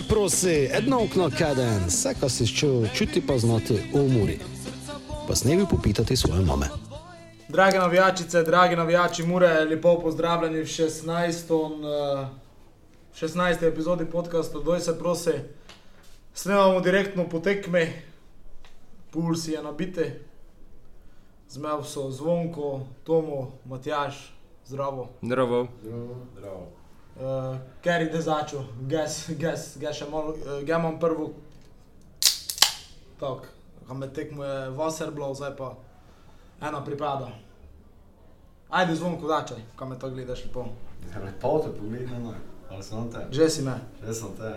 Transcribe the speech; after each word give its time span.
se 0.00 0.08
prosi, 0.08 0.68
edno 0.72 1.02
okno 1.04 1.30
kaden, 1.38 1.84
vse, 1.86 2.14
kar 2.20 2.30
si 2.30 2.46
čutil, 2.46 2.88
čuti 2.94 3.26
pa 3.26 3.38
znati 3.38 3.78
umori. 3.92 4.38
Pa 5.28 5.34
s 5.36 5.44
nebi 5.44 5.64
popitati 5.70 6.16
svoje 6.16 6.44
mame. 6.44 6.66
Drage 7.48 7.78
navijačice, 7.78 8.42
dragi 8.42 8.76
navijači, 8.76 9.26
mure, 9.26 9.64
lepo 9.64 10.00
pozdravljeni 10.00 10.58
v 10.58 10.64
16. 10.64 11.52
Uh, 11.52 12.28
16. 13.14 13.68
epizodi 13.68 14.04
podcasta, 14.04 14.58
doj 14.58 14.80
se 14.80 14.98
prosi. 14.98 15.32
Snemamo 16.34 16.80
direktno 16.80 17.28
po 17.28 17.40
tekmi, 17.40 17.92
puls 19.10 19.48
je 19.48 19.62
nabite, 19.62 20.20
zmev 21.48 21.82
so 21.84 22.10
zvonko, 22.10 22.80
Tomo, 23.04 23.52
Matjaš, 23.64 24.32
zdravo. 24.66 25.08
Zdravo. 25.22 25.66
Zdravo. 26.36 26.79
Uh, 27.20 27.56
Ker 27.82 28.00
ide 28.00 28.20
začel, 28.22 28.62
ges, 28.88 29.26
ges, 29.36 29.64
ges 29.76 29.98
še 29.98 30.06
malo, 30.08 30.32
uh, 30.40 30.62
ga 30.64 30.78
imam 30.78 30.96
prvo. 30.96 31.26
Tako, 33.20 33.44
kam 33.84 34.00
me 34.00 34.08
tekmuje 34.08 34.70
Vaserblo, 34.78 35.28
zdaj 35.36 35.52
pa 35.58 35.74
ena 36.64 36.80
pripada. 36.84 37.28
Ajde 38.70 38.96
zvonko 38.96 39.28
dačaj, 39.28 39.60
kam 39.76 39.92
me 39.92 39.98
to 39.98 40.10
gledaš 40.10 40.46
lepo. 40.46 40.64
Lepo 41.24 41.52
te 41.58 41.74
pogledano, 41.76 42.34
ali 42.70 42.82
sem 42.82 43.12
te? 43.12 43.26
Že 43.30 43.50
si 43.50 43.68
me. 43.68 43.76
Že 44.00 44.14
sem 44.14 44.34
te. 44.40 44.56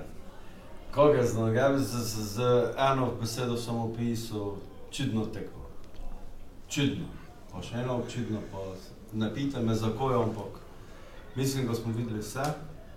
Koga 0.95 1.23
znam, 1.23 1.55
ja 1.55 1.70
bi 1.70 1.84
z, 1.84 1.99
z, 1.99 2.26
z 2.35 2.49
eno 2.77 3.12
besedo 3.20 3.57
samo 3.57 3.90
opisal, 3.91 4.55
čudno 4.91 5.26
tekmo. 5.26 5.68
Čudno. 6.70 7.12
Pa 7.51 7.60
še 7.60 7.84
eno 7.84 7.99
čudno, 8.07 8.40
pa 8.51 8.71
ne 9.12 9.34
pita 9.35 9.60
me 9.60 9.76
za 9.76 9.91
koje, 9.99 10.23
ampak 10.23 10.63
mislim, 11.35 11.67
da 11.67 11.73
smo 11.73 11.93
videli 11.93 12.20
vse, 12.20 12.43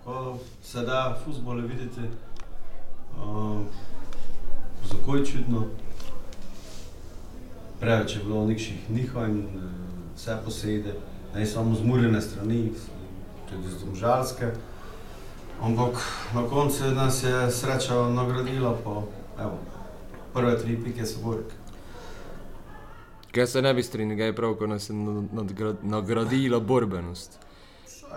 ko 0.04 0.38
se 0.62 0.82
da 0.82 1.18
fuzbole 1.24 1.62
videti. 1.62 2.00
Um, 3.24 3.64
za 4.84 4.94
koje 5.06 5.26
čudno? 5.26 5.64
Preveč 7.80 8.16
je 8.16 8.22
bilo 8.24 8.46
nekšnih 8.46 8.90
nihanj, 8.90 9.38
eh, 9.38 9.46
vse 10.16 10.36
posede, 10.44 10.94
ne 11.34 11.46
samo 11.46 11.74
z 11.74 11.84
murjene 11.84 12.20
strani, 12.20 12.72
tudi 13.50 13.68
z 13.68 13.84
domžalske. 13.84 14.50
Ampak 15.62 15.96
na 16.34 16.48
koncu 16.48 16.84
nas 16.84 17.22
je 17.24 17.50
sreča 17.50 17.94
nagradila, 17.94 18.76
pa 18.84 19.02
evo, 19.42 19.58
prve 20.34 20.58
tri 20.58 20.84
pike 20.84 21.06
so 21.06 21.20
bork. 21.24 21.52
Kaj 23.32 23.46
se 23.46 23.62
ne 23.62 23.74
bi 23.74 23.82
strinjal, 23.82 24.20
je 24.20 24.36
prav, 24.36 24.54
ko 24.54 24.66
nas 24.66 24.90
je 24.90 24.94
nadgra- 24.94 25.76
nagradila 25.82 26.60
borbenost. 26.60 27.45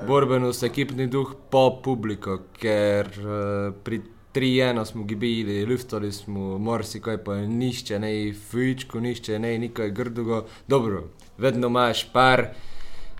Borbenost, 0.08 0.64
ekipni 0.64 1.08
duh, 1.08 1.34
pa 1.52 1.70
publika, 1.84 2.38
ker 2.60 3.10
uh, 3.20 3.74
pri 3.84 4.02
3-1 4.34 4.86
smo 4.86 5.04
gibili, 5.04 5.66
luftali 5.66 6.12
smo, 6.12 6.58
marsikaj 6.58 7.18
pa 7.24 7.36
nišče, 7.36 8.00
ne 8.00 8.34
fujičko, 8.34 9.00
nišče, 9.00 9.40
ne 9.40 9.58
nekaj 9.60 9.92
grdoga. 9.92 10.44
Dobro, 10.68 11.04
vedno 11.38 11.68
imaš 11.68 12.06
par, 12.14 12.46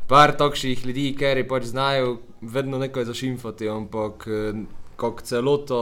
par 0.08 0.38
takšnih 0.38 0.86
ljudi, 0.86 1.16
ker 1.18 1.42
pač 1.50 1.64
znajo 1.74 2.20
vedno 2.42 2.78
nekaj 2.78 3.06
zašimfati, 3.06 3.70
ampak 3.70 4.28
eh, 4.28 4.62
kot 4.96 5.24
celoto 5.24 5.82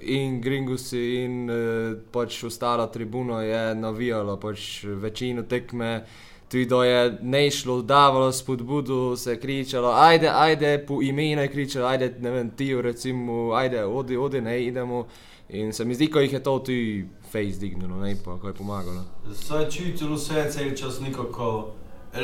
eh, 0.00 0.14
in 0.16 0.40
Gringusi 0.40 1.04
in 1.24 1.50
eh, 1.50 1.94
pač 2.12 2.44
ostala 2.44 2.86
tribuna 2.86 3.42
je 3.42 3.74
navijala 3.74 4.38
pač 4.40 4.84
večino 4.84 5.42
tekme. 5.42 6.04
Tudi 6.52 6.74
je 6.86 7.18
ne 7.22 7.50
šlo, 7.50 7.82
davalo 7.82 8.32
spodbudo, 8.32 9.16
se 9.16 9.30
je 9.30 9.40
kričalo, 9.40 9.92
ajde, 9.96 10.28
ajde, 10.28 10.84
po 10.86 11.02
imenu 11.02 11.42
je 11.42 11.48
kričalo, 11.48 11.86
ajde, 11.86 12.14
ne 12.20 12.30
vem, 12.30 12.50
ti, 12.50 12.82
recimo, 12.82 13.52
ajde, 13.52 13.84
odi, 13.84 14.16
odi, 14.16 14.40
ne 14.40 14.64
idemo. 14.64 15.06
In 15.48 15.72
se 15.72 15.84
mi 15.84 15.94
zdi, 15.94 16.10
ko 16.10 16.20
jih 16.20 16.32
je 16.32 16.42
to 16.42 16.58
tudi 16.58 17.08
face 17.30 17.58
dignilo, 17.60 17.96
ne 17.96 18.16
pa, 18.24 18.36
ko 18.38 18.48
je 18.48 18.54
pomagalo. 18.54 19.04
Saj 19.34 19.70
čutilo 19.70 20.18
se 20.18 20.34
je 20.34 20.76
čas 20.76 21.00
nekako, 21.00 21.72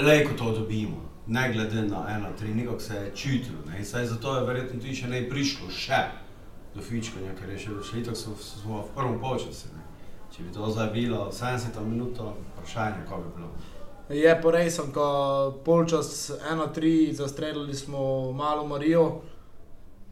lejko 0.02 0.32
to 0.38 0.52
dobimo, 0.52 1.00
ne 1.26 1.52
glede 1.52 1.82
na 1.82 2.04
ena, 2.16 2.28
tri, 2.38 2.54
nekako 2.54 2.80
se 2.80 2.94
je 2.94 3.12
čutilo. 3.14 3.58
Ne? 3.66 3.84
Saj 3.84 4.06
zato 4.06 4.36
je 4.36 4.44
verjetno 4.44 4.80
tudi 4.80 4.94
še 4.94 5.08
ne 5.08 5.24
prišlo 5.28 5.70
še 5.70 6.04
do 6.74 6.84
fičkanja, 6.84 7.32
ker 7.40 7.48
je 7.52 7.58
še, 7.58 7.80
še 7.90 8.00
itak 8.00 8.16
so, 8.16 8.36
smo 8.36 8.82
v 8.82 8.94
prvem 8.94 9.20
polčasu. 9.20 9.72
ne. 9.76 9.84
Če 10.36 10.42
bi 10.42 10.52
to 10.52 10.68
zdaj 10.70 10.92
bilo 10.92 11.30
70 11.32 11.80
minut, 11.84 12.20
vprašanje, 12.52 13.04
kako 13.08 13.22
bi 13.22 13.36
bilo. 13.36 13.77
Je 14.08 14.40
pa 14.42 14.50
res, 14.50 14.78
ko 14.94 15.08
polčas 15.64 16.30
1-3 16.50 17.12
zastrelili 17.12 17.74
smo 17.74 18.32
malo 18.32 18.66
Marijo, 18.66 19.20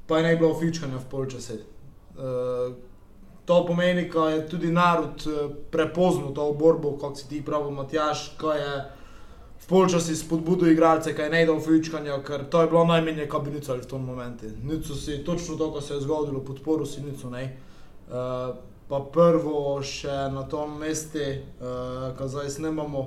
pa 0.06 0.18
je 0.18 0.22
ne 0.22 0.36
bilo 0.36 0.52
fičkanja 0.58 1.00
v 1.00 1.08
polčase. 1.10 1.56
Uh, 2.16 2.76
to 3.46 3.66
pomeni, 3.66 4.10
da 4.14 4.28
je 4.30 4.48
tudi 4.48 4.72
narod 4.72 5.22
eh, 5.26 5.54
prepoznal 5.70 6.34
to 6.34 6.52
borbo, 6.52 6.96
kot 6.98 7.18
si 7.18 7.28
ti 7.28 7.44
pravi, 7.44 7.70
Matjaš, 7.70 8.32
ko 8.40 8.52
je 8.52 8.72
v 9.60 9.68
polčasi 9.68 10.16
spodbudil 10.16 10.72
igralce, 10.72 11.14
kaj 11.14 11.30
ne 11.30 11.44
dal 11.46 11.60
fičkanja, 11.62 12.18
ker 12.26 12.44
to 12.50 12.60
je 12.60 12.66
bilo 12.66 12.84
najmenje, 12.84 13.28
kar 13.30 13.40
bi 13.40 13.54
nicali 13.54 13.80
v 13.80 13.86
tom 13.86 14.04
momentu. 14.04 14.50
Nico 14.62 14.94
si 14.94 15.22
točno 15.24 15.56
to, 15.56 15.70
kar 15.72 15.82
se 15.82 15.94
je 15.94 16.00
zgodilo, 16.00 16.40
podporo 16.40 16.86
si 16.86 17.02
nico 17.02 17.30
ne. 17.30 17.56
Uh, 18.08 18.56
pa 18.88 19.00
prvo 19.12 19.78
še 19.82 20.26
na 20.34 20.42
tom 20.50 20.78
mestu, 20.78 21.22
uh, 21.22 22.10
ko 22.18 22.28
zdaj 22.28 22.50
snemamo. 22.50 23.06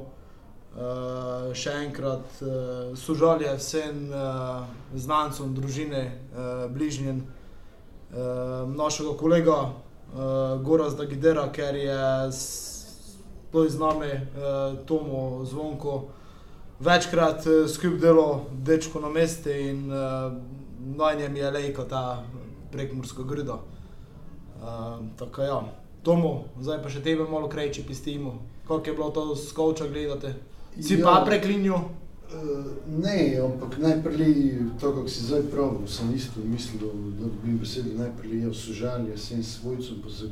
Uh, 0.79 1.49
še 1.51 1.73
enkrat 1.83 2.37
uh, 2.39 2.93
sožalje 2.95 3.51
vsem 3.59 4.05
uh, 4.15 4.63
znancem, 4.95 5.51
družine, 5.51 6.05
uh, 6.31 6.71
bližnjim, 6.71 7.17
uh, 7.19 8.63
našega 8.71 9.11
kolega 9.19 9.57
uh, 9.59 9.73
Gora 10.63 10.87
Zdagidera, 10.87 11.49
ker 11.51 11.75
je 11.75 11.99
s- 12.31 13.19
to 13.51 13.65
z 13.67 13.75
nami, 13.75 14.07
uh, 14.07 14.79
Tomo 14.87 15.43
Zvonko, 15.43 15.97
večkrat 16.79 17.43
uh, 17.43 17.67
skupaj 17.67 17.99
delo, 17.99 18.29
dečko 18.63 19.03
na 19.03 19.11
mestu 19.11 19.51
in 19.51 19.91
uh, 19.91 20.31
na 20.95 21.11
njem 21.11 21.35
je 21.35 21.51
lejka 21.51 21.83
ta 21.83 22.23
prekmorska 22.71 23.27
grda. 23.27 23.59
Uh, 24.63 25.03
tako 25.19 25.41
ja. 25.43 25.59
Tomo, 26.03 26.47
zdaj 26.55 26.79
pa 26.79 26.87
še 26.87 27.03
tebe 27.03 27.27
malo 27.27 27.51
krajče 27.51 27.83
pistimo. 27.83 28.37
Kako 28.63 28.87
je 28.87 28.93
bilo 28.95 29.09
to 29.11 29.35
skoča 29.35 29.91
gledati? 29.91 30.31
Si 30.77 30.93
Ja. 30.93 31.05
pa 31.05 31.25
preklinil? 31.25 31.73
Eh, 31.73 32.69
Ne, 32.89 33.37
ampak 33.37 33.77
najprej 33.77 34.33
to, 34.79 34.91
kako 34.93 35.07
si 35.07 35.23
zdaj 35.23 35.41
pravil, 35.51 35.87
sem 35.87 36.15
isto 36.15 36.41
mislil, 36.43 36.89
da 37.19 37.25
bi 37.43 37.53
besedo 37.53 37.89
najprej 37.97 38.41
jaz 38.43 38.55
sožalje 38.57 39.13
vsem 39.15 39.43
svojcem, 39.43 40.01
pa 40.03 40.09
za 40.09 40.25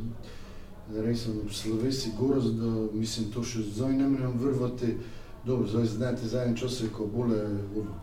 res 1.01 1.21
sem 1.23 1.33
v 1.45 1.53
slovesi 1.53 2.11
goros, 2.19 2.45
da 2.45 2.89
mislim 2.93 3.31
to 3.31 3.43
še 3.43 3.61
zdaj 3.61 3.93
ne 3.93 4.07
morem 4.09 4.33
vrvati. 4.39 4.97
Dobro, 5.45 5.67
zdaj 5.67 5.85
znate 5.85 6.27
zadnje 6.27 6.57
čase, 6.57 6.89
ko 6.91 7.05
bolje 7.07 7.39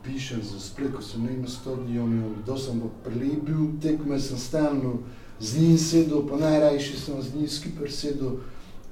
pišem 0.02 0.40
za 0.42 0.60
splet, 0.60 0.94
ko 0.96 1.02
sem 1.02 1.26
na 1.42 1.48
stadionu, 1.48 2.34
da 2.46 2.56
sem 2.56 2.80
pa 2.80 3.10
prej 3.10 3.36
bil 3.42 3.76
tekme, 3.82 4.20
sem 4.20 4.38
stalno 4.38 4.98
z 5.40 5.58
njim 5.60 5.78
sedel, 5.78 6.22
pa 6.28 6.36
najrajši 6.36 6.96
sem 6.96 7.22
z 7.22 7.34
njim 7.34 7.48
skiper 7.48 7.92
sedel, 7.92 8.40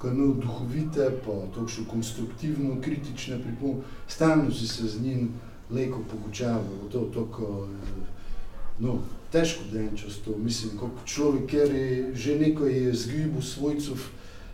je 0.08 0.14
imel 0.14 0.34
duhovite, 0.34 1.10
pa 1.24 1.32
točno 1.54 1.84
konstruktivno, 1.90 2.80
kritične 2.80 3.38
pripombe, 3.42 3.82
stalno 4.08 4.50
si 4.50 4.68
se 4.68 4.86
z 4.86 5.02
njim 5.02 5.28
leko 5.70 6.00
pogučaval, 6.10 6.88
to 6.92 6.98
je 6.98 7.12
tako, 7.14 7.68
eh, 7.70 8.06
no, 8.78 8.98
težko 9.32 9.64
da 9.72 9.80
en 9.80 9.96
čas 9.96 10.18
to, 10.24 10.36
mislim, 10.38 10.76
kot 10.78 10.90
človek, 11.04 11.46
ker 11.46 11.74
je 11.74 12.14
že 12.14 12.38
nekaj 12.38 12.92
zgibu 12.92 13.42
svojcev, 13.42 13.96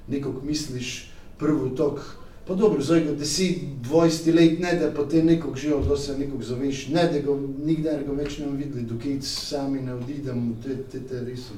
nekako 0.08 0.42
misliš 0.46 1.10
prvo 1.38 1.68
tok, 1.68 2.00
pa 2.46 2.54
dobro, 2.54 2.82
zdaj 2.82 3.04
ga 3.04 3.12
10, 3.12 3.58
20 3.90 4.34
let 4.34 4.60
ne 4.60 4.74
da, 4.80 4.92
pa 4.94 5.04
te 5.08 5.22
nekog 5.22 5.56
že 5.56 5.74
od 5.74 6.00
se 6.00 6.18
nekog 6.18 6.42
zaveš, 6.42 6.88
ne 6.88 7.08
da 7.12 7.18
ga 7.18 7.34
nikdar 7.64 8.04
ga 8.04 8.12
več 8.12 8.38
ne 8.38 8.46
bomo 8.46 8.56
videli, 8.56 8.86
dokaj 8.86 9.18
sami 9.22 9.82
ne 9.82 9.94
odidemo, 9.94 10.54
te, 10.62 10.76
te, 10.90 11.00
te 11.00 11.24
res 11.24 11.50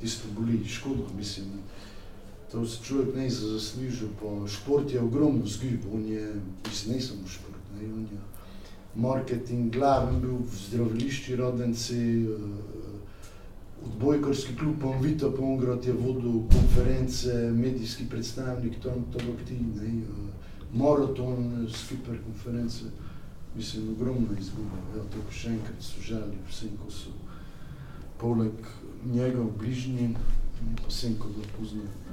tisto 0.00 0.28
boli, 0.36 0.64
škodo, 0.68 1.06
mislim. 1.16 1.46
To 2.50 2.66
se 2.66 2.82
človek 2.84 3.14
ne 3.16 3.30
zasluži, 3.30 4.08
pa 4.20 4.48
šport 4.48 4.90
je 4.90 5.00
ogromno 5.00 5.46
zgib, 5.46 5.86
on 5.94 6.06
je, 6.06 6.34
mislim, 6.66 6.96
ne 6.96 7.02
samo 7.02 7.28
šport, 7.28 7.62
ne, 7.78 7.86
on 7.94 8.00
je 8.00 8.18
marketing, 8.94 9.72
glaven 9.72 10.20
bil 10.20 10.42
v 10.42 10.56
zdravilišči 10.66 11.36
rodenci, 11.36 12.24
eh, 12.24 12.26
odbojkarski 13.86 14.56
klub 14.56 14.80
Pomvito 14.80 15.30
Pomgrad 15.30 15.84
je 15.86 15.92
vodil 15.92 16.42
konference, 16.50 17.52
medijski 17.52 18.04
predstavnik, 18.10 18.80
to, 18.82 18.90
to 19.12 19.18
bo 19.26 19.36
ti, 19.46 19.54
ne, 19.54 20.02
eh, 20.02 20.04
maraton, 20.74 21.68
skiper 21.74 22.18
konference, 22.24 22.84
mislim, 23.56 23.90
ogromno 23.90 24.38
izguba, 24.40 24.82
ja, 24.96 25.02
to 25.02 25.22
še 25.32 25.54
enkrat 25.54 25.82
so 25.82 26.02
žali 26.02 26.38
vsem, 26.50 26.74
ko 26.82 26.90
so 26.90 27.14
poleg 28.18 28.52
njega 29.06 29.44
bližnji, 29.58 30.14
pa 30.82 30.88
vsem, 30.88 31.14
ko 31.18 31.28
ga 31.28 31.46
poznajo. 31.58 32.09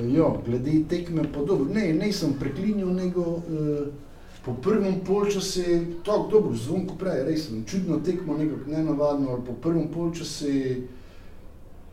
E, 0.00 0.08
Ja, 0.12 0.34
glede 0.46 0.82
tekme, 0.88 1.22
pa 1.32 1.44
dobro, 1.44 1.66
ne, 1.74 1.92
nisem 1.92 2.34
preklinjal 2.40 2.92
nego, 2.94 3.40
eh, 3.50 3.86
po 4.44 4.54
prvem 4.54 5.00
polčasu 5.06 5.60
je 5.60 5.86
tako 6.04 6.28
dobro, 6.30 6.56
zvonko 6.56 6.94
prej, 6.94 7.24
res 7.24 7.46
sem 7.48 7.64
čudno 7.64 8.00
tekmo, 8.04 8.36
nekako 8.38 8.70
nenavadno, 8.70 9.30
ali 9.30 9.42
po 9.46 9.52
prvem 9.52 9.88
polčasu 9.88 10.46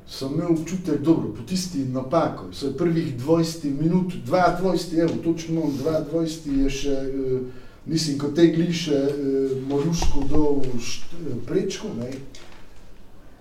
sem 0.07 0.33
imel 0.33 0.51
občutek, 0.51 1.01
da 1.01 1.13
po 1.13 1.44
tisti 1.47 1.85
napako, 1.85 2.51
so 2.51 2.73
prvih 2.77 3.15
20 3.17 3.81
minut, 3.81 4.13
22, 4.27 5.01
evo, 5.01 5.13
točno 5.23 5.61
22 5.61 6.63
je 6.63 6.69
še, 6.69 6.97
uh, 7.07 7.41
mislim, 7.85 8.19
ko 8.19 8.27
te 8.27 8.47
gliše 8.47 9.00
uh, 9.00 9.67
Moruško 9.67 10.25
do 10.29 10.61
št, 10.79 11.13
uh, 11.13 11.38
prečko, 11.47 11.88
ne. 12.00 12.11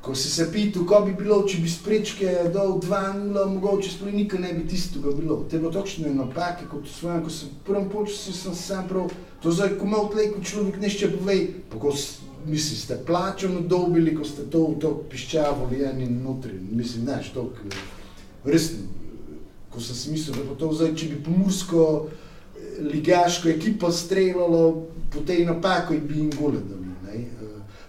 Ko 0.03 0.15
si 0.19 0.29
se 0.29 0.49
pital, 0.51 0.83
ko 0.83 0.99
bi 1.07 1.13
bilo, 1.15 1.45
če 1.47 1.61
bi 1.63 1.71
s 1.71 1.79
prečke 1.85 2.31
dol 2.51 2.81
2-0, 2.83 3.45
mogoče 3.53 3.93
sploh 3.93 4.11
nikaj 4.11 4.41
ne 4.43 4.51
bi 4.57 4.65
tistega 4.67 5.13
bilo. 5.15 5.45
Te 5.51 5.61
bo 5.63 5.71
točno 5.71 6.11
napake, 6.11 6.67
kot 6.71 6.89
svojem, 6.91 7.23
ko 7.23 7.31
sem 7.31 7.53
v 7.53 7.67
prvem 7.69 7.87
počasu 7.93 8.35
sem 8.35 8.57
sam 8.59 8.89
prav, 8.91 9.13
to 9.45 9.55
zdaj, 9.55 9.77
ko 9.79 9.87
malo 9.87 10.11
tlej, 10.11 10.33
ko 10.35 10.43
človek 10.43 10.81
nešče 10.83 11.13
pove, 11.15 11.39
pa 11.71 11.79
ko 11.79 11.95
mislim, 12.47 12.79
ste 12.79 12.99
plačano 13.07 13.61
dobili, 13.61 14.17
ko 14.17 14.27
ste 14.27 14.49
to 14.51 14.67
v 14.75 14.81
to 14.83 14.91
piščavo 15.11 15.71
lijeni 15.71 16.11
notri, 16.11 16.59
mislim, 16.59 17.07
neš, 17.07 17.31
to, 17.37 17.47
resno, 18.45 18.83
ko 19.71 19.81
sem 19.81 19.97
si 19.97 20.11
mislil, 20.11 20.37
da 20.37 20.51
bo 20.51 20.59
to 20.59 20.73
zdaj, 20.75 20.97
če 20.99 21.13
bi 21.15 21.23
pomursko 21.25 21.87
ligaško 22.83 23.49
ekipo 23.49 23.93
streljalo, 23.93 24.87
po 25.13 25.23
tej 25.27 25.47
napako 25.47 25.95
bi 25.95 26.25
jim 26.25 26.31
gole 26.35 26.59
dali. 26.59 26.92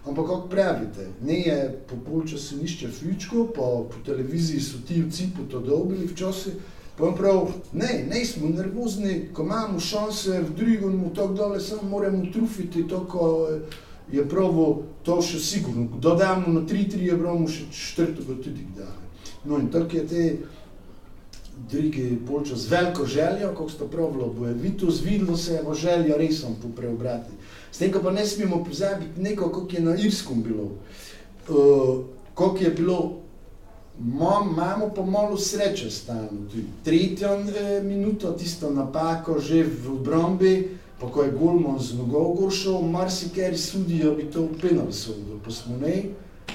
Ampak, 0.07 0.25
kako 0.27 0.47
pravite, 0.47 1.07
ne 1.21 1.39
je 1.39 1.79
po 1.89 1.95
polčasu 2.05 2.57
nišče 2.57 2.87
fičko, 2.87 3.47
po, 3.55 3.87
po 3.91 3.99
televiziji 4.05 4.61
so 4.61 4.77
ti 4.87 5.01
v 5.01 5.11
cipu 5.11 5.45
to 5.51 5.59
dobili 5.59 6.07
včasih, 6.07 6.53
pa 6.97 7.11
prav, 7.17 7.47
ne, 7.73 8.05
ne 8.09 8.25
smo 8.25 8.49
nervozni, 8.49 9.29
ko 9.33 9.43
imamo 9.43 9.79
šanse 9.79 10.41
v 10.41 10.49
drugem, 10.57 10.99
tako 11.15 11.33
dole, 11.33 11.59
samo 11.59 11.89
moramo 11.89 12.25
trufiti 12.33 12.87
to, 12.87 13.05
ko 13.07 13.47
je 14.11 14.29
pravo 14.29 14.83
to 15.03 15.21
še 15.21 15.39
sigurno. 15.39 15.87
Dodamo 15.99 16.51
na 16.51 16.61
3-3, 16.67 16.99
je 17.07 17.19
pravo 17.19 17.47
še 17.47 17.69
četrtega 17.71 18.35
tudi 18.43 18.67
dali. 18.75 19.07
No 19.45 19.59
in 19.59 19.71
tako 19.71 19.97
je 19.97 20.07
te 20.07 20.37
drugi 21.71 22.17
polčas 22.27 22.71
veliko 22.71 23.05
željo, 23.05 23.47
kako 23.47 23.69
ste 23.69 23.83
pravilo, 23.91 24.33
bo 24.37 24.45
je 24.45 24.53
videl, 24.53 24.89
zvidlo 24.89 25.37
se 25.37 25.53
je 25.53 25.63
bo 25.63 25.73
željo 25.73 26.17
resom 26.17 26.55
preobrati. 26.75 27.31
S 27.71 27.77
tem, 27.77 27.91
pa 28.03 28.11
ne 28.11 28.25
smemo 28.25 28.63
pozabiti 28.63 29.21
neko, 29.21 29.49
kako 29.49 29.67
je 29.71 29.81
na 29.81 29.95
Irskom 29.95 30.43
bilo. 30.43 30.63
Uh, 31.49 32.05
kako 32.33 32.57
je 32.57 32.69
bilo, 32.69 33.13
imamo 33.99 34.91
pa 34.95 35.05
malo 35.05 35.37
sreče 35.37 35.89
stalno. 35.89 36.49
Tretjo 36.83 37.29
eh, 37.33 37.83
minuto, 37.83 38.31
tisto 38.31 38.69
napako 38.69 39.39
že 39.39 39.63
v 39.63 39.91
obrombi, 39.91 40.77
pa 40.99 41.07
ko 41.07 41.23
je 41.23 41.31
Gulmon 41.31 41.79
z 41.79 41.93
nogov 41.93 42.33
goršel, 42.33 42.81
marsikaj 42.81 43.57
sudijo 43.57 44.15
bi 44.15 44.23
to 44.23 44.41
v 44.41 44.59
penal 44.61 44.91
sodil, 44.91 45.39
pa 45.45 45.51
smo 45.51 45.77
ne. 45.77 46.03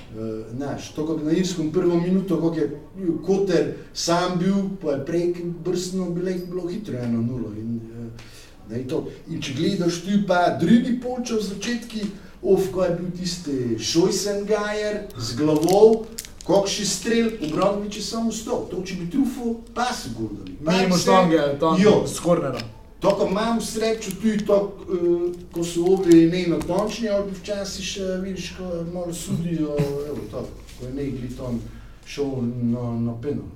Uh, 0.09 0.59
naš, 0.59 0.93
to 0.97 1.07
kot 1.07 1.25
na 1.25 1.33
Irskom 1.33 1.73
prvo 1.73 2.01
minuto, 2.01 2.37
kako 2.37 2.55
je 2.57 2.81
Koter 3.27 3.75
sam 3.95 4.39
bil, 4.39 4.55
pa 4.83 4.93
je 4.93 5.05
prej 5.07 5.35
brsno 5.65 6.11
bilo, 6.11 6.33
bilo 6.51 6.69
hitro 6.69 6.99
eno 6.99 7.23
nulo. 7.23 7.53
In, 7.59 7.77
uh, 7.77 8.71
ne, 8.71 8.83
to. 8.89 9.05
In 9.29 9.43
če 9.43 9.53
gledaš 9.55 10.01
tu 10.07 10.23
pa 10.27 10.57
drugi 10.61 10.97
polčas 11.01 11.45
v 11.45 11.55
začetki, 11.55 12.07
of, 12.43 12.71
ko 12.73 12.85
je 12.85 12.97
bil 13.01 13.11
tisti 13.19 13.79
Šojsengajer 13.79 15.03
z 15.19 15.37
glavou, 15.37 16.07
kakšen 16.49 16.87
strel, 16.87 17.31
obrobniče 17.45 18.03
samo 18.03 18.33
sto, 18.33 18.65
to 18.71 18.81
če 18.83 18.97
bi 19.03 19.11
trufo, 19.13 19.59
pa 19.75 19.93
se 19.93 20.15
gordali. 20.17 20.57
Mimo 20.61 20.97
štange, 20.97 21.45
tam 21.61 21.77
Jo. 21.83 22.07
s 22.07 22.21
kornerom. 22.25 22.78
To, 23.01 23.11
ko 23.11 23.27
imam 23.31 23.61
srečo 23.61 24.11
tudi 24.11 24.47
to, 24.47 24.57
uh, 24.89 25.35
ko 25.53 25.65
so 25.65 25.85
ovi 25.95 26.27
ne 26.27 26.47
natančni, 26.51 27.09
ali 27.09 27.31
včasih 27.31 27.85
še 27.87 28.17
vidiš, 28.25 28.55
ko 28.59 28.83
malo 28.93 29.15
sudijo, 29.15 29.77
evo 30.09 30.19
to, 30.31 30.43
ko 30.79 30.87
je 30.87 30.95
nekaj 30.95 31.37
tam 31.39 31.61
šel 32.07 32.35
na, 32.73 32.91
na 33.07 33.15
peno. 33.23 33.47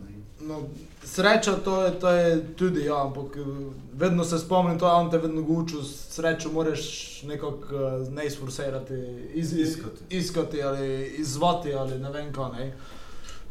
No, 0.41 0.63
sreča 1.05 1.57
to 1.65 1.83
je, 1.85 1.91
to 2.01 2.11
je 2.11 2.55
tudi, 2.57 2.85
ja, 2.85 3.03
ampak 3.07 3.37
eh, 3.37 3.43
vedno 3.95 4.25
se 4.25 4.39
spomnim, 4.39 4.79
to 4.79 4.87
je 4.87 4.93
on 4.93 5.11
te 5.11 5.19
vedno 5.19 5.43
gučil, 5.43 5.83
srečo 5.85 6.53
moraš 6.53 7.23
nekako 7.23 7.57
uh, 7.57 8.09
ne 8.15 8.27
izforsirati, 8.27 8.95
iz, 9.35 9.53
iz, 9.53 9.69
Iskati. 9.69 10.03
iskati 10.11 10.63
ali 10.63 11.15
izzvati 11.19 11.75
ali 11.75 11.99
ne 11.99 12.11
vem 12.11 12.33
kaj, 12.33 12.51
ne. 12.59 12.73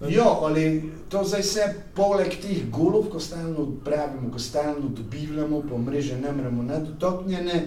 Jo, 0.09 0.39
ali 0.41 0.91
to 1.09 1.23
zdaj 1.23 1.41
vse 1.41 1.65
poleg 1.95 2.33
teh 2.41 2.65
golov, 2.73 3.11
ko 3.13 3.19
stalno 3.19 3.67
pravimo, 3.85 4.31
ko 4.33 4.39
stalno 4.39 4.89
dobivamo, 4.89 5.61
pa 5.69 5.77
mreže 5.77 6.17
ne 6.17 6.31
moremo 6.31 6.63
nedotaknjene, 6.63 7.61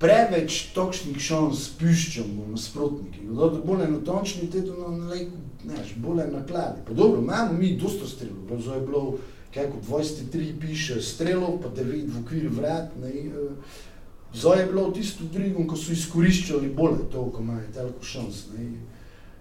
preveč 0.00 0.72
točnih 0.74 1.16
šans 1.20 1.64
spuščamo 1.70 2.50
nasprotniki. 2.52 3.24
Da 3.24 3.32
bodo 3.32 3.62
bolj 3.64 3.86
natančni, 3.94 4.50
te 4.52 4.64
to 4.66 4.92
na 4.92 5.08
lejku, 5.08 5.40
znaš, 5.64 5.94
bolj 5.96 6.24
nakladi. 6.32 6.84
Pa 6.86 6.92
dobro, 6.92 7.20
imamo 7.20 7.52
mi 7.52 7.76
dosto 7.80 8.08
strelov, 8.08 8.60
zdaj 8.60 8.78
je 8.78 8.86
bilo, 8.86 9.04
kako 9.54 9.80
23 9.88 10.60
piše 10.60 11.00
strelov, 11.02 11.60
pa 11.62 11.68
9 11.68 12.12
v 12.12 12.22
okviru 12.24 12.52
vrat, 12.60 12.92
ne, 13.00 13.08
eh, 13.08 13.76
zdaj 14.34 14.60
je 14.60 14.66
bilo 14.66 14.90
tisto 14.90 15.24
drugom, 15.32 15.68
ko 15.68 15.76
so 15.76 15.92
izkoriščali 15.92 16.68
bolje 16.76 17.08
to, 17.12 17.24
ko 17.32 17.42
imajo 17.42 17.72
toliko 17.74 18.04
šans, 18.04 18.46
ne. 18.56 18.72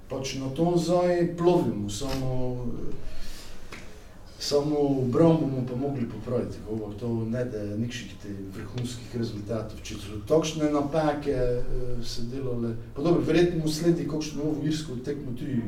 Pač 0.09 0.35
na 0.41 0.49
to 0.49 0.73
zdaj 0.77 1.37
plovimo, 1.37 1.89
samo, 1.89 2.65
samo 4.39 4.79
obrambo 4.79 5.45
bomo 5.45 5.65
pa 5.69 5.75
mogli 5.75 6.09
popraviti, 6.09 6.57
kako 6.65 6.93
to 6.99 7.09
ne 7.29 7.45
da 7.45 7.61
nikših 7.77 8.15
te 8.23 8.33
vrhunskih 8.57 9.15
rezultatov. 9.15 9.77
Če 9.85 9.99
so 10.01 10.21
takšne 10.25 10.71
napake 10.73 11.35
eh, 11.35 11.61
se 12.01 12.25
delale, 12.31 12.73
pa 12.95 13.05
dobro, 13.05 13.21
verjetno 13.21 13.69
sledi 13.69 14.07
kakšno 14.09 14.43
novo 14.43 14.65
irsko 14.65 14.97
tekmo 15.05 15.37
tudi. 15.37 15.61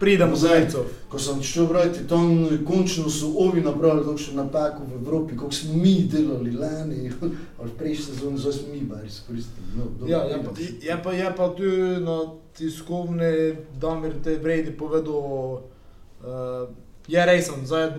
Pridemo 0.00 0.36
za. 0.36 0.56
Ircov. 0.56 0.84
Ko 1.08 1.18
sem 1.18 1.42
šel 1.42 1.66
brati, 1.66 2.06
tam 2.08 2.48
končno 2.66 3.10
so 3.10 3.30
ovi 3.38 3.60
napravili 3.60 4.06
takšno 4.06 4.42
napako 4.42 4.82
v 4.84 5.00
Evropi, 5.00 5.36
kako 5.36 5.52
smo 5.52 5.76
mi 5.76 5.94
delali 6.12 6.52
lani, 6.52 7.12
ali 7.60 7.70
prejšnji 7.78 8.04
sezoni, 8.04 8.38
zdaj 8.38 8.52
smo 8.52 8.72
mi 8.72 8.80
bar 8.80 9.04
izkoristili. 9.06 9.66
No, 9.76 10.08
Ja, 10.08 10.18
je, 10.18 10.42
pa, 10.44 10.50
je, 10.60 11.02
pa, 11.02 11.12
je 11.12 11.34
pa 11.36 11.48
tu 11.48 11.62
na 12.00 12.18
tiskovni 12.56 13.56
Damir 13.80 14.14
te 14.24 14.38
Bredi 14.38 14.76
povedal, 14.76 15.60
uh, 16.24 16.68
je 17.08 17.26
resen, 17.26 17.66
zdaj 17.66 17.90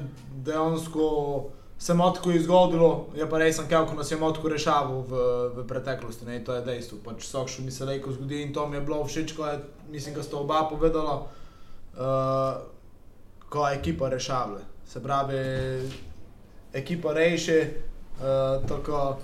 dejansko 0.45 1.45
se 1.79 1.93
matko 1.93 2.31
izgodilo, 2.31 3.07
je 3.15 3.29
pa 3.29 3.37
resen, 3.37 3.65
kako 3.69 3.95
nas 3.95 4.11
je 4.11 4.17
matko 4.17 4.49
rešaval 4.49 5.01
v, 5.01 5.17
v 5.55 5.67
preteklosti, 5.67 6.25
ne, 6.25 6.43
to 6.43 6.55
je 6.55 6.61
dejstvo. 6.65 6.97
Pač 7.05 7.21
vsak 7.21 7.51
še 7.53 7.61
mi 7.61 7.71
se 7.71 7.85
lejko 7.85 8.11
zgodi 8.11 8.41
in 8.41 8.53
to 8.53 8.67
mi 8.67 8.77
je 8.77 8.81
bilo 8.81 9.03
všeč, 9.05 9.35
ko 9.37 9.45
je, 9.45 9.59
mislim, 9.91 10.15
da 10.15 10.23
sta 10.23 10.37
oba 10.37 10.65
povedala, 10.69 11.27
uh, 11.97 12.61
ko 13.49 13.67
je 13.67 13.75
ekipa 13.75 14.09
rešavala. 14.09 14.59
Se 14.87 15.03
pravi, 15.03 15.39
ekipa 16.73 17.13
reši, 17.13 17.59
uh, 18.19 18.67
tako 18.67 19.17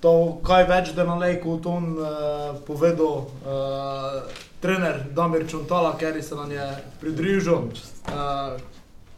to, 0.00 0.12
kaj 0.46 0.64
več 0.68 0.92
da 0.94 1.04
na 1.04 1.16
lejku 1.18 1.58
to 1.62 1.74
uh, 1.74 2.56
povedal 2.66 3.26
uh, 3.26 4.22
trener 4.62 5.02
Damir 5.14 5.46
Čuntala, 5.48 5.96
ker 5.98 6.22
se 6.22 6.34
nam 6.34 6.50
je 6.50 6.66
pridružil. 7.00 7.54
Uh, 8.08 8.58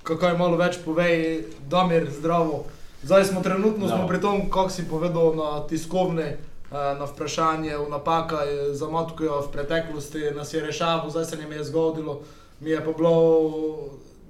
kako 0.02 0.26
je 0.26 0.38
malo 0.38 0.56
več 0.56 0.80
povej, 0.84 1.44
Damir, 1.68 2.08
zdravo. 2.10 2.64
Zdaj 3.02 3.24
smo 3.24 3.40
trenutno 3.40 3.88
smo 3.88 3.96
Zdravo. 3.96 4.08
pri 4.08 4.20
tom, 4.20 4.50
kako 4.50 4.70
si 4.70 4.88
povedal 4.88 5.36
na 5.36 5.60
tiskovni, 5.68 6.36
uh, 6.70 6.96
na 6.98 7.04
vprašanje, 7.08 7.76
v 7.76 7.88
napaka 7.88 8.44
je 8.44 8.74
za 8.74 8.88
matko 8.88 9.24
v 9.24 9.52
preteklosti 9.52 10.32
nas 10.36 10.52
je 10.54 10.60
rešaval, 10.60 11.10
zdaj 11.10 11.24
se 11.24 11.36
nam 11.36 11.52
je 11.52 11.64
zgodilo. 11.64 12.20
Mi 12.60 12.70
je 12.70 12.84
pa 12.84 12.92
bilo 12.92 13.14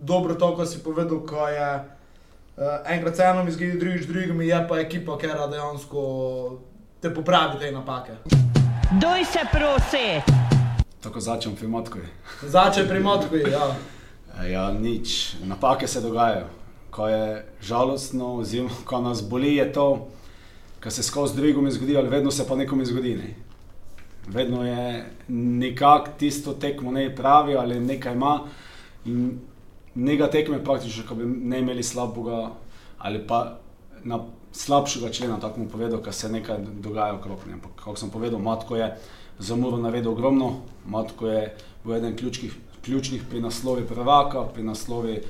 dobro 0.00 0.34
to, 0.34 0.56
ko 0.56 0.66
si 0.66 0.82
povedal, 0.82 1.26
ko 1.26 1.48
je 1.48 2.00
Uh, 2.60 2.66
enkrat 2.92 3.16
se 3.16 3.22
eno 3.22 3.48
izgleda, 3.48 3.78
drugič 3.78 4.06
drugim, 4.06 4.40
je 4.40 4.66
pa 4.68 4.78
ekipa, 4.80 5.18
ki 5.18 5.26
dejansko 5.26 6.00
te 7.00 7.14
popravi 7.14 7.58
te 7.58 7.70
napake. 7.72 8.12
Doj 9.00 9.24
se 9.24 9.38
prosi! 9.52 10.20
Tako 11.00 11.20
začnem 11.20 11.54
pri 11.56 11.68
Motkovi. 11.68 12.04
Začne 12.42 12.84
pri 12.88 13.00
Motku, 13.00 13.36
ja. 13.36 13.70
Ja, 14.44 14.72
nič, 14.72 15.36
napake 15.44 15.88
se 15.88 16.00
dogajajo. 16.00 16.46
Ko 16.90 17.08
je 17.08 17.46
žalostno, 17.62 18.34
oziroma 18.36 18.84
ko 18.84 19.00
nas 19.00 19.22
boli, 19.22 19.56
je 19.56 19.72
to, 19.72 20.08
kar 20.80 20.92
se 20.92 21.02
skozi 21.02 21.36
drugim 21.36 21.70
zgodi, 21.70 21.96
ali 21.96 22.08
vedno 22.08 22.30
se 22.30 22.48
pa 22.48 22.56
nekomu 22.56 22.84
zgodi. 22.84 23.14
Ne? 23.16 23.34
Vedno 24.28 24.64
je 24.66 25.10
nekako 25.28 26.10
tisto 26.18 26.52
tekmo 26.52 26.92
ne 26.92 27.14
pravi 27.16 27.56
ali 27.56 27.80
nekaj 27.80 28.14
ima. 28.14 28.40
In 29.04 29.38
njega 29.94 30.30
tekme 30.30 30.64
praktično, 30.64 31.04
ko 31.08 31.14
bi 31.14 31.24
ne 31.24 31.58
imeli 31.58 31.82
slabega 31.82 32.50
ali 32.98 33.26
pa 33.26 33.58
na 34.04 34.20
slabšega 34.52 35.10
člena, 35.12 35.40
tako 35.40 35.60
mu 35.60 35.68
povedal, 35.68 36.02
ker 36.02 36.12
se 36.12 36.28
nekaj 36.28 36.58
dogaja 36.82 37.14
okrog 37.14 37.38
nje. 37.46 37.54
Ampak, 37.54 37.72
kako 37.76 37.96
sem 37.96 38.10
povedal, 38.10 38.40
Matko 38.40 38.76
je 38.76 38.96
za 39.38 39.56
Muro 39.56 39.76
navedel 39.76 40.12
ogromno, 40.12 40.60
Matko 40.86 41.28
je 41.28 41.54
bil 41.84 41.94
eden 41.94 42.16
ključnih, 42.16 42.54
ključnih 42.84 43.22
pri 43.30 43.40
naslovi 43.40 43.86
prvaka, 43.86 44.44
pri 44.54 44.62
naslovi 44.62 45.20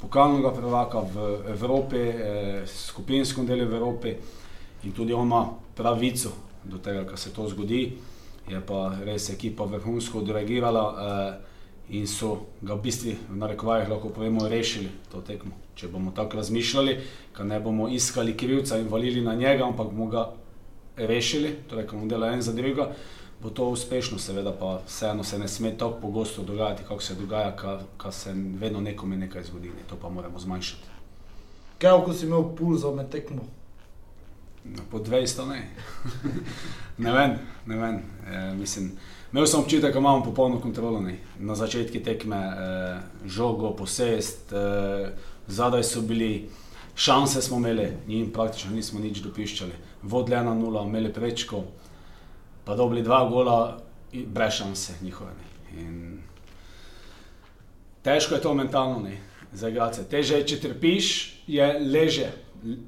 pokalnega 0.00 0.52
prvaka 0.52 1.00
v 1.00 1.26
Evropi, 1.52 1.96
eh, 1.96 2.62
skupinskem 2.66 3.46
delu 3.46 3.62
Evrope 3.62 4.16
in 4.84 4.92
tudi 4.92 5.12
on 5.12 5.26
ima 5.26 5.46
pravico 5.74 6.30
do 6.64 6.78
tega, 6.78 7.04
kar 7.04 7.18
se 7.18 7.32
to 7.32 7.48
zgodi. 7.48 7.98
Je 8.50 8.60
pa 8.66 8.90
res 9.06 9.30
ekipa 9.30 9.64
vrhunsko 9.64 10.24
odreagirala. 10.24 10.84
Eh, 10.98 11.50
in 11.90 12.06
so 12.06 12.46
ga 12.62 12.74
v 12.74 12.82
bistvu, 12.86 13.14
v 13.30 13.36
narekovajih, 13.36 13.88
lahko 13.90 14.10
povemo, 14.14 14.46
rešili 14.48 14.90
to 15.10 15.22
tekmo. 15.26 15.56
Če 15.74 15.88
bomo 15.90 16.12
tako 16.14 16.38
razmišljali, 16.38 16.98
da 17.36 17.44
ne 17.44 17.60
bomo 17.60 17.88
iskali 17.88 18.36
krivca 18.36 18.78
in 18.78 18.88
valili 18.88 19.20
na 19.20 19.34
njega, 19.34 19.66
ampak 19.66 19.90
bomo 19.90 20.06
ga 20.06 20.28
rešili, 20.96 21.56
torej, 21.68 21.86
ko 21.86 21.96
bomo 21.96 22.08
delali 22.08 22.38
en 22.38 22.42
za 22.42 22.52
drugega, 22.52 22.92
bo 23.42 23.50
to 23.50 23.68
uspešno, 23.74 24.18
seveda 24.18 24.52
pa 24.52 24.80
vseeno 24.86 25.24
se 25.24 25.38
ne 25.38 25.48
sme 25.48 25.72
tako 25.78 26.00
pogosto 26.00 26.42
dogajati, 26.42 26.82
kako 26.88 27.02
se 27.02 27.14
dogaja, 27.14 27.56
da 28.04 28.12
se 28.12 28.34
vedno 28.34 28.80
nekomu 28.80 29.16
nekaj 29.16 29.42
zgodi, 29.42 29.68
ne. 29.68 29.88
to 29.88 29.96
pa 29.96 30.08
moramo 30.08 30.38
zmanjšati. 30.38 30.88
Kaj, 31.78 32.04
ko 32.04 32.12
si 32.12 32.26
imel 32.26 32.44
pulzo 32.56 32.94
med 32.94 33.08
tekmo? 33.10 33.42
No, 34.64 34.82
po 34.90 34.98
200 34.98 35.48
ne. 35.48 35.68
ne 37.04 37.12
vem, 37.12 37.38
ne 37.66 37.76
vem. 37.76 38.02
E, 38.26 38.54
mislim, 38.54 38.92
imel 39.32 39.46
sem 39.46 39.60
občutek, 39.60 39.92
da 39.92 39.98
imamo 39.98 40.24
popolno 40.24 40.60
kontrolo. 40.60 41.00
Ne. 41.00 41.18
Na 41.38 41.54
začetku 41.54 42.02
tekme 42.04 42.36
e, 42.36 43.00
žogo, 43.26 43.72
posest, 43.76 44.52
e, 44.52 45.12
zadaj 45.46 45.84
so 45.84 46.00
bili, 46.00 46.48
šanse 46.94 47.42
smo 47.42 47.56
imeli, 47.56 47.88
njim 48.06 48.32
praktično 48.32 48.70
nismo 48.76 49.00
nič 49.00 49.22
dopiščali. 49.24 49.72
Vodili 50.02 50.36
1-0, 50.36 50.86
imeli 50.86 51.12
prečko, 51.12 51.64
pa 52.64 52.76
dobili 52.76 53.02
dva 53.02 53.24
gola, 53.28 53.78
brez 54.12 54.52
šanse 54.52 54.94
njihove. 55.02 55.32
In 55.76 56.20
Težko 58.02 58.34
je 58.34 58.40
to 58.40 58.54
mentalno, 58.54 59.00
ne, 59.00 59.18
za 59.52 59.68
igralce. 59.68 60.04
Teže 60.08 60.40
je, 60.40 60.46
če 60.46 60.60
trpiš, 60.60 61.08
je 61.46 61.66
leže. 61.84 62.30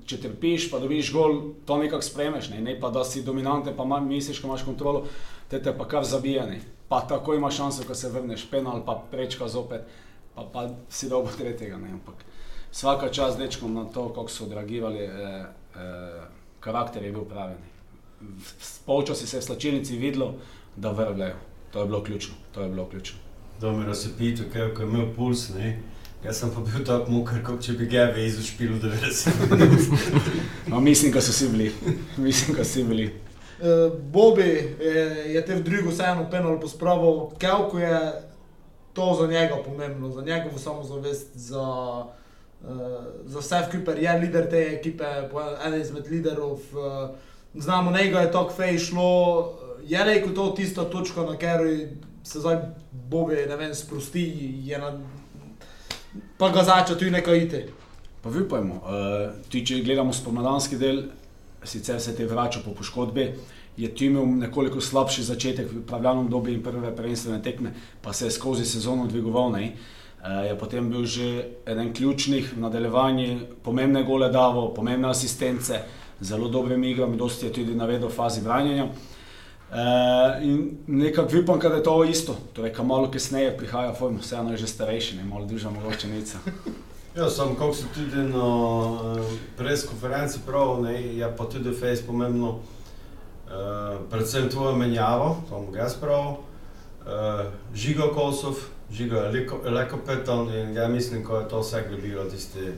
Če 0.07 0.19
trpiš, 0.21 0.69
pa 0.71 0.79
dobiš 0.83 1.13
gol, 1.15 1.39
to 1.67 1.79
nekako 1.81 2.05
spremeš, 2.05 2.51
ne, 2.53 2.61
ne 2.61 2.75
pa 2.81 2.91
da 2.93 3.05
si 3.05 3.23
dominanten, 3.25 3.77
pa 3.77 3.85
misliš, 4.01 4.43
ko 4.43 4.51
imaš 4.51 4.67
kontrolo, 4.69 5.07
te 5.49 5.63
te 5.63 5.73
pa 5.77 5.89
kar 5.89 6.05
zabija. 6.05 6.47
Ne. 6.47 6.61
Pa 6.89 7.01
tako 7.09 7.35
imaš 7.35 7.57
šanso, 7.57 7.87
ko 7.89 7.95
se 7.95 8.11
vrneš, 8.13 8.45
penal, 8.51 8.83
pa 8.85 8.99
prečka 9.11 9.49
zopet, 9.49 9.87
pa, 10.35 10.45
pa 10.53 10.69
si 10.91 11.09
dobo 11.09 11.33
tretjega. 11.39 11.79
Ne, 11.81 11.95
ampak 11.97 12.25
vsaka 12.73 13.09
čast 13.09 13.39
dečkom 13.39 13.75
na 13.75 13.85
to, 13.85 14.09
kako 14.09 14.29
so 14.29 14.45
odreagirali, 14.45 15.05
eh, 15.05 15.45
eh, 15.77 16.25
karakter 16.61 17.05
je 17.05 17.13
bil 17.13 17.25
pravi. 17.25 17.55
ne. 17.55 17.73
Polčasi 18.87 19.27
se 19.27 19.39
v 19.39 19.43
slačilnici 19.43 19.97
videlo, 19.97 20.35
da 20.77 20.93
vrglejo. 20.93 21.37
To 21.73 21.81
je 21.81 21.87
bilo 21.87 22.03
ključno, 22.05 22.35
to 22.53 22.63
je 22.63 22.69
bilo 22.69 22.87
ključno. 22.87 23.19
Domero 23.61 23.95
se 23.95 24.17
pita, 24.19 24.43
kaj 24.53 24.63
je 24.63 24.75
imel 24.83 25.15
puls, 25.17 25.49
ne. 25.49 25.83
Jaz 26.25 26.39
sem 26.39 26.51
pa 26.55 26.61
bil 26.63 26.85
tako 26.87 27.11
muker, 27.11 27.41
kot 27.43 27.65
če 27.65 27.73
bi 27.75 27.89
ga 27.91 28.05
vezil 28.15 28.45
špil 28.47 28.77
90 28.79 29.41
minut. 29.51 29.87
No, 30.71 30.81
mislim, 30.81 31.11
da 31.13 31.21
so 31.21 31.33
vsi 31.35 31.49
bili. 31.51 31.73
mislim, 32.17 32.57
da 32.57 32.65
so 32.65 32.71
vsi 32.71 32.85
bili. 32.85 33.07
Uh, 33.63 33.93
Bobi 34.15 34.47
je, 34.81 35.03
je 35.35 35.43
te 35.47 35.55
v 35.55 35.63
drugo 35.67 35.91
vseeno 35.91 36.29
penal 36.31 36.61
pospravil, 36.61 37.33
kako 37.43 37.79
je 37.79 37.99
to 38.93 39.17
za 39.21 39.27
njega 39.27 39.59
pomembno, 39.65 40.11
za 40.11 40.23
njegovo 40.23 40.59
samozavest, 40.59 41.35
za, 41.35 41.67
uh, 42.63 42.71
za 43.27 43.39
vse 43.39 43.61
skupaj, 43.69 43.99
je 44.03 44.15
voditelj 44.15 44.49
te 44.51 44.63
ekipe, 44.79 45.11
po- 45.33 45.43
eden 45.67 45.81
izmed 45.81 46.07
liderov. 46.11 46.53
Uh, 46.53 47.11
znamo, 47.55 47.91
njega 47.91 48.21
je 48.21 48.33
tako 48.33 48.55
fej 48.55 48.79
šlo, 48.79 49.11
je 49.87 50.05
rekel 50.05 50.35
to 50.35 50.51
tisto 50.57 50.85
točko, 50.85 51.23
na 51.23 51.39
kateri 51.39 51.89
se 52.25 52.41
zdaj 52.41 52.57
Bobi, 52.93 53.43
ne 53.49 53.57
vem, 53.57 53.75
sprosti, 53.75 54.55
je 54.65 54.79
na, 54.79 54.93
pa 56.39 56.51
ga 56.51 56.65
začne 56.65 56.99
tu 56.99 57.11
nekaj 57.11 57.39
iti. 57.39 57.63
Pa 58.23 58.31
vipajmo, 58.31 58.75
uh, 58.75 59.33
tudi 59.49 59.65
če 59.67 59.81
gledamo 59.83 60.13
spomladanski 60.15 60.79
del, 60.79 61.03
sicer 61.65 62.01
se 62.01 62.15
te 62.15 62.27
vrača 62.27 62.63
po 62.65 62.75
poškodbi, 62.75 63.33
je 63.77 63.89
tu 63.95 64.05
imel 64.05 64.27
nekoliko 64.45 64.81
slabši 64.81 65.25
začetek 65.27 65.73
v 65.73 65.83
pravljalnem 65.89 66.29
dobi 66.31 66.55
in 66.55 66.63
prve 66.63 66.93
prvenstvene 66.95 67.41
tekme, 67.43 67.73
pa 68.03 68.13
se 68.13 68.29
je 68.29 68.37
skozi 68.37 68.67
sezono 68.69 69.09
dvigoval. 69.11 69.51
Ne? 69.57 69.73
Uh, 70.23 70.45
je 70.47 70.59
potem 70.59 70.91
bil 70.91 71.07
že 71.07 71.49
eden 71.67 71.91
ključnih 71.95 72.53
v 72.55 72.61
nadaljevanju, 72.63 73.59
pomembne 73.63 74.05
gole 74.07 74.31
davo, 74.31 74.69
pomembne 74.75 75.11
asistence, 75.11 75.83
zelo 76.21 76.49
dobrimi 76.49 76.93
igrami, 76.93 77.19
dosti 77.19 77.49
je 77.49 77.53
tudi 77.53 77.75
navedel 77.75 78.09
v 78.09 78.15
fazi 78.15 78.45
branjenja. 78.45 78.85
Uh, 78.85 79.12
in 80.43 80.79
nekako 80.87 81.29
vipam, 81.33 81.59
da 81.59 81.69
je 81.69 81.83
to 81.83 82.05
isto, 82.05 82.37
torej, 82.53 82.73
ka 82.73 82.83
malo 82.83 83.11
kasneje 83.11 83.57
prihaja 83.57 83.95
form, 83.95 84.19
vseeno 84.21 84.51
je 84.51 84.57
že 84.57 84.67
starejši, 84.67 85.17
ne 85.17 85.25
malo 85.25 85.47
duža 85.47 85.71
mogoče 85.71 86.09
nica. 86.09 86.39
Ja, 87.17 87.29
sem, 87.31 87.55
kako 87.55 87.75
so 87.75 87.87
tudi 87.95 88.17
na 88.17 88.47
preskonferenci 89.57 90.39
prav, 90.47 90.81
ne, 90.83 90.95
je 91.17 91.29
pa 91.37 91.45
tudi 91.45 91.75
fejs 91.77 92.01
pomembno, 92.07 92.49
uh, 92.49 93.99
predvsem 94.11 94.49
tvojo 94.49 94.77
menjavo, 94.77 95.37
to 95.49 95.61
bom 95.61 95.77
jaz 95.77 95.99
prav, 96.01 96.31
uh, 96.31 97.43
Žigo 97.75 98.09
Kosov, 98.15 98.65
Žigo 98.93 99.17
je 99.17 99.45
lekopetan 99.65 100.49
in 100.55 100.73
ja 100.77 100.89
mislim, 100.89 101.25
ko 101.25 101.37
je 101.37 101.49
to 101.49 101.61
vse 101.61 101.85
bilo 102.03 102.25
tisti 102.25 102.73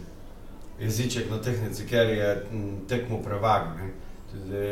jeziček 0.81 1.31
na 1.31 1.39
tehnici, 1.39 1.87
ker 1.87 2.11
je 2.11 2.47
tekmo 2.89 3.23
prevaga. 3.23 3.71
ne. 3.79 4.04
Tudi, 4.35 4.67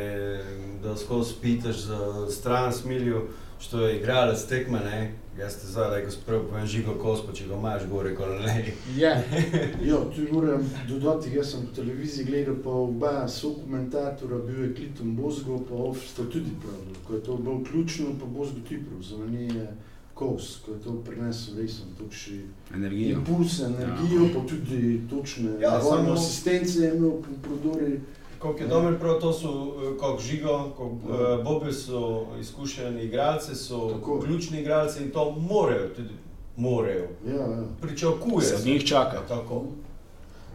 da 0.83 0.97
skozi 0.97 1.35
pitaš 1.43 1.77
za 1.79 1.99
stran 2.31 2.73
smilju, 2.73 3.23
što 3.61 3.81
je 3.81 3.97
igralec 3.97 4.45
tekme, 4.45 4.79
ne, 4.81 5.13
jaz 5.39 5.55
te 5.55 5.67
zdaj, 5.67 5.91
da 5.91 5.97
je 5.97 6.05
gospod 6.05 6.25
povem 6.43 6.67
Žigo 6.67 6.95
Kos, 6.95 7.27
pa 7.27 7.33
če 7.33 7.47
ga 7.47 7.55
imaš 7.55 7.83
gore, 7.87 8.15
ko 8.15 8.27
ne. 8.27 8.73
Je. 8.97 9.13
Ja, 9.85 9.97
tu 10.07 10.33
moram 10.33 10.61
dodati, 10.89 11.31
jaz 11.31 11.51
sem 11.51 11.61
po 11.63 11.75
televiziji 11.75 12.25
gledal, 12.25 12.55
pa 12.57 12.71
oba 12.71 13.29
so 13.29 13.55
komentatorja, 13.55 14.39
bil 14.39 14.65
je 14.65 14.75
Kliton 14.75 15.17
Bozgo, 15.17 15.59
pa 15.61 15.75
Of 15.77 15.99
sta 16.05 16.23
tudi 16.25 16.51
pravili. 16.61 16.97
Ko 17.07 17.15
je 17.15 17.23
to 17.23 17.37
bilo 17.37 17.63
ključno, 17.65 18.07
pa 18.21 18.27
Bozgo 18.29 18.61
ti 18.69 18.81
prav, 18.81 19.03
za 19.03 19.17
meni 19.19 19.45
je 19.47 19.67
kos, 20.15 20.59
ko 20.59 20.73
je 20.73 20.81
to 20.81 20.93
prinesel 21.03 21.55
resno, 21.57 21.85
točni 21.99 22.41
Energijo. 22.75 23.11
impuls, 23.11 23.61
energijo, 23.61 24.29
pa 24.35 24.41
tudi 24.49 25.01
točne 25.11 25.51
Ja, 25.53 25.71
ja, 25.71 25.83
samo- 25.83 26.13
asistence 26.13 26.79
je 26.79 26.95
imel 26.97 27.11
po 27.13 27.31
prodori. 27.43 28.01
Koliko 28.43 28.63
je 28.63 28.69
dober 28.69 28.99
prav, 28.99 29.21
to 29.21 29.33
so, 29.33 29.49
eh, 29.49 29.99
kako 30.01 30.21
Žigo, 30.21 30.71
kako 30.71 30.85
uh, 30.85 31.45
Bobi 31.45 31.73
so 31.73 32.27
izkušeni 32.41 33.05
igralci, 33.05 33.55
so 33.55 33.89
Tako. 33.89 34.21
ključni 34.21 34.61
igralci 34.61 35.03
in 35.03 35.11
to 35.11 35.31
morajo 35.31 35.89
tudi, 35.89 36.15
morajo. 36.57 37.09
Ja, 37.27 37.35
ja. 37.35 37.65
Pričakuje 37.81 38.47
Se 38.47 38.55
od 38.55 38.67
njih 38.67 38.85
čaka. 38.85 39.21
Tako. 39.29 39.65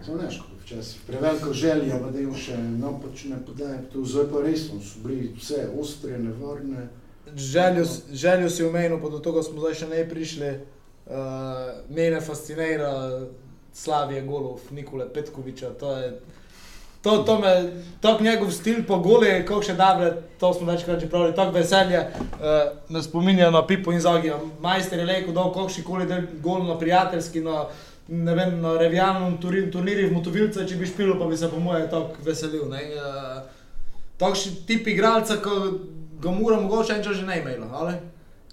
Samo 0.05 0.17
neš, 0.17 0.37
kot 0.37 0.57
včasih. 0.65 1.01
Preveliko 1.07 1.53
želja, 1.53 1.99
pa 2.03 2.11
da 2.11 2.19
jim 2.19 2.35
še 2.35 2.57
napačne 2.57 3.37
podaje, 3.47 3.81
to 3.93 4.03
zdaj 4.05 4.25
pa 4.31 4.41
resno 4.41 4.81
so 4.81 4.99
bili 5.07 5.31
vse 5.37 5.69
ostre, 5.79 6.19
nevarne. 6.19 6.87
Željo, 8.11 8.49
si 8.49 8.63
omenil, 8.63 8.99
pa 9.01 9.09
do 9.09 9.19
tega 9.19 9.43
smo 9.43 9.59
zdaj 9.59 9.73
še 9.73 9.87
ne 9.87 10.09
prišli. 10.09 10.57
Uh, 11.07 11.15
mene 11.89 12.21
fascinira 12.21 12.91
Slavije 13.73 14.21
Golov, 14.21 14.59
Nikole 14.71 15.07
Petkoviča. 15.13 15.69
To, 15.79 15.91
je, 15.97 16.19
to, 17.01 17.17
to 17.23 17.39
me, 17.39 17.51
tako 18.01 18.23
njegov 18.23 18.51
stil, 18.51 18.83
pa 18.87 18.97
gole, 18.97 19.45
kako 19.45 19.61
še 19.63 19.73
dobre, 19.73 20.11
to 20.39 20.53
smo 20.53 20.71
večkrat 20.71 20.99
že 20.99 21.09
pravili, 21.09 21.35
tako 21.35 21.51
veselje. 21.51 21.99
Uh, 21.99 22.71
me 22.89 23.03
spominja 23.03 23.51
na 23.51 23.65
Pipo 23.67 23.91
in 23.91 24.01
Zagija. 24.01 24.39
Majster 24.61 24.99
je 24.99 25.05
rekel, 25.05 25.33
da 25.33 25.43
kako 25.43 25.69
še 25.69 25.83
koli 25.83 26.07
del 26.09 26.25
gol 26.43 26.65
na 26.67 26.77
prijateljski, 26.79 27.41
na, 27.41 27.65
ne 28.07 28.35
vem, 28.35 28.57
na 28.61 28.77
revijalnem 28.77 29.37
turi- 29.41 29.71
turnirju 29.71 30.09
v 30.09 30.17
Motovilce, 30.17 30.67
če 30.67 30.75
bi 30.75 30.87
špil, 30.87 31.15
pa 31.19 31.25
bi 31.25 31.37
se 31.37 31.49
po 31.51 31.59
moje 31.59 31.89
tako 31.89 32.17
veselil. 32.25 32.67
ne. 32.69 32.83
Uh, 32.95 33.37
Takšni 34.17 34.65
tip 34.65 34.87
igralca, 34.89 35.35
ko 35.37 35.51
ga 36.21 36.31
mora 36.33 36.57
mogoče 36.57 36.95
en 36.95 37.03
čas 37.03 37.19
že 37.19 37.25
ne 37.25 37.35
imelo, 37.37 37.67
ali? 37.71 37.93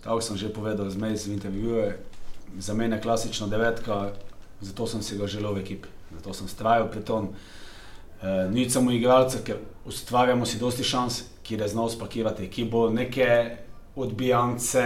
Tako 0.05 0.21
sem 0.21 0.37
že 0.37 0.53
povedal 0.53 0.91
zmej 0.91 1.17
v 1.17 1.33
intervjuju, 1.33 1.93
za 2.59 2.75
mene 2.75 3.01
klasična 3.01 3.47
devetka, 3.49 4.13
zato 4.61 4.87
sem 4.87 5.03
si 5.03 5.17
ga 5.17 5.27
želel 5.27 5.55
v 5.57 5.65
ekipi, 5.65 5.89
zato 6.13 6.35
sem 6.37 6.49
strajal 6.49 6.91
pri 6.93 7.01
tom. 7.01 7.33
E, 8.25 8.49
Nič 8.51 8.73
samo 8.73 8.91
igralca, 8.91 9.39
ker 9.45 9.61
ustvarjamo 9.85 10.47
si 10.47 10.59
dosti 10.59 10.85
šans, 10.85 11.23
ki 11.45 11.59
je 11.61 11.69
znal 11.69 11.91
spakirati, 11.93 12.49
ki 12.49 12.65
bo 12.65 12.89
neke 12.91 13.57
odbijance, 13.97 14.85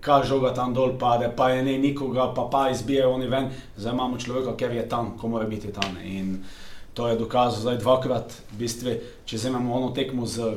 kaj 0.00 0.24
žoga 0.26 0.54
tam 0.54 0.72
dol 0.74 0.96
pade, 0.98 1.28
pa 1.36 1.50
je 1.50 1.62
ne 1.62 1.76
nikoga, 1.78 2.32
pa 2.34 2.48
pa 2.50 2.70
izbijajo 2.70 3.12
oni 3.14 3.28
ven, 3.28 3.50
zdaj 3.76 3.92
imamo 3.92 4.18
človeka, 4.18 4.56
ker 4.56 4.72
je 4.72 4.88
tam, 4.88 5.12
ko 5.18 5.28
mora 5.28 5.46
biti 5.46 5.72
tam. 5.72 5.98
In 6.04 6.38
to 6.94 7.08
je 7.08 7.18
dokazal 7.20 7.60
zdaj 7.60 7.78
dvakrat, 7.84 8.32
v 8.52 8.62
bistvu, 8.64 8.96
če 9.24 9.36
vzamemo 9.36 9.74
ono 9.74 9.92
tekmo 9.94 10.26
z 10.26 10.56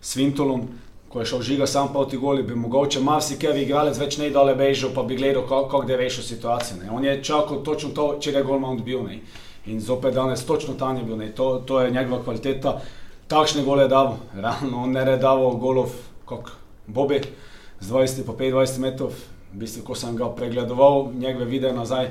Svintolom, 0.00 0.68
ko 1.08 1.20
je 1.20 1.26
šel 1.26 1.42
žiga 1.42 1.66
sam 1.66 1.90
proti 1.92 2.16
goli, 2.16 2.42
bi 2.42 2.54
mogoče 2.54 3.00
marsikaj 3.00 3.60
igralec 3.62 3.98
več 3.98 4.18
ne 4.22 4.30
dole 4.30 4.54
bežal, 4.54 4.94
pa 4.94 5.02
bi 5.02 5.16
gledal, 5.16 5.42
kako 5.48 5.68
kak 5.68 5.86
da 5.88 5.96
je 5.96 5.98
rešil 5.98 6.24
situacijo. 6.24 6.78
Ne. 6.82 6.90
On 6.90 7.04
je 7.04 7.18
čakal 7.24 7.62
točno 7.64 7.90
to, 7.96 8.08
če 8.20 8.32
je 8.32 8.42
golman 8.44 8.76
odbil. 8.78 9.04
Ne. 9.08 9.20
In 9.68 9.80
zopet 9.80 10.14
danes 10.14 10.46
točno 10.46 10.74
tam 10.74 10.96
je 10.96 11.04
bil. 11.04 11.32
To, 11.36 11.58
to 11.66 11.80
je 11.80 11.90
njegova 11.90 12.22
kvaliteta. 12.22 12.80
Takšne 13.28 13.62
gole 13.64 13.84
je 13.84 13.88
dal, 13.88 14.14
realno 14.42 14.82
on 14.82 14.92
ne 14.92 15.04
je 15.10 15.16
dal 15.16 15.44
golov, 15.60 15.92
kot 16.24 16.48
Bobi, 16.86 17.20
z 17.80 17.90
20 17.90 18.24
pa 18.24 18.32
25 18.32 18.78
metrov. 18.80 19.12
V 19.52 19.60
bistvu, 19.60 19.82
ko 19.84 19.94
sem 19.94 20.16
ga 20.16 20.28
pregledoval, 20.28 21.10
njegove 21.12 21.44
videe 21.44 21.72
nazaj, 21.72 22.10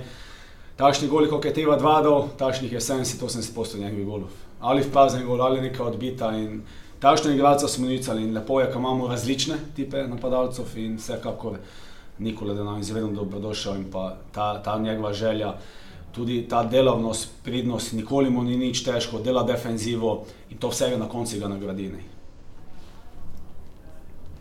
takšni 0.77 1.07
goli, 1.07 1.29
kot 1.29 1.45
je 1.45 1.53
tega 1.53 1.77
dva 1.77 2.01
dal, 2.01 2.29
takšnih 2.37 2.71
je 2.71 2.81
70-80 2.81 3.55
posto 3.55 3.77
njegovih 3.77 4.05
golov. 4.05 4.29
Ali 4.61 4.81
v 4.81 4.91
prazen 4.93 5.25
gol, 5.25 5.41
ali 5.41 5.61
neka 5.61 5.83
odbita. 5.83 6.31
In 6.37 6.61
takšne 6.99 7.33
igralce 7.33 7.67
smo 7.67 7.87
nicali 7.87 8.23
in 8.23 8.33
lepo 8.33 8.61
je, 8.61 8.71
ko 8.73 8.79
imamo 8.79 9.07
različne 9.07 9.57
tipe 9.75 10.07
napadalcev 10.07 10.77
in 10.77 10.97
vsekakor 10.97 11.57
Nikola 12.19 12.53
Denaj 12.53 12.79
izredno 12.79 13.13
dobrodošel 13.13 13.75
in 13.75 13.91
pa 13.91 14.15
ta, 14.31 14.61
ta 14.63 14.77
njegova 14.79 15.13
želja, 15.13 15.53
tudi 16.11 16.45
ta 16.49 16.63
delovnost, 16.63 17.29
pridnost, 17.43 17.93
nikoli 17.93 18.29
mu 18.29 18.43
ni 18.43 18.57
nič 18.57 18.83
težko, 18.83 19.19
dela 19.19 19.43
defenzivo 19.43 20.25
in 20.49 20.57
to 20.57 20.69
vsega 20.69 20.97
na 20.97 21.09
koncu 21.09 21.39
ga 21.39 21.47
nagradi. 21.47 21.89
Ne. 21.93 22.03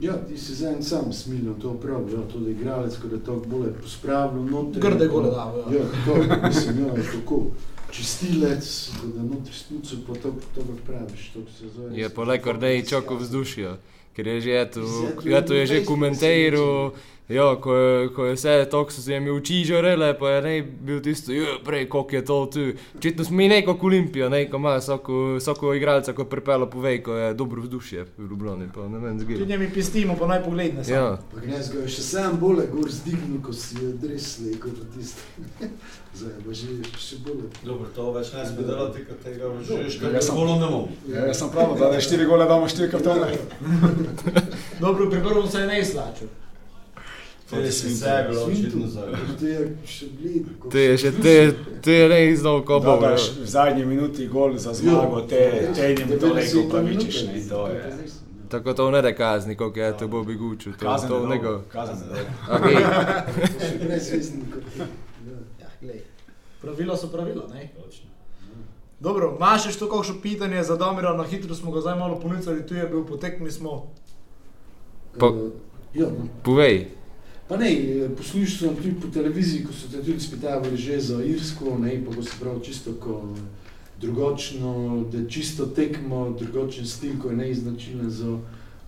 Ja, 0.01 0.13
ti 0.29 0.39
si 0.39 0.55
za 0.55 0.69
en 0.69 0.83
sam 0.83 1.13
smilil 1.13 1.55
to 1.63 1.73
prav, 1.81 2.05
ja, 2.13 2.21
to 2.33 2.39
da 2.39 2.51
igralec, 2.51 2.97
ko 3.01 3.09
da 3.09 3.19
to 3.25 3.37
bolje 3.47 3.73
pospravil 3.83 4.45
noter. 4.45 4.83
Grde 4.83 5.09
gole 5.09 5.31
dal, 5.31 5.57
ja. 5.59 5.79
Ja, 5.79 5.85
to, 6.05 6.47
mislim, 6.47 6.87
ja, 6.87 6.95
tako. 7.13 7.43
Čistilec, 7.91 8.91
da 9.03 9.09
da 9.09 9.23
notri 9.23 9.55
spucu, 9.55 9.97
pa 10.07 10.15
to, 10.15 10.35
to 10.55 10.61
ga 10.61 10.75
praviš, 10.87 11.31
to 11.33 11.41
se 11.59 11.69
zove. 11.69 11.99
Je 11.99 12.09
pa 12.09 12.25
le 12.25 12.39
kordej 12.43 12.83
čoko 12.85 13.17
vzdušja, 13.17 13.77
ker 14.17 14.27
je 14.27 14.41
že 14.41 14.71
tu, 14.75 14.85
ja, 15.25 15.41
to 15.41 15.55
je 15.55 15.67
že 15.67 15.85
komentiral, 15.85 16.93
ja, 17.29 17.57
ko 17.57 17.75
je, 17.75 18.09
ko 18.09 18.25
je 18.25 18.35
vse 18.35 18.69
to, 18.71 18.87
so 18.89 19.03
se 19.03 19.21
mi 19.21 19.31
oči 19.31 19.65
žarele, 19.65 20.13
pa 20.15 20.31
je 20.31 20.43
ne 20.43 20.53
bil 20.63 21.01
tisto, 21.01 21.33
jo, 21.33 21.59
prej, 21.61 21.87
koliko 21.87 22.13
je 22.13 22.25
to 22.25 22.47
tu. 22.47 22.61
Očitno 22.97 23.25
smo 23.25 23.37
mi 23.37 23.49
neko 23.49 23.79
Olimpijo, 23.83 24.29
ne, 24.29 24.45
ko 24.47 24.57
ima 24.57 24.77
vsako, 24.77 25.37
vsako 25.37 25.75
igralca, 25.75 26.13
ko 26.13 26.25
pripelo 26.27 26.67
pove, 26.67 27.03
ko 27.03 27.15
je 27.15 27.35
dobro 27.35 27.63
vzdušje 27.63 28.05
v 28.15 28.23
Ljubljani, 28.23 28.69
pa 28.75 28.89
ne 28.89 28.99
vem, 28.99 29.19
Tudi 29.19 29.35
zgodi. 29.37 29.59
mi 29.59 29.71
pistimo, 29.71 30.17
pa 30.17 30.27
naj 30.27 30.43
pogledne. 30.43 30.83
Ja, 30.89 31.19
Pa 31.35 31.41
gnez 31.41 31.69
ga 31.69 31.79
je 31.81 31.89
še 31.89 32.03
sam 32.05 32.39
bolje 32.39 32.67
gor 32.67 32.91
zdignil, 32.91 33.43
ko 33.43 33.53
si 33.53 33.77
je 33.77 33.93
dresli, 33.95 34.55
kot 34.57 34.79
tisto. 34.93 35.23
Zdaj 36.17 36.33
pa 36.41 36.53
že 36.53 36.67
še 36.97 37.17
bolje. 37.21 37.51
Dobro, 37.63 37.87
to 37.93 38.13
več 38.13 38.33
ne 38.33 38.45
bi 38.51 38.65
delati, 38.65 39.03
ker 39.05 39.17
tega 39.17 39.51
že 39.61 39.75
Ja, 39.75 39.91
škrat 39.91 40.13
sem- 40.15 40.31
zgolo 40.31 40.55
ne 40.57 40.67
bom. 40.67 40.87
Ja, 41.09 41.27
jaz 41.27 41.39
sem 41.39 41.51
prav, 41.51 41.75
da 41.77 41.91
je 41.91 42.01
štiri 42.01 42.25
gole 42.25 42.47
damo 42.47 42.69
štiri 42.69 42.89
kartone. 42.89 43.35
Dobro, 44.81 45.11
pri 45.11 45.21
prvem 45.21 45.49
se 45.49 45.61
je 45.61 45.67
ne 45.67 45.81
izslačil. 45.81 46.29
To 47.51 47.57
je 47.57 47.69
vse 47.69 47.89
bilo 48.29 48.43
očitno 48.45 48.87
za. 48.89 49.03
To 50.71 50.79
je 50.79 50.99
še 50.99 51.13
te, 51.13 51.53
te 51.81 51.93
je 51.93 52.09
ne 52.09 52.37
Da 52.37 52.63
kobo. 52.63 52.99
v 52.99 53.47
zadnji 53.47 53.85
minuti 53.85 54.27
gol 54.27 54.57
za 54.57 54.73
zmago, 54.73 55.21
te, 55.23 55.43
te 55.75 55.89
jim 55.89 56.09
to 56.11 56.27
neko 56.29 56.37
90 56.59 56.71
pravičiš, 56.71 57.23
ne, 57.25 57.49
to 57.49 57.67
je. 57.69 57.93
Tako 58.49 58.75
to 58.75 58.91
ne 58.91 59.03
da 59.03 59.13
kazni, 59.13 59.57
koliko 59.57 59.81
je 59.81 59.99
to 59.99 60.09
Bobby 60.09 60.37
Gucci, 60.37 60.71
to, 60.73 60.87
Kazen 60.87 61.09
to 61.09 61.17
je 61.17 61.27
nego. 61.29 61.61
kazen. 61.69 61.97
Okay. 62.49 62.75
Kot. 62.75 64.65
Ja. 64.77 64.87
Ja, 65.61 65.69
glej. 65.81 66.01
Pravila 66.61 66.97
so 66.97 67.09
pravila, 67.09 67.47
ne? 67.49 67.71
Dobro, 69.01 69.35
imaš 69.37 69.67
še 69.67 69.79
to 69.79 69.89
kakšno 69.89 70.15
pitanje 70.23 70.63
za 70.63 70.77
Domira, 70.77 71.13
na 71.13 71.25
hitro 71.25 71.55
smo 71.55 71.71
ga 71.71 71.81
zdaj 71.81 71.95
malo 71.97 72.17
ponicali, 72.17 72.67
tu 72.67 72.75
je 72.75 72.87
bil 72.87 73.05
potek, 73.05 73.41
mi 73.41 73.51
smo. 73.51 73.93
Eh, 75.15 75.51
Ja, 75.95 76.07
no. 76.07 76.29
Povej, 76.43 76.89
Pa 77.49 77.57
ne, 77.57 77.71
eh, 77.71 78.09
poslušal 78.17 78.75
sem 78.75 78.77
tudi 78.77 78.95
po 79.01 79.09
televiziji, 79.09 79.65
ko 79.65 79.73
so 79.73 79.89
te 79.89 80.03
tudi 80.03 80.21
spitavali 80.21 80.77
že 80.77 81.01
za 81.01 81.23
Irsko, 81.25 81.79
ne, 81.79 82.03
pa 82.05 82.15
ko 82.15 82.23
se 82.23 82.35
pravi 82.41 82.65
čisto 82.65 82.93
ko 83.01 83.23
drugačno, 84.01 85.05
da 85.13 85.29
čisto 85.29 85.67
tekmo, 85.67 86.37
drugačen 86.39 86.87
stil, 86.87 87.21
ko 87.23 87.31
je 87.31 87.37
neznačilen 87.37 88.11
za, 88.11 88.39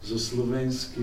za 0.02 0.18
slovenski 0.18 1.00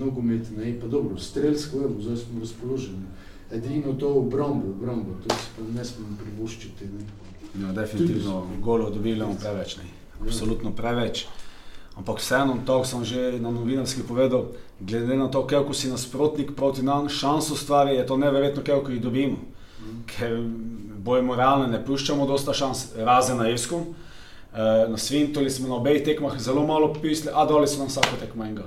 nogomet, 0.00 0.50
ne, 0.56 0.80
pa 0.80 0.86
dobro, 0.86 1.18
strelsko, 1.18 1.76
evo, 1.76 2.00
zdaj 2.00 2.16
smo 2.16 2.40
razpoloženi. 2.40 3.06
Edino 3.52 3.92
to 3.92 4.20
v 4.20 4.30
Brombo, 4.30 4.66
v 4.66 4.80
Brombo, 4.80 5.10
to 5.22 5.34
si 5.34 5.52
pa 5.56 5.62
ne 5.78 5.84
smemo 5.84 6.16
privoščiti, 6.24 6.84
ne. 6.84 7.04
Ja, 7.62 7.72
definitivno 7.72 8.46
golo 8.60 8.90
dobili 8.90 9.24
preveč, 9.40 9.76
ne. 9.76 9.84
Absolutno 10.20 10.72
preveč. 10.72 11.26
Ampak 11.96 12.18
vseeno, 12.18 12.58
to 12.66 12.84
sem 12.84 13.04
že 13.04 13.38
na 13.38 13.50
novinarski 13.50 14.02
povedal, 14.02 14.50
glede 14.80 15.16
na 15.16 15.28
to, 15.30 15.46
kako 15.46 15.74
si 15.74 15.90
nasprotnik 15.90 16.56
proti 16.56 16.82
nam 16.82 17.08
šanso 17.08 17.56
stvari, 17.56 17.94
je 17.94 18.06
to 18.06 18.16
neverjetno, 18.16 18.62
kako 18.66 18.90
jih 18.90 19.02
dobimo. 19.02 19.36
Ker 20.06 20.42
bojimo 20.98 21.36
realne, 21.36 21.68
ne 21.68 21.78
puščamo 21.84 22.26
dosta 22.26 22.52
šans, 22.52 22.96
razen 22.96 23.38
na 23.38 23.48
Irskom. 23.48 23.94
Eh, 24.54 24.88
Na 24.88 24.96
Svintoli 24.96 25.50
smo 25.50 25.68
na 25.68 25.74
obeh 25.74 26.04
tekmah 26.04 26.38
zelo 26.38 26.66
malo 26.66 26.92
pisali, 26.94 27.30
a 27.34 27.44
doli 27.44 27.66
so 27.66 27.78
nam 27.78 27.88
vsako 27.88 28.16
tekmo 28.20 28.44
enega. 28.44 28.66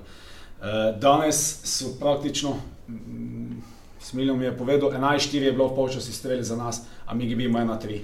Eh, 0.61 0.95
Danes 0.99 1.59
so 1.63 1.95
praktično, 1.99 2.55
mm, 2.87 3.61
Smiljo 3.99 4.35
mi 4.35 4.45
je 4.45 4.57
povedal, 4.57 4.91
11-4 4.91 5.45
je 5.45 5.51
bilo 5.51 5.67
v 5.67 5.75
polčasi 5.75 6.13
streli 6.13 6.43
za 6.43 6.55
nas, 6.55 6.81
a 7.05 7.13
mi 7.13 7.27
gibimo 7.27 7.59
1-3. 7.59 8.03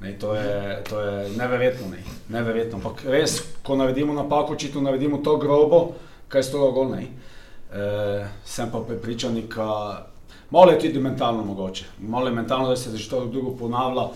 Ne, 0.00 0.12
to, 0.18 0.34
je, 0.34 0.82
to 0.88 1.00
je 1.00 1.30
neverjetno, 1.30 1.88
ne, 1.88 2.02
neverjetno. 2.28 2.80
Res, 3.04 3.38
ko 3.62 3.76
naredimo 3.76 4.12
napako, 4.12 4.52
očitno 4.52 4.80
naredimo 4.80 5.18
to 5.24 5.36
grobo, 5.36 5.94
kaj 6.28 6.40
je 6.40 6.52
to 6.52 6.70
gol. 6.72 6.92
E, 6.96 8.26
sem 8.44 8.70
pa 8.72 8.80
prepričan, 8.80 9.40
da 9.56 10.06
malo 10.50 10.72
je 10.72 10.78
tudi 10.78 11.00
mentalno 11.00 11.44
mogoče. 11.44 11.84
Malo 11.98 12.28
je 12.28 12.34
mentalno, 12.34 12.68
da 12.68 12.76
se 12.76 12.96
že 12.96 13.10
to 13.10 13.24
dolgo 13.24 13.56
ponavlja, 13.56 14.08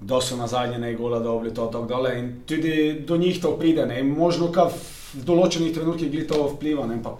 kdo 0.00 0.20
so 0.20 0.36
na 0.36 0.46
zadnje 0.46 0.78
ne 0.78 0.94
gola 0.94 1.18
dobili 1.18 1.54
to 1.54 1.66
tako 1.66 1.86
dalje. 1.86 2.18
In 2.18 2.40
tudi 2.46 3.04
do 3.06 3.16
njih 3.16 3.42
to 3.42 3.56
pride. 3.56 3.86
Ne. 3.86 4.00
In 4.00 4.16
Možno 4.18 4.52
ka 4.52 4.68
v 4.68 5.24
določenih 5.24 5.74
trenutkih 5.74 6.10
gli 6.10 6.26
to 6.26 6.48
vpliva. 6.54 6.86
Ne. 6.86 7.02
Pa, 7.02 7.16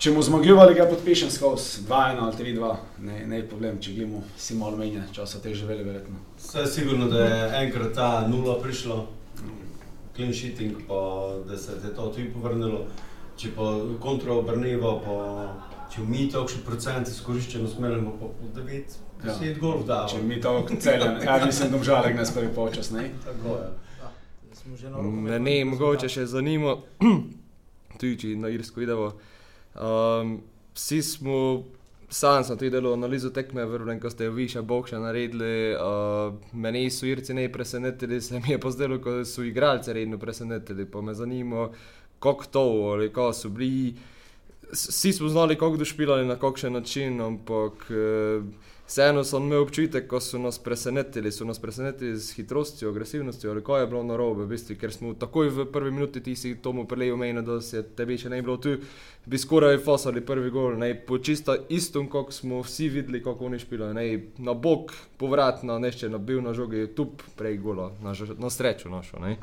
če 0.00 0.10
mu 0.14 0.22
zmagljivali, 0.22 0.74
ga 0.74 0.86
podpišem 0.88 1.30
skozi 1.30 1.82
2-1 1.88 2.20
ali 2.24 2.36
3-2, 2.38 2.74
ne, 3.04 3.18
ne 3.28 3.40
je 3.40 3.48
problem, 3.48 3.80
če 3.82 3.92
glimo 3.92 4.22
si 4.40 4.56
malo 4.56 4.76
menja, 4.80 5.02
časa 5.12 5.40
te 5.44 5.52
živeli 5.54 5.84
verjetno. 5.84 6.16
Vse 6.38 6.64
je 6.64 6.70
sigurno, 6.72 7.08
da 7.12 7.24
je 7.24 7.50
enkrat 7.64 7.92
ta 7.94 8.08
nula 8.28 8.56
prišla, 8.62 8.96
clean 10.16 10.32
sheeting, 10.32 10.80
pa 10.88 11.00
da 11.48 11.56
se 11.56 11.76
je 11.84 11.92
to 11.94 12.08
tudi 12.14 12.30
povrnilo. 12.32 12.86
Če 13.40 13.52
pa 13.56 13.68
kontra 14.00 14.34
obrneva, 14.36 14.96
pa 15.04 15.18
če 15.92 16.02
mi 16.08 16.26
takšen 16.32 16.64
procent 16.64 17.08
izkoriščeno 17.08 17.68
smerimo, 17.68 18.16
pa 18.20 18.32
po 18.40 18.50
9, 18.56 18.98
Ja. 19.20 19.34
10 19.36 19.58
golf 19.60 19.82
da. 19.84 20.06
Če 20.08 20.22
mi 20.24 20.40
to 20.40 20.54
celjem, 20.80 21.18
ja 21.24 21.34
mislim, 21.44 21.72
da 21.72 21.82
žalek 21.84 22.14
nas 22.16 22.30
prvi 22.32 22.48
počas, 22.54 22.88
ne? 22.90 23.10
Tako 23.24 23.56
je. 23.58 23.66
Ja, 24.00 24.76
že 24.80 24.92
Ne, 25.28 25.38
ne, 25.38 25.64
mogoče 25.64 26.08
še 26.08 26.24
zanimivo, 26.26 26.78
tudi 28.00 28.14
če 28.22 28.30
na 28.40 28.48
Irsko 28.48 28.80
idemo. 28.80 29.10
Um, 29.74 30.40
vsi 30.74 31.02
smo, 31.02 31.64
sam 32.08 32.44
sem 32.44 32.58
tudi 32.58 32.70
delal 32.70 32.92
analizo 32.92 33.30
tekme, 33.30 33.64
vrvem, 33.64 34.00
ko 34.00 34.10
ste 34.10 34.26
jo 34.26 34.34
vi 34.34 34.48
še 34.50 34.62
Bogša 34.62 34.98
naredili. 35.02 35.74
Uh, 35.74 36.34
meni 36.52 36.88
so 36.90 37.06
Irci 37.06 37.34
ne 37.34 37.48
presenetili, 37.52 38.20
se 38.20 38.40
mi 38.40 38.54
je 38.56 38.60
pa 38.60 38.70
zdelo, 38.70 38.98
ko 38.98 39.20
so 39.24 39.46
igralce 39.46 39.92
redno 39.92 40.18
presenetili. 40.18 40.86
Pa 40.90 41.00
me 41.00 41.14
zanima, 41.14 41.68
kako 42.20 42.50
to 42.50 42.64
ali 42.94 43.12
kako 43.12 43.32
so 43.32 43.48
bili. 43.48 43.94
Vsi 44.72 45.12
smo 45.12 45.28
znali, 45.28 45.58
kako 45.58 45.76
došpilali 45.76 46.26
na 46.26 46.36
kakšen 46.36 46.72
način, 46.72 47.20
ampak 47.20 47.72
eh, 47.90 48.42
vseeno 48.86 49.24
sem 49.24 49.42
imel 49.42 49.62
občutek, 49.62 50.06
ko 50.06 50.20
so 50.20 50.38
nas 50.38 50.58
presenetili. 50.58 51.32
So 51.32 51.44
nas 51.44 51.58
presenetili 51.58 52.16
z 52.16 52.34
hitrostjo, 52.34 52.90
agresivnostjo, 52.90 53.50
ali 53.50 53.64
kaj 53.64 53.80
je 53.82 53.86
bilo 53.86 54.02
narobe, 54.02 54.44
v 54.44 54.48
bistvu, 54.54 54.76
ker 54.80 54.92
smo 54.92 55.14
takoj 55.14 55.48
v 55.48 55.66
prvi 55.72 55.90
minuti 55.90 56.22
ti 56.22 56.36
si 56.36 56.54
tomu 56.62 56.86
prelej 56.86 57.12
omenil, 57.12 57.42
da 57.42 57.60
se 57.60 57.82
tebi 57.82 58.18
še 58.18 58.30
ne 58.30 58.42
bilo 58.42 58.56
tu, 58.56 58.76
bi 59.26 59.38
skoraj 59.38 59.78
fosali 59.78 60.20
prvi 60.20 60.50
gol. 60.50 60.78
Ne, 60.78 60.94
po 60.94 61.18
čisto 61.18 61.56
istom, 61.68 62.08
kot 62.08 62.32
smo 62.32 62.62
vsi 62.62 62.88
videli, 62.88 63.22
kako 63.22 63.46
oni 63.50 63.58
špilajo. 63.58 63.92
Ne, 63.94 64.06
na 64.38 64.54
bok, 64.54 64.94
povratno, 65.18 65.78
nešče 65.78 66.08
nabil 66.08 66.42
na 66.42 66.54
žogi, 66.54 66.86
tu 66.94 67.10
prej 67.36 67.58
gola, 67.58 67.92
na, 68.02 68.14
na 68.38 68.50
srečo 68.50 68.88
našo. 68.88 69.18
Ne. 69.18 69.36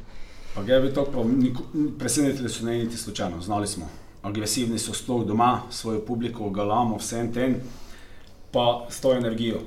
Pa 0.55 0.63
ga 0.63 0.79
bi 0.79 0.89
to 0.93 1.05
pa 1.05 1.23
niko- 1.23 1.67
presenetili 1.99 2.49
so 2.49 2.65
ne 2.65 2.77
niti 2.79 2.97
slučajno, 2.97 3.41
znali 3.41 3.67
smo. 3.67 4.06
Agresivni 4.23 4.79
so 4.79 4.93
sploh 4.93 5.25
doma, 5.25 5.61
svojo 5.69 6.01
publiko, 6.01 6.49
galamo, 6.49 6.97
vse 6.97 7.19
en 7.19 7.33
ten, 7.33 7.55
pa 8.51 8.85
s 8.89 9.01
to 9.01 9.13
energijo. 9.13 9.59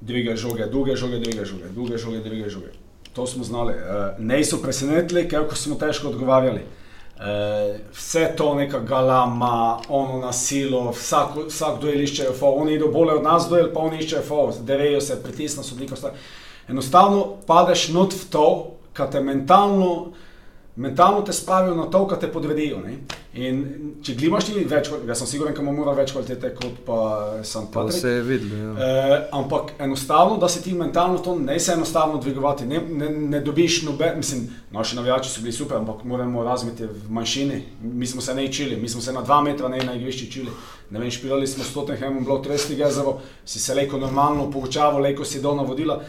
Dvige 0.00 0.36
žoge, 0.36 0.66
dolge 0.66 0.96
žoge, 0.96 1.18
dvige 1.18 1.44
žoge, 1.44 1.68
dolge 1.70 1.98
žoge, 1.98 2.20
dvige 2.20 2.48
žoge. 2.50 2.72
To 3.12 3.26
smo 3.26 3.44
znali. 3.44 3.72
Uh, 3.72 4.18
ne 4.18 4.44
so 4.44 4.56
presenetili, 4.58 5.28
kako 5.28 5.54
smo 5.54 5.74
težko 5.74 6.08
odgovarjali. 6.08 6.60
Uh, 6.60 7.22
vse 7.92 8.32
to 8.36 8.54
neka 8.54 8.80
galama, 8.80 9.78
ono 9.88 10.18
nasilo, 10.18 10.90
vsak, 10.90 11.36
vsak 11.46 11.80
duel 11.80 12.00
iščejo 12.00 12.32
fo, 12.32 12.50
oni 12.56 12.74
ido 12.74 12.88
bolje 12.88 13.12
od 13.12 13.22
nas 13.22 13.46
duel, 13.48 13.68
pa 13.74 13.80
oni 13.80 14.00
iščejo 14.00 14.22
fo, 14.22 14.40
devejo 14.60 15.00
se, 15.00 15.22
pritisna 15.22 15.62
sodnika. 15.62 15.96
sta- 15.96 16.14
Enostavno 16.68 17.36
padeš 17.46 17.88
not 17.88 18.14
v 18.14 18.24
to, 18.30 18.46
kar 18.92 19.10
te 19.10 19.20
mentalno, 19.20 20.12
mentalno 20.76 21.20
te 21.22 21.32
spravijo 21.32 21.74
na 21.74 21.90
to, 21.90 22.06
kar 22.08 22.18
te 22.18 22.28
podredijo. 22.32 22.78
Ne? 22.80 22.96
In 23.32 23.60
če 24.04 24.14
glimaš 24.16 24.46
ti 24.48 24.62
več, 24.68 24.88
jaz 25.08 25.20
sem 25.20 25.28
siguren, 25.28 25.54
da 25.56 25.62
ima 25.64 25.72
mora 25.72 25.92
več 25.96 26.12
kvalitete 26.12 26.50
kot 26.56 26.80
pa 26.86 26.98
sam 27.44 27.66
Pa 27.72 27.82
Patrik. 27.82 28.00
se 28.00 28.10
je 28.10 28.22
videlo. 28.22 28.56
Ja. 28.56 28.88
Eh, 28.88 29.28
ampak 29.32 29.72
enostavno, 29.78 30.36
da 30.40 30.48
se 30.48 30.62
ti 30.62 30.72
mentalno 30.72 31.18
to 31.18 31.36
ne 31.38 31.58
se 31.60 31.72
enostavno 31.72 32.20
dvigovati, 32.20 32.66
ne, 32.66 32.80
ne, 32.88 33.08
ne 33.08 33.40
dobiš 33.40 33.82
nobe, 33.82 34.12
mislim, 34.16 34.48
naši 34.70 34.96
navijači 34.96 35.30
so 35.30 35.40
bili 35.40 35.52
super, 35.52 35.76
ampak 35.76 36.04
moramo 36.04 36.44
razumeti 36.44 36.84
v 36.84 37.10
manjšini. 37.10 37.62
Mi 37.82 38.06
smo 38.06 38.20
se 38.20 38.34
ne 38.34 38.44
učili, 38.44 38.76
mi 38.76 38.88
smo 38.88 39.00
se 39.00 39.12
na 39.12 39.22
dva 39.22 39.42
metra 39.42 39.68
ne 39.68 39.80
na 39.84 39.94
igrišču 39.94 40.28
učili. 40.28 40.50
Ne 40.90 41.00
vem, 41.00 41.10
špilali 41.10 41.46
smo 41.46 41.64
s 41.64 41.72
Tottenhamom, 41.72 42.24
bilo 42.24 42.42
30 42.44 42.76
gezavo, 42.76 43.20
si 43.44 43.60
se 43.60 43.74
leko 43.74 43.98
normalno 43.98 44.50
poučaval, 44.50 45.00
leko 45.00 45.24
si 45.24 45.40
dol 45.40 45.56
navodila. 45.56 46.00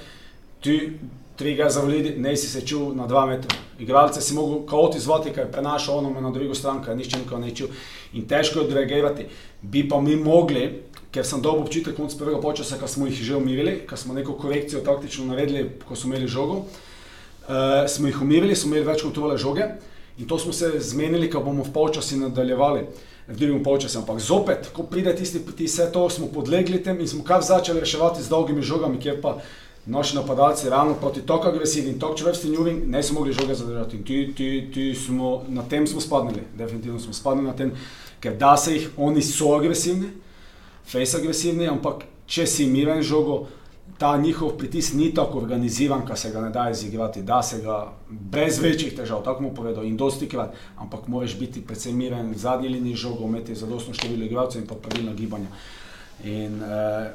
Ti 0.64 1.00
tri 1.36 1.56
gezavo 1.56 1.90
ljudi, 1.90 2.16
ne 2.18 2.36
si 2.38 2.48
se 2.48 2.68
čul 2.68 2.96
na 2.96 3.08
dva 3.08 3.26
metra. 3.26 3.56
Igralce 3.84 4.22
si 4.22 4.34
mogel 4.34 4.64
kaot 4.70 4.96
izvati, 4.96 5.34
ker 5.36 5.46
je 5.46 5.52
prenašal 5.52 6.00
ono 6.00 6.22
na 6.22 6.32
drugo 6.32 6.56
stran, 6.56 6.82
ker 6.84 6.98
nišče 6.98 7.20
nikoga 7.22 7.44
ne 7.46 7.54
čul. 7.56 7.70
In 8.14 8.28
težko 8.28 8.62
je 8.62 8.66
odreagirati. 8.66 9.28
Bi 9.62 9.88
pa 9.90 10.02
mi 10.02 10.16
mogli 10.16 10.68
ker 11.14 11.26
sem 11.26 11.42
dobil 11.46 11.62
občutek 11.62 11.94
konc 11.94 12.14
prvega 12.18 12.42
počasa, 12.42 12.80
ko 12.82 12.90
smo 12.90 13.06
jih 13.06 13.22
že 13.22 13.38
umirili, 13.38 13.84
ko 13.86 13.98
smo 13.98 14.18
neko 14.18 14.34
korekcijo 14.34 14.82
taktično 14.82 15.30
naredili, 15.30 15.70
ko 15.86 15.96
smo 15.96 16.10
imeli 16.10 16.28
žogo. 16.28 16.64
Uh, 17.44 17.86
smo 17.88 18.08
jih 18.10 18.22
umirili, 18.22 18.56
smo 18.56 18.74
imeli 18.74 18.88
več 18.88 19.04
kontrole 19.06 19.38
žoge 19.38 19.68
in 20.18 20.28
to 20.30 20.40
smo 20.40 20.54
se 20.54 20.72
zmenili, 20.80 21.30
ko 21.30 21.42
bomo 21.44 21.64
v 21.64 21.74
polčasi 21.74 22.18
nadaljevali. 22.18 22.88
V 23.24 23.38
drugem 23.40 23.62
polčasu, 23.64 24.02
ampak 24.02 24.18
zopet, 24.20 24.66
ko 24.76 24.84
pride 24.84 25.14
tisti 25.16 25.40
pritisk, 25.40 25.78
vse 25.78 25.86
to 25.96 26.02
smo 26.12 26.28
podlegli 26.28 26.82
tem 26.84 26.98
in 27.00 27.08
smo 27.08 27.24
kar 27.24 27.40
začeli 27.40 27.80
reševati 27.80 28.20
z 28.20 28.28
dolgimi 28.28 28.60
žogami, 28.60 29.00
kjer 29.00 29.22
pa 29.24 29.38
naši 29.86 30.16
napadalci 30.16 30.70
ravno 30.70 30.94
proti 30.94 31.22
tako 31.22 31.48
agresivnim, 31.48 32.00
tako 32.00 32.18
čvrsti 32.18 32.50
njuvim, 32.50 32.84
ne 32.88 33.04
smo 33.04 33.20
mogli 33.20 33.34
žoge 33.34 33.56
zadržati. 33.56 33.98
In 33.98 34.04
ti, 34.04 34.34
ti, 34.38 34.72
ti 34.74 34.96
smo, 34.96 35.44
na 35.48 35.64
tem 35.70 35.88
smo 35.88 36.02
spadnili, 36.02 36.44
definitivno 36.58 37.00
smo 37.00 37.14
spadnili 37.14 37.48
na 37.48 37.56
tem, 37.56 37.72
ker 38.20 38.38
da 38.38 38.58
se 38.58 38.74
jih, 38.74 38.90
oni 38.98 39.22
so 39.22 39.56
agresivni, 39.56 40.10
face 40.86 41.18
agresivni, 41.18 41.68
ampak 41.68 42.04
če 42.26 42.48
si 42.48 42.66
miren 42.66 43.02
žogo, 43.04 43.48
ta 43.98 44.18
njihov 44.18 44.56
pritisk 44.58 44.94
ni 44.94 45.14
tako 45.14 45.38
organiziran, 45.38 46.02
da 46.08 46.16
se 46.16 46.32
ga 46.32 46.42
ne 46.42 46.50
da 46.50 46.70
izigrati, 46.72 47.22
da 47.22 47.42
se 47.44 47.62
ga 47.62 47.94
brez 48.10 48.60
večjih 48.60 48.96
težav, 48.96 49.22
tako 49.24 49.44
mu 49.44 49.54
povedal, 49.56 49.86
in 49.86 49.98
dosti 49.98 50.28
krat, 50.30 50.56
ampak 50.78 51.08
moraš 51.08 51.38
biti 51.40 51.62
predvsem 51.62 51.96
miren, 51.98 52.32
v 52.32 52.38
zadnji 52.38 52.70
liniji 52.70 52.96
žogo, 52.96 53.28
imeti 53.28 53.56
zadostno 53.56 53.94
število 53.94 54.26
igralcev 54.26 54.62
in 54.62 54.68
pa 54.68 54.76
pravilna 54.76 55.14
gibanja. 55.14 55.48
In, 56.24 56.64
eh, 56.64 57.12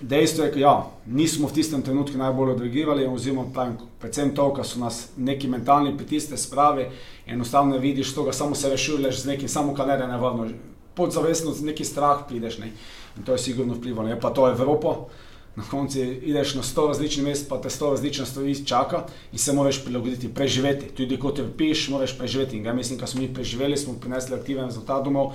Dejstvo 0.00 0.44
je, 0.44 0.50
da 0.50 0.60
ja, 0.60 0.90
nismo 1.06 1.48
v 1.48 1.54
tistem 1.54 1.82
trenutku 1.82 2.18
najbolj 2.18 2.50
odreagirali, 2.50 3.06
oziroma 3.06 3.46
pravim, 3.54 3.76
predvsem 4.00 4.34
to, 4.34 4.48
da 4.56 4.64
so 4.64 4.78
nas 4.78 5.08
neki 5.16 5.48
mentalni 5.48 5.96
pritisk 5.96 6.34
spravi, 6.38 6.88
enostavno 7.26 7.78
vidiš 7.78 8.14
to, 8.14 8.24
da 8.24 8.32
samo 8.32 8.54
se 8.54 8.70
rešuješ 8.70 9.22
z 9.22 9.26
nekim, 9.26 9.48
samo 9.48 9.74
kar 9.74 9.86
ne 9.86 10.08
nevarno, 10.08 10.48
podzavestno 10.94 11.52
z 11.52 11.64
neki 11.64 11.84
strah 11.84 12.24
prideš. 12.28 12.58
Ne? 12.58 12.72
In 13.16 13.22
to 13.22 13.32
je 13.32 13.38
sigurno 13.38 13.74
vplivalo. 13.74 14.08
Je 14.08 14.20
pa 14.20 14.30
to 14.30 14.48
Evropo, 14.48 15.06
na 15.56 15.62
koncu 15.70 15.98
ideš 16.02 16.54
na 16.54 16.62
sto 16.62 16.86
različnih 16.86 17.26
mest, 17.26 17.48
pa 17.48 17.60
te 17.60 17.70
sto 17.70 17.90
različnih 17.90 18.28
stvari 18.28 18.66
čaka 18.66 19.04
in 19.32 19.38
se 19.38 19.52
moraš 19.52 19.84
prilagoditi, 19.84 20.34
preživeti. 20.34 20.90
Tudi 20.94 21.18
ko 21.18 21.30
te 21.30 21.44
piš, 21.56 21.88
moraš 21.88 22.18
preživeti. 22.18 22.56
In 22.56 22.66
ja, 22.66 22.74
mislim, 22.74 22.98
da 22.98 23.06
smo 23.06 23.20
mi 23.20 23.34
preživeli, 23.34 23.76
smo 23.76 23.94
prinesli 24.00 24.34
aktiven 24.34 24.64
rezultat 24.64 25.04
domov. 25.04 25.32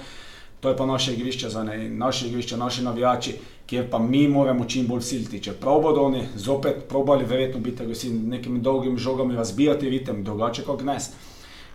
To 0.59 0.69
je 0.69 0.77
pa 0.77 0.85
naše 0.85 1.13
igrišče, 1.13 1.49
za 1.49 1.63
ne, 1.63 1.89
naše 1.89 2.27
igrišče, 2.27 2.57
naši 2.57 2.83
navijači, 2.83 3.35
kjer 3.65 3.89
pa 3.91 3.99
mi 3.99 4.27
moramo 4.27 4.65
čim 4.65 4.87
bolj 4.87 5.01
siliti. 5.01 5.41
Če 5.43 5.53
prav 5.53 5.81
bodo 5.81 6.03
oni 6.03 6.25
zopet 6.35 6.83
probali, 6.89 7.25
verjetno 7.25 7.61
biti 7.61 7.83
agresivni, 7.83 8.27
nekimi 8.27 8.59
dolgimi 8.59 8.97
žogami 8.97 9.35
razbijati 9.35 9.89
ritem, 9.89 10.23
drugače 10.23 10.63
kot 10.63 10.81
gnes. 10.81 11.11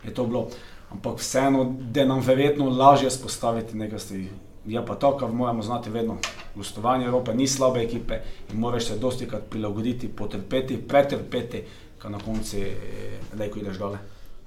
Je 0.04 0.14
to 0.14 0.26
bilo. 0.26 0.48
Ampak 0.92 1.18
vseeno, 1.18 1.64
da 1.80 2.04
nam 2.04 2.20
verjetno 2.20 2.68
lažje 2.70 3.10
spostaviti 3.10 3.76
nekaj 3.76 3.98
stvari. 3.98 4.28
Je 4.66 4.86
pa 4.86 4.94
to, 4.94 5.16
kar 5.16 5.32
moramo 5.32 5.62
znati 5.62 5.90
vedno. 5.90 6.16
Gostovanje 6.54 7.06
Evrope 7.06 7.34
ni 7.34 7.48
slabe 7.48 7.80
ekipe 7.82 8.20
in 8.52 8.60
moraš 8.60 8.84
se 8.84 8.98
dosti 8.98 9.28
krat 9.28 9.42
prilagoditi, 9.50 10.08
potrpeti, 10.08 10.78
pretrpeti, 10.88 11.62
kar 11.98 12.10
na 12.10 12.18
koncu 12.18 12.56
le, 13.38 13.50
ko 13.50 13.58
ideš 13.58 13.78
dole. 13.78 13.98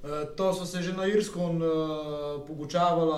E, 0.04 0.24
to 0.36 0.54
so 0.54 0.66
se 0.66 0.82
že 0.82 0.92
na 0.92 1.06
Irsku 1.06 1.40
uh, 1.40 2.46
pogučavali, 2.46 3.12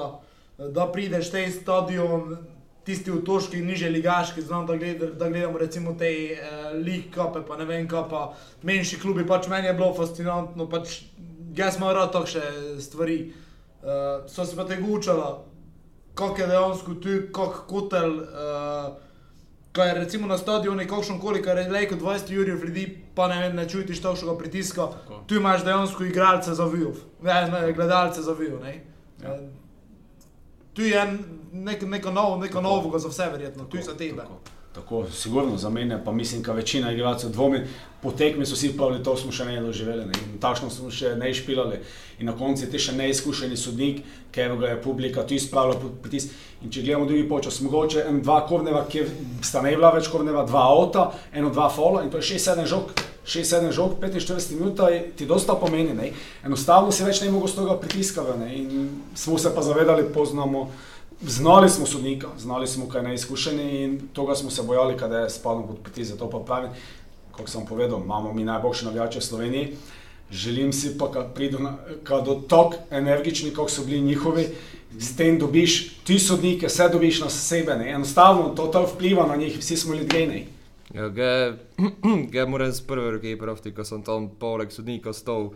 da 0.68 0.86
prideš 0.92 1.30
tej 1.30 1.50
stadion, 1.50 2.36
tisti 2.84 3.10
v 3.10 3.22
Toški, 3.24 3.60
niže 3.64 3.88
ligaški, 3.88 4.42
znam, 4.42 4.66
da, 4.66 4.76
gled, 4.76 5.02
da 5.18 5.28
gledamo 5.28 5.58
recimo 5.58 5.94
te 5.98 6.10
uh, 6.32 6.72
likape, 6.76 7.44
pa 7.48 7.56
ne 7.56 7.64
vem, 7.64 7.88
kaj 7.88 8.08
pa 8.10 8.22
menjši 8.62 9.00
klubi, 9.00 9.26
pač 9.26 9.48
meni 9.48 9.68
je 9.68 9.76
bilo 9.76 9.92
fascinantno, 9.96 10.66
pač 10.68 11.02
jaz 11.56 11.76
sem 11.76 11.86
rad 11.86 12.12
takšne 12.12 12.80
stvari. 12.80 13.20
Uh, 13.80 14.26
so 14.28 14.44
se 14.44 14.56
pa 14.56 14.66
te 14.68 14.76
gučala, 14.80 15.44
kako 16.14 16.42
je 16.42 16.48
dejansko 16.50 16.98
tu, 17.00 17.20
kako 17.32 17.64
kotel. 17.68 18.18
Uh, 18.24 18.98
Kaj 19.70 19.86
je 19.88 19.94
recimo 19.94 20.26
na 20.26 20.34
stadionu, 20.34 20.82
kakšno 20.82 21.20
koli, 21.22 21.38
kar 21.46 21.58
je 21.58 21.68
rekel 21.70 21.98
20 21.98 22.32
ur 22.42 22.48
ljudi, 22.48 22.88
pa 23.14 23.28
ne, 23.30 23.36
vem, 23.38 23.52
ne 23.54 23.68
čutiš 23.70 24.00
takšnega 24.02 24.34
pritiska. 24.38 24.88
Tako. 24.96 25.20
Tu 25.30 25.38
imaš 25.38 25.62
dejansko 25.62 26.04
igralce 26.04 26.54
za 26.58 26.66
vijo, 26.66 26.90
ne, 27.22 27.36
ne, 27.52 27.60
gledalce 27.72 28.22
za 28.22 28.34
vijo. 28.34 28.58
Ja. 29.22 29.36
Tu 30.72 30.83
je 30.83 31.18
nek, 31.52 31.83
neko 31.83 32.11
novo, 32.11 32.37
neko 32.37 32.61
novo 32.61 32.98
za 32.98 33.09
vse, 33.09 33.28
verjetno, 33.33 33.64
tu 33.64 33.76
je 33.76 33.83
za 33.83 33.96
tebe. 33.96 34.22
Tako. 34.22 34.40
Tako, 34.74 35.06
sigurno 35.11 35.56
za 35.56 35.70
mene, 35.70 36.04
pa 36.04 36.12
mislim, 36.12 36.42
da 36.42 36.52
večina 36.52 36.92
igralcev 36.92 37.30
dvomi, 37.30 37.61
po 38.02 38.12
tekmi 38.12 38.46
so 38.46 38.54
vsi 38.54 38.76
pravili, 38.76 39.02
to 39.04 39.16
smo 39.16 39.33
še 39.33 39.44
ne 39.44 39.61
doživeli, 39.61 40.04
ne? 40.06 40.12
in 40.30 40.38
takšno 40.38 40.70
smo 40.70 40.90
še 40.90 41.16
ne 41.18 41.30
išpilali. 41.30 41.80
In 42.20 42.30
na 42.30 42.37
koncu 42.38 42.64
je 42.64 42.70
ti 42.70 42.78
še 42.78 42.94
neizkušeni 42.94 43.56
sodnik, 43.59 44.04
ker 44.30 44.54
ga 44.56 44.70
je 44.70 44.83
publika 44.83 45.26
tu 45.26 45.35
izpravila 45.35 45.74
pod 45.74 45.98
pritisk. 46.04 46.30
In 46.62 46.70
če 46.70 46.85
gledamo 46.87 47.09
drugi 47.11 47.26
počas, 47.28 47.59
mogoče 47.66 48.06
en, 48.06 48.22
dva 48.22 48.44
korneva, 48.46 48.85
kjer 48.87 49.11
sta 49.42 49.62
ne 49.66 49.74
bila 49.74 49.90
več 49.96 50.06
korneva, 50.12 50.46
dva 50.46 50.68
avta, 50.70 51.09
eno, 51.33 51.50
dva 51.50 51.66
fola 51.68 52.04
in 52.06 52.14
to 52.14 52.22
je 52.22 52.30
6-7 52.30 52.70
žog. 52.70 52.94
6-7 53.26 53.72
žog, 53.72 53.92
45 54.00 54.59
minut 54.59 54.80
ti 55.16 55.26
dosta 55.26 55.54
pomeni. 55.54 55.94
Ne? 55.94 56.12
Enostavno 56.44 56.92
si 56.92 57.04
več 57.04 57.20
ne 57.20 57.30
mogel 57.30 57.48
z 57.48 57.61
tega 57.61 57.76
pritiska. 57.78 58.24
In 58.48 58.88
smo 59.14 59.38
se 59.38 59.54
pa 59.54 59.62
zavedali, 59.62 60.09
poznamo. 60.14 60.70
Znali 61.20 61.68
smo 61.68 61.87
sodnika, 61.87 62.28
znali 62.38 62.66
smo, 62.66 62.88
kaj 62.88 63.02
neizkušeni 63.02 63.83
in 63.83 63.98
tega 64.16 64.35
smo 64.35 64.50
se 64.50 64.62
bojali, 64.62 64.96
kaj 64.96 65.22
je 65.22 65.30
spadlo 65.30 65.66
pod 65.68 65.83
pritisk. 65.85 66.14
Zato 66.14 66.30
pa 66.30 66.38
pravim, 66.38 66.70
kot 67.37 67.48
sem 67.48 67.66
povedal, 67.68 68.00
imamo 68.00 68.33
mi 68.33 68.44
najboljše 68.44 68.85
navijače 68.85 69.18
v 69.18 69.22
Sloveniji. 69.22 69.76
Želim 70.30 70.72
si 70.72 70.94
pa, 70.98 71.11
da 71.12 71.24
pridu 71.28 71.59
do 72.24 72.35
tok 72.48 72.74
energični, 72.90 73.52
kot 73.52 73.70
so 73.70 73.85
bili 73.85 74.00
njihovi, 74.00 74.46
s 74.98 75.16
tem 75.16 75.38
dobiš 75.38 76.00
ti 76.04 76.18
sodnike, 76.18 76.66
vse 76.66 76.88
dobiš 76.88 77.20
na 77.20 77.30
sebe. 77.30 77.76
Ne? 77.76 77.90
Enostavno 77.90 78.54
to, 78.56 78.66
to 78.66 78.87
vpliva 78.94 79.26
na 79.26 79.37
njih, 79.37 79.59
vsi 79.59 79.76
smo 79.76 79.94
ljudje. 79.94 80.46
Ja, 80.94 81.09
ga 81.09 82.46
moram 82.50 82.72
z 82.72 82.87
prve 82.87 83.11
roke 83.16 83.37
praviti, 83.38 83.74
ko 83.74 83.85
sem 83.85 84.03
tam 84.03 84.31
poleg 84.38 84.72
sodnika 84.74 85.12
stol 85.14 85.55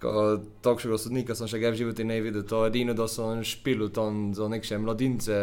takšnega 0.00 0.96
sodnika 0.96 1.34
sem 1.36 1.48
še 1.48 1.60
v 1.60 1.76
životu 1.76 2.04
ne 2.08 2.20
videl. 2.24 2.42
To 2.48 2.64
je 2.64 2.72
edino, 2.72 2.94
da 2.96 3.04
sem 3.08 3.44
špil 3.44 3.88
tam 3.92 4.32
za 4.32 4.48
neke 4.48 4.78
mladince, 4.78 5.36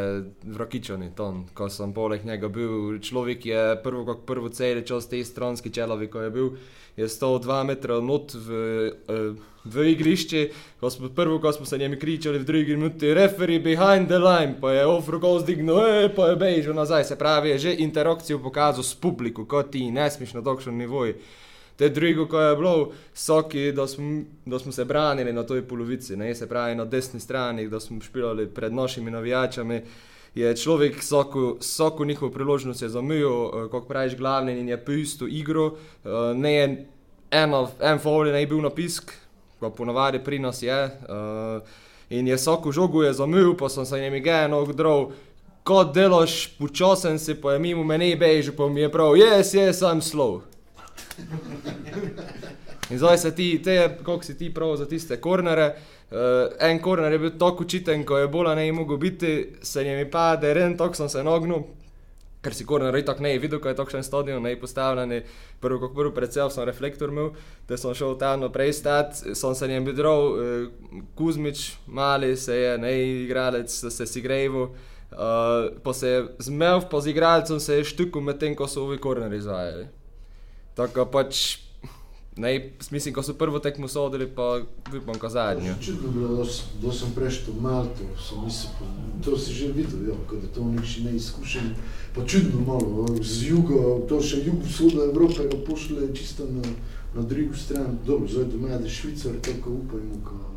vrakičani. 0.44 1.14
Ton. 1.16 1.46
Ko 1.54 1.70
sem 1.70 1.94
poleg 1.94 2.26
njega 2.26 2.50
bil, 2.50 2.98
človek 3.00 3.46
je 3.46 3.62
prvo, 3.84 4.06
kot 4.06 4.26
prvo 4.26 4.50
cel 4.50 4.82
čas 4.82 5.08
te 5.08 5.22
stranski 5.24 5.70
čelovi, 5.70 6.10
ko 6.10 6.26
je 6.26 6.32
bil, 6.34 6.50
je 6.98 7.06
stal 7.10 7.38
dva 7.40 7.62
metra 7.64 8.02
not 8.02 8.34
v, 8.34 8.50
uh, 9.06 9.38
v 9.74 9.90
igrišče. 9.92 10.50
Ko 10.80 10.90
smo, 10.90 11.10
prvo, 11.10 11.40
ko 11.40 11.52
smo 11.52 11.66
se 11.66 11.78
njemi 11.78 12.00
kričali, 12.00 12.40
v 12.40 12.46
drugi 12.46 12.76
minuti, 12.76 13.14
referee 13.14 13.60
behind 13.60 14.08
the 14.08 14.20
line, 14.20 14.56
pa 14.62 14.72
je 14.72 14.86
ofroko 14.86 15.40
zdignil, 15.40 15.80
e, 15.80 16.14
pa 16.16 16.30
je 16.30 16.36
bežal 16.36 16.76
nazaj. 16.76 17.04
Se 17.04 17.16
pravi, 17.16 17.50
je 17.50 17.58
že 17.58 17.76
interakcijo 17.80 18.40
pokazal 18.40 18.84
s 18.84 18.96
publiko, 18.96 19.46
kot 19.46 19.72
ti 19.72 19.92
ne 19.92 20.12
smeš 20.12 20.34
na 20.34 20.42
takšnem 20.42 20.78
nivoju 20.78 21.16
te 21.78 21.90
drugo, 21.90 22.26
ko 22.26 22.40
je 22.42 22.56
bilo, 22.56 22.92
soki, 23.14 23.72
da 23.72 23.88
smo, 23.88 24.24
da 24.46 24.60
smo 24.60 24.72
se 24.72 24.86
branili 24.86 25.34
na 25.34 25.44
toj 25.44 25.62
polovici, 25.68 26.18
ne? 26.18 26.36
se 26.36 26.50
pravi 26.50 26.76
na 26.76 26.86
desni 26.86 27.20
strani, 27.20 27.70
da 27.70 27.80
smo 27.80 28.02
špijali 28.02 28.48
pred 28.48 28.74
našimi 28.74 29.12
navijačami. 29.12 29.82
Je 30.36 30.56
človek 30.58 30.98
vsako 31.60 32.06
njihovo 32.06 32.32
priložnost 32.32 32.84
zamujal, 32.84 33.66
eh, 33.66 33.70
kot 33.70 33.88
praviš, 33.88 34.18
glavni 34.18 34.60
in 34.60 34.70
je 34.70 34.86
po 34.86 34.92
isto 34.92 35.28
igro. 35.28 35.68
Eh, 35.68 36.10
ne 36.36 36.54
je 36.54 36.88
eno, 37.32 37.70
en 37.82 38.00
ne 38.32 38.40
je 38.40 38.48
bil 38.48 38.62
napisk, 38.62 39.12
kot 39.60 39.76
ponovadi 39.76 40.20
pri 40.24 40.40
nas 40.40 40.62
je. 40.64 40.84
Eh, 40.84 41.60
in 42.10 42.28
je 42.28 42.36
vsako 42.36 42.72
žogo 42.72 43.04
je 43.04 43.14
zamujal, 43.14 43.58
pa 43.58 43.70
sem 43.70 43.86
se 43.86 44.00
jim 44.00 44.24
gejno 44.24 44.58
odrl. 44.58 45.12
Ko 45.64 45.84
delaš 45.84 46.48
počasen, 46.60 47.20
si 47.20 47.36
pa 47.42 47.54
je 47.54 47.60
mimo 47.60 47.84
meni 47.84 48.16
bež, 48.16 48.52
pa 48.58 48.68
mi 48.68 48.82
je 48.82 48.92
prav, 48.92 49.18
jaz, 49.18 49.54
jaz 49.54 49.80
sem 49.80 50.02
slov. 50.02 50.42
In 52.90 52.98
zdaj 52.98 53.18
se 53.18 53.36
ti, 53.36 53.62
kako 53.98 54.24
si 54.24 54.38
ti 54.38 54.54
prav 54.54 54.76
za 54.76 54.86
tiste 54.86 55.22
kornere. 55.22 55.76
Uh, 56.12 56.18
en 56.60 56.80
korner 56.80 57.12
je 57.12 57.20
bil 57.20 57.32
tako 57.40 57.64
učiten, 57.64 58.06
ko 58.06 58.18
je 58.18 58.28
bolj 58.28 58.56
ne 58.56 58.72
mogel 58.72 58.98
biti, 58.98 59.56
se 59.62 59.84
jim 59.84 59.98
je 60.00 60.12
pa, 60.12 60.36
da 60.36 60.48
je 60.48 60.54
ren, 60.54 60.78
tako 60.78 60.96
sem 60.96 61.10
se 61.10 61.24
nognil. 61.24 61.66
Ker 62.48 62.56
si 62.56 62.64
korner 62.64 62.96
tako 63.04 63.26
ne 63.26 63.34
je 63.34 63.40
videl, 63.44 63.60
ko 63.60 63.68
je 63.68 63.76
takšen 63.76 64.06
stadion, 64.08 64.40
ne 64.44 64.54
je 64.54 64.60
postavljen. 64.62 65.18
Prvo, 65.60 65.82
kot 65.82 65.96
prvo, 65.98 66.14
predvsem 66.16 66.48
sem 66.54 66.64
reflektor 66.64 67.12
imel, 67.12 67.34
da 67.68 67.76
sem 67.76 67.92
šel 67.92 68.16
tam 68.16 68.46
naprej 68.46 68.72
stat, 68.78 69.20
sem 69.20 69.56
se 69.56 69.68
jim 69.68 69.84
videl, 69.84 70.08
uh, 70.08 71.02
Kuzmič, 71.20 71.74
mali 71.92 72.38
se 72.40 72.56
je, 72.56 72.78
ne 72.80 72.94
igralec, 73.26 73.68
se 73.68 74.08
si 74.08 74.24
grejvo. 74.24 74.70
Uh, 75.12 75.76
pa 75.84 75.92
se 75.94 76.08
je 76.08 76.24
zmev, 76.48 76.88
pa 76.92 77.04
z 77.04 77.12
igralcem 77.12 77.60
se 77.60 77.82
je 77.82 77.92
štuku 77.92 78.24
med 78.24 78.40
tem, 78.40 78.56
ko 78.56 78.68
so 78.68 78.88
ovi 78.88 78.98
korneri 78.98 79.44
izvajali. 79.44 79.90
Tako 80.80 81.10
pač, 81.12 81.58
ne, 82.38 82.72
mislim, 82.92 83.14
ko 83.14 83.24
so 83.24 83.34
prvo 83.34 83.60
tekmo 83.60 83.88
sodili, 83.88 84.28
pa 84.36 84.62
upam, 84.98 85.20
ko 85.20 85.30
zadnjo. 85.30 85.76
Čudno 85.82 86.08
je 86.08 86.14
bilo, 86.14 86.46
da 86.82 86.94
sem 86.94 87.12
prešel 87.16 87.54
v 87.54 87.62
Malto, 87.62 88.10
sem 88.30 88.44
mislil, 88.46 88.72
to 89.26 89.38
si 89.38 89.54
že 89.54 89.72
videl, 89.72 90.10
ja, 90.10 90.18
da 90.32 90.48
to 90.56 90.66
nekši 90.66 91.04
neizkušen. 91.04 91.74
Pa 92.16 92.26
čudno 92.26 92.62
malo, 92.66 93.08
z 93.22 93.50
juga, 93.54 94.08
to 94.10 94.22
še 94.22 94.44
jug-vzhoda 94.46 95.10
Evrope 95.10 95.48
ga 95.48 95.58
pošle 95.68 96.14
čisto 96.14 96.46
na, 96.50 96.66
na 97.16 97.22
drugo 97.22 97.56
stran. 97.56 97.98
Dobro, 98.06 98.28
zdaj 98.28 98.52
doma 98.54 98.78
je 98.78 98.90
Švicar, 98.90 99.38
tako 99.42 99.82
upajmo. 99.82 100.22
Ka... 100.26 100.57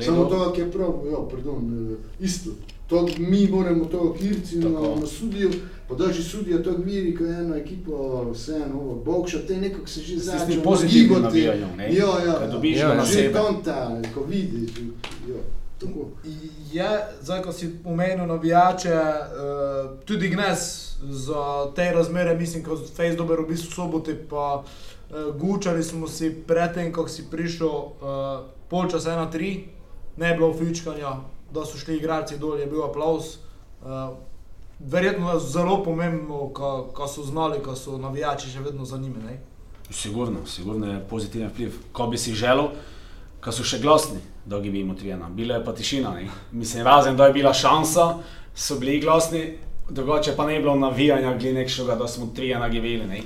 Samo 0.00 0.24
to, 0.24 0.52
ki 0.52 0.60
je 0.60 0.72
prav, 0.72 0.88
ja, 1.12 1.18
pardon, 1.30 1.96
isto. 2.20 2.50
To 2.86 3.08
mi 3.18 3.48
moramo 3.48 3.84
to 3.84 4.14
kirci 4.18 4.56
na, 4.58 4.70
na 4.70 5.06
sudiju, 5.06 5.50
pa 5.88 5.94
da 5.94 6.12
že 6.12 6.22
sudijo 6.22 6.58
to 6.58 6.70
viri, 6.70 7.14
ko 7.16 7.24
je 7.24 7.34
eno 7.34 7.56
ekipo, 7.56 8.26
vseeno, 8.32 9.00
bokša, 9.04 9.38
te 9.48 9.56
nekako 9.56 9.86
se 9.86 10.00
že 10.00 10.16
začne 10.18 10.62
pozitivnim 10.62 11.22
navijanjem, 11.22 11.76
ne? 11.76 11.94
Ja, 11.94 12.06
ja, 12.26 12.34
Ko 12.38 12.46
dobiš 12.52 12.78
Ja, 12.78 12.86
ga 12.86 12.92
ja. 12.92 12.98
na 12.98 13.04
že 13.04 13.12
sebe. 13.12 13.38
konta, 13.38 14.00
ko 14.14 14.22
vidiš, 14.22 14.70
ja, 15.28 15.40
tako. 15.80 16.08
Je, 16.72 16.88
zdaj, 17.22 17.42
ko 17.42 17.52
si 17.52 17.70
omenil 17.84 18.26
navijače, 18.26 18.92
uh, 18.94 19.98
tudi 20.04 20.28
Gnes 20.28 20.60
za 21.02 21.72
te 21.76 21.92
razmere, 21.92 22.36
mislim, 22.36 22.64
ko 22.64 22.70
je 22.70 22.76
Face 22.86 23.16
dober 23.16 23.40
v 23.40 23.48
bistvu 23.48 23.70
soboti, 23.70 24.14
pa 24.30 24.60
uh, 24.60 25.36
gučali 25.36 25.82
smo 25.82 26.08
si 26.08 26.34
predtem, 26.46 26.92
ko 26.92 27.08
si 27.08 27.24
prišel, 27.30 27.70
polčas 28.74 29.06
1-3, 29.06 29.60
ne 30.16 30.28
je 30.28 30.34
bilo 30.34 30.50
fičkanja, 30.58 31.16
da 31.54 31.62
so 31.64 31.78
šli 31.78 31.96
igralci 31.96 32.38
dol, 32.38 32.58
je 32.58 32.66
bil 32.66 32.82
aplaus. 32.82 33.36
Uh, 33.84 34.16
verjetno 34.80 35.30
je 35.32 35.40
zelo 35.40 35.78
pomembno, 35.84 36.48
ko 36.94 37.06
so 37.08 37.22
znali, 37.22 37.60
ko 37.62 37.76
so 37.78 37.98
navijači 37.98 38.50
še 38.50 38.64
vedno 38.64 38.84
za 38.84 38.98
njimi. 38.98 39.22
Ne? 39.22 39.38
Sigurno, 39.90 40.42
sigurno 40.46 40.90
je 40.90 41.04
pozitiven 41.10 41.52
vpliv. 41.52 41.78
Ko 41.92 42.08
bi 42.10 42.18
si 42.18 42.34
želel, 42.34 42.72
ko 43.44 43.52
so 43.52 43.62
še 43.62 43.78
glasni, 43.78 44.18
da 44.44 44.58
bi 44.58 44.72
bili 44.74 44.96
trijena. 44.98 45.30
Bila 45.30 45.60
je 45.60 45.64
pa 45.64 45.74
tišina. 45.74 46.10
Ne? 46.18 46.26
Mislim, 46.52 46.82
razen 46.84 47.16
da 47.16 47.30
je 47.30 47.38
bila 47.38 47.54
šansa, 47.54 48.08
so 48.54 48.78
bili 48.80 48.98
glasni, 49.00 49.44
drugače 49.90 50.34
pa 50.36 50.46
ne 50.46 50.58
je 50.58 50.66
bilo 50.66 50.74
navijanja, 50.74 51.36
glede 51.38 51.60
nekšega, 51.60 51.94
da 51.94 52.08
smo 52.08 52.32
trijena 52.34 52.68
gibili. 52.68 53.06
Ne? 53.06 53.22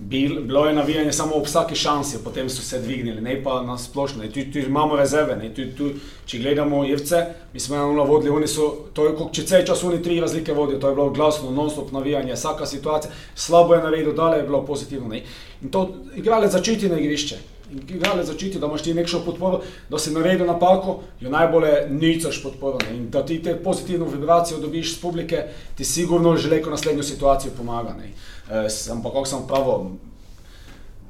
Bil, 0.00 0.40
bilo 0.42 0.66
je 0.66 0.72
navijanje 0.72 1.12
samo 1.12 1.34
ob 1.36 1.44
vsaki 1.44 1.76
šansi, 1.76 2.18
potem 2.24 2.48
so 2.50 2.62
se 2.62 2.78
dvignili, 2.80 3.20
ne 3.20 3.42
pa 3.42 3.62
na 3.62 3.78
splošno. 3.78 4.24
Tu, 4.32 4.46
tu 4.52 4.58
imamo 4.58 4.96
rezerve, 4.96 5.36
ne. 5.36 5.50
Tu, 5.54 5.66
tu, 5.76 5.90
če 6.26 6.38
gledamo 6.38 6.84
Irce, 6.88 7.20
mi 7.52 7.60
smo 7.60 7.76
eno 7.76 8.04
vodili, 8.08 8.32
oni 8.32 8.48
so, 8.48 8.70
to 8.96 9.04
je 9.06 9.12
kot 9.18 9.34
če 9.36 9.44
cel 9.46 9.66
čas 9.68 9.84
oni 9.84 10.00
tri 10.02 10.16
razlike 10.20 10.56
vodijo, 10.56 10.80
to 10.80 10.88
je 10.88 10.96
bilo 10.96 11.10
glasno, 11.10 11.50
non-stop 11.52 11.92
navijanje, 11.92 12.32
vsaka 12.32 12.66
situacija, 12.66 13.12
slabo 13.34 13.76
je 13.76 13.82
naredil, 13.82 14.16
dale 14.16 14.40
je 14.40 14.48
bilo 14.48 14.64
pozitivno. 14.66 15.08
Ne. 15.12 15.20
In 15.60 15.68
to 15.68 15.88
igralec 16.16 16.56
začuti 16.56 16.88
na 16.88 16.98
igrišče. 16.98 17.38
Igralec 17.70 18.26
začuti, 18.26 18.58
da 18.58 18.66
imaš 18.66 18.82
ti 18.82 18.94
nekšno 18.94 19.20
podporo, 19.24 19.60
da 19.90 19.98
si 19.98 20.10
naredil 20.10 20.46
napako, 20.46 21.02
jo 21.20 21.30
najbolje 21.30 21.86
nicaš 21.90 22.40
podporo. 22.42 22.80
Ne. 22.88 22.96
In 22.96 23.10
da 23.10 23.20
ti 23.26 23.42
te 23.42 23.54
pozitivno 23.54 24.08
vibracijo 24.08 24.58
dobiš 24.64 24.96
z 24.96 25.00
publike, 25.04 25.44
ti 25.76 25.84
sigurno 25.84 26.36
že 26.36 26.50
leko 26.50 26.70
naslednjo 26.70 27.02
situacijo 27.02 27.52
pomaga. 27.56 27.94
Ne. 28.00 28.14
E, 28.50 28.66
ampak 28.92 29.12
kako 29.12 29.26
sem 29.26 29.46
pravil, 29.46 29.84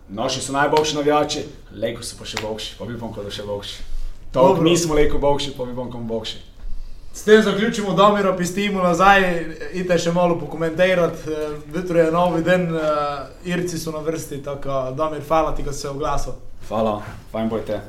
naši 0.08 0.40
so 0.40 0.52
najboljši 0.52 0.96
navijači, 0.96 1.44
leko 1.72 2.02
so 2.02 2.18
pa 2.18 2.28
še 2.28 2.42
boljši, 2.42 2.74
pa 2.78 2.84
bi 2.84 2.98
bom 3.00 3.14
kot 3.14 3.32
še 3.32 3.46
boljši. 3.48 3.82
To 4.34 4.54
mi 4.60 4.76
smo 4.76 4.94
leko 4.94 5.18
boljši, 5.18 5.54
pa 5.56 5.64
bi 5.64 5.72
bom 5.72 5.88
kot 5.90 6.04
boljši. 6.04 6.42
S 7.14 7.24
tem 7.24 7.42
zaključimo, 7.42 7.94
da 7.96 8.12
mi 8.12 8.22
rapistimo 8.22 8.82
nazaj, 8.82 9.24
idite 9.72 9.98
še 9.98 10.12
malo 10.12 10.36
pokomentirati. 10.38 11.32
Jutro 11.74 11.98
je 11.98 12.12
novi 12.12 12.42
dan, 12.42 12.68
eh, 12.76 13.50
Irci 13.50 13.78
so 13.78 13.90
na 13.90 13.98
vrsti, 13.98 14.42
tako 14.44 14.92
da 14.96 15.10
mi 15.10 15.24
hvala 15.28 15.54
ti, 15.56 15.64
ko 15.64 15.72
si 15.72 15.80
se 15.80 15.88
oglasil. 15.88 16.32
Hvala, 16.68 17.02
fajn 17.32 17.48
bojte. 17.48 17.80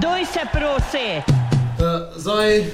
Doj 0.00 0.24
se 0.24 0.40
prosi. 0.52 1.34
Uh, 1.76 2.16
zdaj 2.16 2.64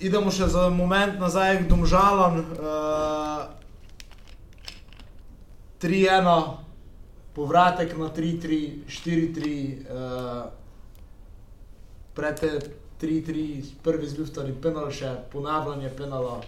idemo 0.00 0.30
še 0.30 0.46
za 0.46 0.68
moment 0.68 1.18
nazaj 1.20 1.64
k 1.64 1.68
Domžalam. 1.68 2.38
Uh, 2.38 3.55
3-1, 5.82 6.56
povratek 7.34 7.96
na 7.98 8.08
3-3, 8.08 8.88
4-3, 8.88 9.76
uh, 9.90 10.48
pred 12.14 12.40
te 12.40 12.50
3-3, 13.00 13.62
prvi 13.84 14.08
zluftari 14.08 14.54
penal 14.62 14.88
še, 14.90 15.10
ponavljanje 15.32 15.90
penala. 15.98 16.40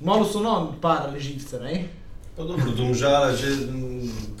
Malo 0.00 0.24
so 0.24 0.40
nam 0.44 0.74
parali 0.80 1.20
živce, 1.20 1.60
ne? 1.60 1.88
Pa 2.36 2.44
dobro, 2.44 2.72
domžale, 2.76 3.36
že 3.36 3.66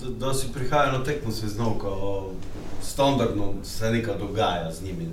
da, 0.00 0.10
da 0.26 0.34
si 0.34 0.52
prihaja 0.52 0.92
na 0.92 1.04
tekmo 1.04 1.32
se 1.32 1.48
znovko, 1.48 2.30
standardno 2.82 3.54
se 3.64 3.90
nekaj 3.90 4.18
dogaja 4.18 4.72
z 4.72 4.82
njimi, 4.82 5.08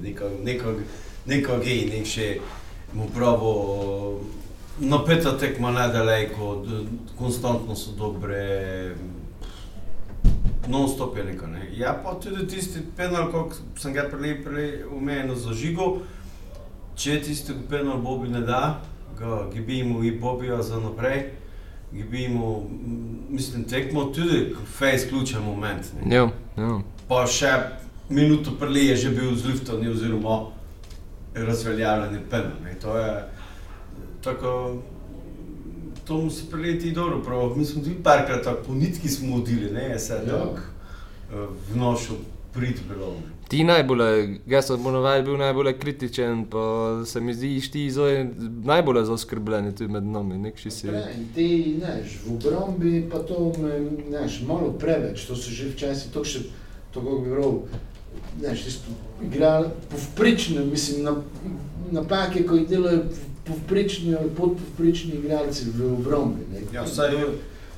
nekaj 1.25 1.59
gej, 1.63 1.81
nek 1.91 2.07
še 2.07 2.27
mu 2.93 3.07
pravo 3.15 3.51
napeta 4.79 5.37
tekma 5.37 5.71
nedaleko, 5.71 6.63
d- 6.67 6.85
konstantno 7.17 7.75
so 7.75 7.91
dobre, 7.91 8.95
non-stop 10.67 11.17
je 11.17 11.23
nekaj. 11.23 11.49
Ne. 11.49 11.69
Ja, 11.77 11.93
pa 12.03 12.13
tudi 12.13 12.47
tisti 12.47 12.79
penal, 12.97 13.31
kot 13.31 13.55
sem 13.79 13.93
ga 13.93 14.07
prej, 14.11 14.43
prej 14.43 14.83
omenil 14.91 15.35
za 15.35 15.53
žigo, 15.53 16.01
če 16.95 17.21
tisti 17.21 17.53
penal 17.69 17.97
Bobi 17.97 18.29
ne 18.29 18.41
da, 18.41 18.81
ga 19.19 19.47
gibimo 19.53 20.03
in 20.03 20.19
Bobija 20.19 20.61
za 20.61 20.79
naprej, 20.79 21.31
gibimo, 21.93 22.67
mislim, 23.29 23.63
tekmo 23.63 24.03
tudi 24.03 24.55
fejs 24.77 25.07
ključen 25.09 25.41
moment. 25.41 25.85
Ne. 26.03 26.15
Ja, 26.15 26.27
ja. 26.57 26.79
Pa 27.07 27.23
še 27.27 27.53
minuto 28.09 28.51
prije 28.59 28.89
je 28.89 28.95
že 28.95 29.09
bil 29.09 29.35
zliftan 29.35 29.87
oziroma 29.87 30.39
razveljavljen 31.35 32.21
penal. 32.29 32.59
ne. 32.63 32.75
To 32.81 32.97
je 32.97 33.36
tako, 34.23 34.77
to 36.07 36.17
mu 36.17 36.29
se 36.29 36.43
prileti 36.51 36.91
dobro, 36.91 37.21
prav. 37.23 37.57
Mi 37.57 37.65
smo 37.65 37.83
tudi 37.83 37.95
parkrat 38.03 38.43
tako 38.43 38.63
po 38.63 38.73
nitki 38.73 39.09
smo 39.09 39.35
odili, 39.35 39.71
ne, 39.71 39.99
se 39.99 40.13
je 40.13 40.17
Ja. 40.27 40.37
tako 40.39 40.57
eh, 41.31 41.47
v 41.73 41.77
nošo 41.77 42.13
prid 42.53 42.79
bilo. 42.89 43.15
Ti 43.47 43.63
najbolj, 43.63 44.39
jaz 44.47 44.65
sem 44.67 44.83
ponovadi 44.83 45.23
bil 45.23 45.37
najbolj 45.37 45.77
kritičen, 45.79 46.45
pa 46.45 46.57
se 47.05 47.21
mi 47.21 47.33
zdi, 47.33 47.61
ti 47.71 47.91
zdaj 47.91 48.27
najbolj 48.63 49.05
zaskrbljeni 49.05 49.75
tudi 49.75 49.93
med 49.93 50.03
nami, 50.03 50.37
nekši 50.37 50.71
si. 50.71 50.87
Ne, 50.87 51.13
in 51.17 51.27
ti, 51.35 51.75
znaš, 51.79 52.17
v 52.25 52.33
obrambi 52.33 53.07
pa 53.11 53.19
to, 53.19 53.53
znaš, 54.09 54.41
malo 54.47 54.71
preveč, 54.79 55.23
to 55.25 55.35
so 55.35 55.51
že 55.51 55.69
včasih, 55.69 56.11
to 56.11 56.23
še, 56.23 56.39
to 56.91 56.99
kako 56.99 57.19
bi 57.19 57.29
rekel, 57.29 57.55
znaš, 58.39 58.63
tisto 58.63 58.91
igra 59.23 59.63
povprične, 59.91 60.65
mislim, 60.65 61.03
na, 61.03 61.15
napake, 61.91 62.43
ko 62.43 62.55
jih 62.55 62.67
delajo 62.67 63.03
povprični 63.47 64.15
ali 64.15 64.29
podpovprični 64.29 65.11
igralci 65.11 65.65
v 65.75 65.93
obrambi, 65.93 66.45
ne. 66.53 66.61
Ja, 66.73 66.87
saj 66.87 67.15
je. 67.15 67.25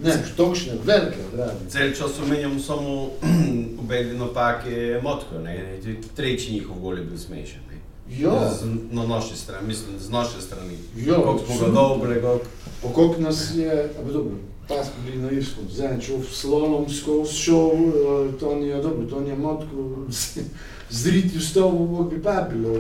Ne, 0.04 0.24
točne, 0.38 0.74
velike 0.86 1.18
obrabe. 1.34 1.54
Cel 1.70 1.92
čas 1.94 2.20
omenjamo 2.24 2.60
samo 2.60 3.10
obedve 3.84 4.14
napake 4.14 5.00
motko, 5.04 5.40
ne, 5.44 5.80
tretji 6.16 6.54
njihov 6.54 6.80
gol 6.80 6.98
je 6.98 7.04
bil 7.04 7.18
smešen. 7.18 7.60
Ne. 7.72 7.80
Ja, 8.18 8.54
Z, 8.62 8.66
na 8.92 9.08
naši 9.08 9.36
strani, 9.36 9.68
mislim, 9.68 10.00
z 10.00 10.10
naše 10.10 10.42
strani. 10.42 10.78
Ja, 10.98 11.16
Kako 11.16 11.40
smo 11.46 11.66
ga 11.66 11.72
dobrega, 11.72 12.38
pa 12.82 12.90
koliko 12.94 13.22
nas 13.22 13.52
je, 13.56 13.90
a 14.00 14.04
pa 14.06 14.12
dobro, 14.12 14.36
ta 14.68 14.84
smo 14.84 14.94
bili 15.06 15.18
na 15.18 15.32
Irskom, 15.32 15.64
zdaj 15.70 16.02
šel 16.02 16.18
v 16.18 16.26
slalom 16.32 16.90
skozi 16.90 17.34
šov, 17.34 17.72
uh, 17.72 18.40
to 18.40 18.56
ni, 18.56 18.70
dobro, 18.70 19.06
to 19.10 19.20
ni 19.20 19.36
motko, 19.36 20.06
зрити 20.90 21.38
остава 21.38 22.10
припабило, 22.10 22.76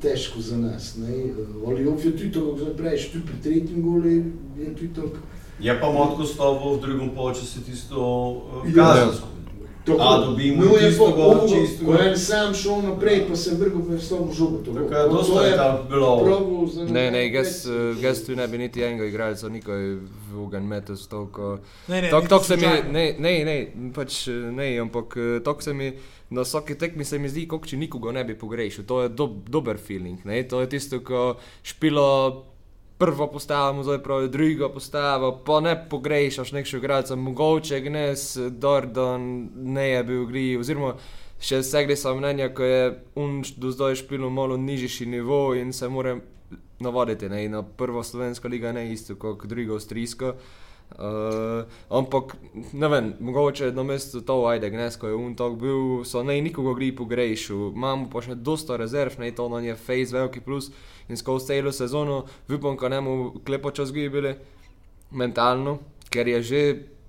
тежко 0.00 0.40
за 0.40 0.58
нас. 0.58 0.96
Не? 0.98 1.24
Оле, 1.66 1.88
овие 1.88 2.16
туито 2.16 2.40
го 2.40 2.64
направиш, 2.64 3.10
ти 3.10 3.26
при 3.26 3.34
трейдингу, 3.34 3.98
оле, 4.00 4.22
туито... 4.78 5.02
Ја 5.62 5.80
па 5.80 5.86
матко 5.92 6.24
става 6.24 6.76
в 6.76 6.80
другом 6.80 7.14
повече 7.14 7.44
си 7.46 7.64
ти 7.64 7.76
сто 7.76 8.42
е, 8.68 8.72
казанско. 8.72 9.28
Je 9.86 9.92
Ja. 9.92 9.96
kazensko. 9.96 10.14
A, 10.14 10.26
dobimo 10.26 10.64
no, 10.64 10.76
je 10.76 10.90
gol, 11.12 11.30
ovo, 11.30 11.46
čisto 11.46 11.84
Ko 11.84 11.92
gol. 11.92 12.00
je 12.00 12.16
sam 12.16 12.54
šel 12.54 12.82
naprej, 12.82 13.28
pa 13.28 13.36
se 13.36 13.50
vrgel 13.52 13.80
v 13.80 14.00
slovo 14.00 14.32
žogo. 14.32 14.58
to- 14.58 14.72
Tako 14.72 14.94
je 14.94 15.02
to 15.02 15.08
dosta 15.10 15.40
je 15.42 15.56
tam 15.56 15.78
bilo. 15.88 16.10
Ne, 16.88 17.10
ne, 17.10 17.28
naprej, 17.30 17.66
jaz, 18.00 18.22
tu 18.22 18.34
ne 18.34 18.48
bi 18.48 18.58
niti 18.58 18.80
enega 18.80 19.04
igralca 19.04 19.48
nikoli 19.48 19.98
v 20.32 20.40
ogen 20.40 20.64
metal 20.64 20.96
s 20.96 21.06
toliko. 21.06 21.58
Ne, 21.88 22.02
ne, 22.02 22.10
Tok, 22.10 22.28
tok 22.28 22.44
se 22.44 22.56
mi, 22.56 22.62
ne, 22.88 23.16
ne, 23.18 23.44
ne, 23.44 23.56
pač 23.92 24.26
ne, 24.28 24.78
ampak 24.78 25.16
eh, 25.16 25.40
tok 25.40 25.62
se 25.62 25.72
mi, 25.72 25.92
na 26.30 26.40
vsaki 26.40 26.74
tekmi 26.74 27.04
se 27.04 27.18
mi 27.18 27.28
zdi, 27.28 27.46
kot 27.46 27.66
če 27.66 27.76
nikogo 27.76 28.10
ne 28.10 28.24
bi 28.24 28.34
pogrešil. 28.34 28.84
To 28.84 29.02
je 29.02 29.08
do, 29.10 29.26
dober 29.46 29.76
feeling, 29.76 30.18
ne? 30.24 30.42
to 30.44 30.60
je 30.60 30.66
tisto, 30.66 31.00
ko 31.00 31.36
špilo 31.62 32.44
prvo 32.98 33.26
postavo, 33.26 33.82
zdaj 33.82 34.02
pravi 34.02 34.28
drugo 34.28 34.68
postavo, 34.68 35.42
pa 35.46 35.60
ne 35.60 35.74
pogrešaš 35.90 36.52
nekšega 36.52 36.80
igralca, 36.80 37.16
mogoče 37.16 37.80
gnes, 37.80 38.36
Dordon 38.50 39.48
ne 39.54 39.88
je 39.88 40.04
bil 40.04 40.26
gri, 40.26 40.56
oziroma 40.56 40.94
še 41.40 41.62
segli 41.62 41.96
so 41.96 42.14
mnenja, 42.14 42.48
ko 42.54 42.62
je 42.64 42.84
un 43.14 43.42
š- 43.44 43.58
do 43.58 43.70
zdaj 43.70 43.94
špilo 43.94 44.30
malo 44.30 44.56
nižji 44.56 45.06
nivo 45.06 45.54
in 45.54 45.72
se 45.72 45.88
mora 45.88 46.16
navaditi, 46.80 47.28
ne, 47.28 47.48
na 47.48 47.62
prvo 47.62 48.02
slovensko 48.02 48.48
liga 48.48 48.72
ne 48.72 48.92
isto 48.92 49.16
kot 49.16 49.46
drugo 49.46 49.74
avstrijsko. 49.74 50.34
Uh, 50.94 51.64
ampak, 51.90 52.36
ne 52.72 52.88
vem, 52.88 53.14
mogoče 53.20 53.72
na 53.72 53.82
mestu 53.82 54.20
to, 54.20 54.46
ajde, 54.46 54.70
gnesko 54.70 55.08
je 55.08 55.14
un 55.14 55.34
tak 55.34 55.56
bil, 55.58 56.04
so 56.04 56.22
ne 56.22 56.36
nikogo 56.40 56.74
gri 56.74 56.92
pogrešil, 56.94 57.72
imamo 57.74 58.06
pa 58.12 58.22
še 58.22 58.36
dosta 58.36 58.76
rezerv, 58.78 59.16
ne 59.18 59.32
to 59.34 59.48
nam 59.48 59.64
je 59.64 59.74
face 59.74 60.14
veliki 60.14 60.40
plus 60.44 60.70
in 61.08 61.16
skozi 61.16 61.46
celo 61.46 61.72
sezono, 61.72 62.24
upam, 62.48 62.76
ko 62.76 62.88
ne 62.88 63.00
mu 63.00 63.32
klepo 63.44 63.70
čas 63.70 63.92
gibili 63.92 64.34
mentalno, 65.10 65.78
ker 66.10 66.28
je 66.28 66.42
že 66.42 66.62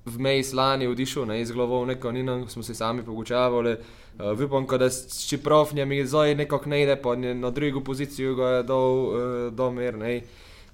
vmej 0.06 0.54
lani 0.54 0.88
odišel, 0.88 1.26
ne 1.26 1.42
iz 1.42 1.52
glavov, 1.52 1.88
neko 1.88 2.12
ni 2.12 2.24
nam, 2.24 2.48
smo 2.50 2.64
se 2.64 2.76
sami 2.76 3.04
pogučavali. 3.04 3.76
Uh, 4.20 4.32
Vipom, 4.38 4.68
da 4.80 4.90
s 4.90 5.28
čiprofnjem 5.28 5.92
je 5.92 6.06
zdaj 6.06 6.36
nekako 6.36 6.70
ne 6.70 6.84
ide, 6.84 6.96
pa 6.96 7.16
na 7.16 7.50
drugo 7.50 7.82
pozicijo 7.82 8.36
ga 8.36 8.50
je 8.50 8.64
dal 8.64 8.94
uh, 8.94 9.54
domer, 9.54 9.98
ne. 9.98 10.22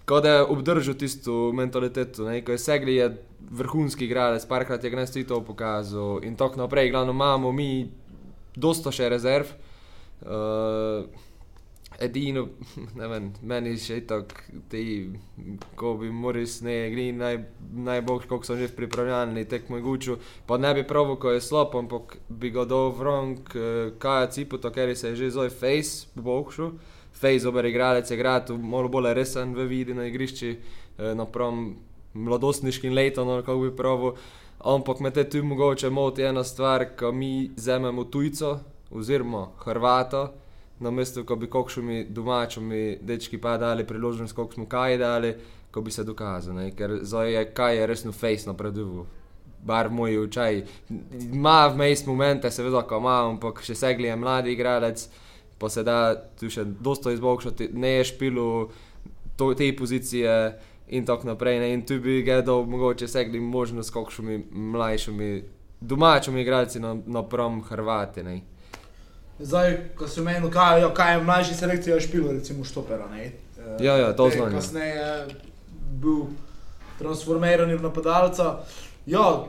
Kot 0.05 0.23
da 0.23 0.29
je 0.29 0.43
obdržal 0.43 0.93
tisto 0.93 1.51
mentaliteto, 1.53 2.25
ne, 2.25 2.41
ko 2.45 2.51
je 2.51 2.57
segli 2.57 2.95
je 2.95 3.07
vrhunski 3.51 4.05
igralec, 4.05 4.45
parkrat 4.45 4.84
je 4.84 4.89
gnesti 4.89 5.23
to 5.23 5.41
pokazal 5.41 6.19
in 6.23 6.36
tako 6.36 6.57
naprej. 6.57 6.91
Glavno 6.91 7.12
imamo 7.12 7.51
mi 7.51 7.89
dosta 8.55 8.91
še 8.91 9.10
rezerv. 9.10 9.53
Uh, 10.21 11.07
edino, 12.02 12.48
ne 13.00 13.08
vem, 13.08 13.30
meni 13.42 13.76
še 13.80 14.00
tako, 14.10 14.62
ti, 14.72 14.84
ko 15.80 15.94
bi 16.02 16.10
Moris 16.12 16.60
ne 16.66 16.76
igri, 16.88 17.10
naj, 17.16 17.38
najbolj, 17.90 18.26
koliko 18.30 18.48
sem 18.48 18.62
že 18.62 18.72
v 18.72 18.78
pripravljalni 18.80 19.46
tekmo 19.50 19.80
guču, 19.84 20.18
pa 20.50 20.58
ne 20.58 20.74
bi 20.78 20.86
pravil, 20.88 21.20
ko 21.22 21.36
je 21.36 21.44
slab, 21.46 21.76
ampak 21.78 22.18
bi 22.30 22.52
ga 22.54 22.66
dal 22.70 22.92
v 22.98 23.08
rong, 23.08 23.54
kaj 24.02 24.26
je 24.26 24.34
ciputo, 24.40 24.74
ker 24.74 24.96
se 24.96 25.14
je 25.14 25.22
že 25.22 25.32
zove 25.38 25.54
Face, 25.54 26.10
bohšu. 26.16 26.72
Face, 27.12 27.46
ober 27.48 27.66
igralec 27.68 28.10
je 28.10 28.18
igral, 28.18 28.50
malo 28.58 28.90
bolj 28.90 29.14
resen 29.14 29.54
v 29.54 29.68
vidi 29.70 29.94
na 29.94 30.08
igrišči, 30.10 30.56
napram 31.16 31.76
mladostniškim 32.14 32.94
letom, 32.94 33.28
no, 33.28 33.42
kako 33.42 33.68
bi 33.68 33.76
pravil. 33.76 34.16
Ampak 34.62 35.00
me 35.00 35.10
te 35.12 35.24
tu 35.30 35.44
mogoče 35.44 35.90
moti 35.90 36.22
ena 36.22 36.44
stvar, 36.44 36.86
ko 36.98 37.12
mi 37.12 37.50
vzamemo 37.56 38.04
tujco, 38.04 38.60
oziroma 38.92 39.48
Hrvata, 39.64 40.32
na 40.82 40.91
mesto, 40.91 41.24
ko 41.24 41.36
bi 41.36 41.50
kokšumi 41.50 42.06
domačimi 42.10 42.98
dečki 43.02 43.38
pa 43.38 43.58
dali 43.58 43.88
priložnost, 43.88 44.36
koliko 44.36 44.54
smo 44.54 44.65
kaj 44.65 44.98
dali, 44.98 45.36
ko 45.72 45.82
bi 45.82 45.91
se 45.91 46.04
dokazali. 46.04 46.72
Ker 46.76 47.00
zdaj 47.02 47.34
je 47.34 47.44
kaj 47.54 47.78
je 47.78 47.88
resno 47.88 48.12
face 48.12 48.50
napredoval. 48.50 49.06
Bar 49.63 49.89
moj 49.89 50.17
učaj. 50.24 50.63
Ma 51.34 51.67
v 51.67 51.78
mejst 51.78 52.08
momente, 52.08 52.52
seveda, 52.52 52.82
ko 52.82 52.98
ima, 52.98 53.20
ampak 53.30 53.62
še 53.62 53.76
segli 53.78 54.10
je 54.10 54.15
mladi 54.17 54.56
igralec, 54.56 55.06
pa 55.62 55.70
se 55.70 55.84
da 55.86 56.15
tu 56.39 56.50
še 56.50 56.65
dosto 56.65 57.13
izboljšati, 57.13 57.70
ne 57.74 58.00
je 58.00 58.10
špilu 58.10 58.48
to, 59.38 59.54
te 59.54 59.70
pozicije 59.78 60.34
in 60.98 61.06
tako 61.06 61.30
naprej. 61.30 61.60
Ne? 61.60 61.74
In 61.74 61.86
tu 61.86 62.00
bi 62.02 62.24
gledal 62.26 62.65
mogoče 62.65 63.08
segli 63.08 63.39
možnost 63.39 63.94
kokšumi 63.94 64.44
mlajšimi 64.52 65.44
domačimi 65.82 66.41
igralci 66.41 66.80
na, 66.80 66.98
na 67.06 67.24
prom 67.24 67.62
Hrvati. 67.63 68.24
Ne? 68.24 68.41
Zdaj, 69.41 69.77
ko 69.95 70.08
si 70.08 70.19
omenil, 70.21 70.49
kaj, 70.51 70.82
jo, 70.82 70.89
kaj 70.93 71.13
je 71.13 71.19
v 71.19 71.25
mlajši 71.25 71.56
selekciji 71.56 72.01
špilo, 72.01 72.32
recimo 72.32 72.63
štopera. 72.63 73.08
Ne? 73.10 73.25
Eh, 73.25 73.84
Ja, 73.84 73.97
ja, 73.97 74.13
to 74.13 74.30
znam, 74.30 74.51
ja. 74.51 74.60
Kasneje 74.60 74.95
je 74.95 75.25
bil 76.01 76.25
transformiran 76.99 77.71
v 77.73 77.82
napadalca. 77.82 78.60
Ja, 79.06 79.43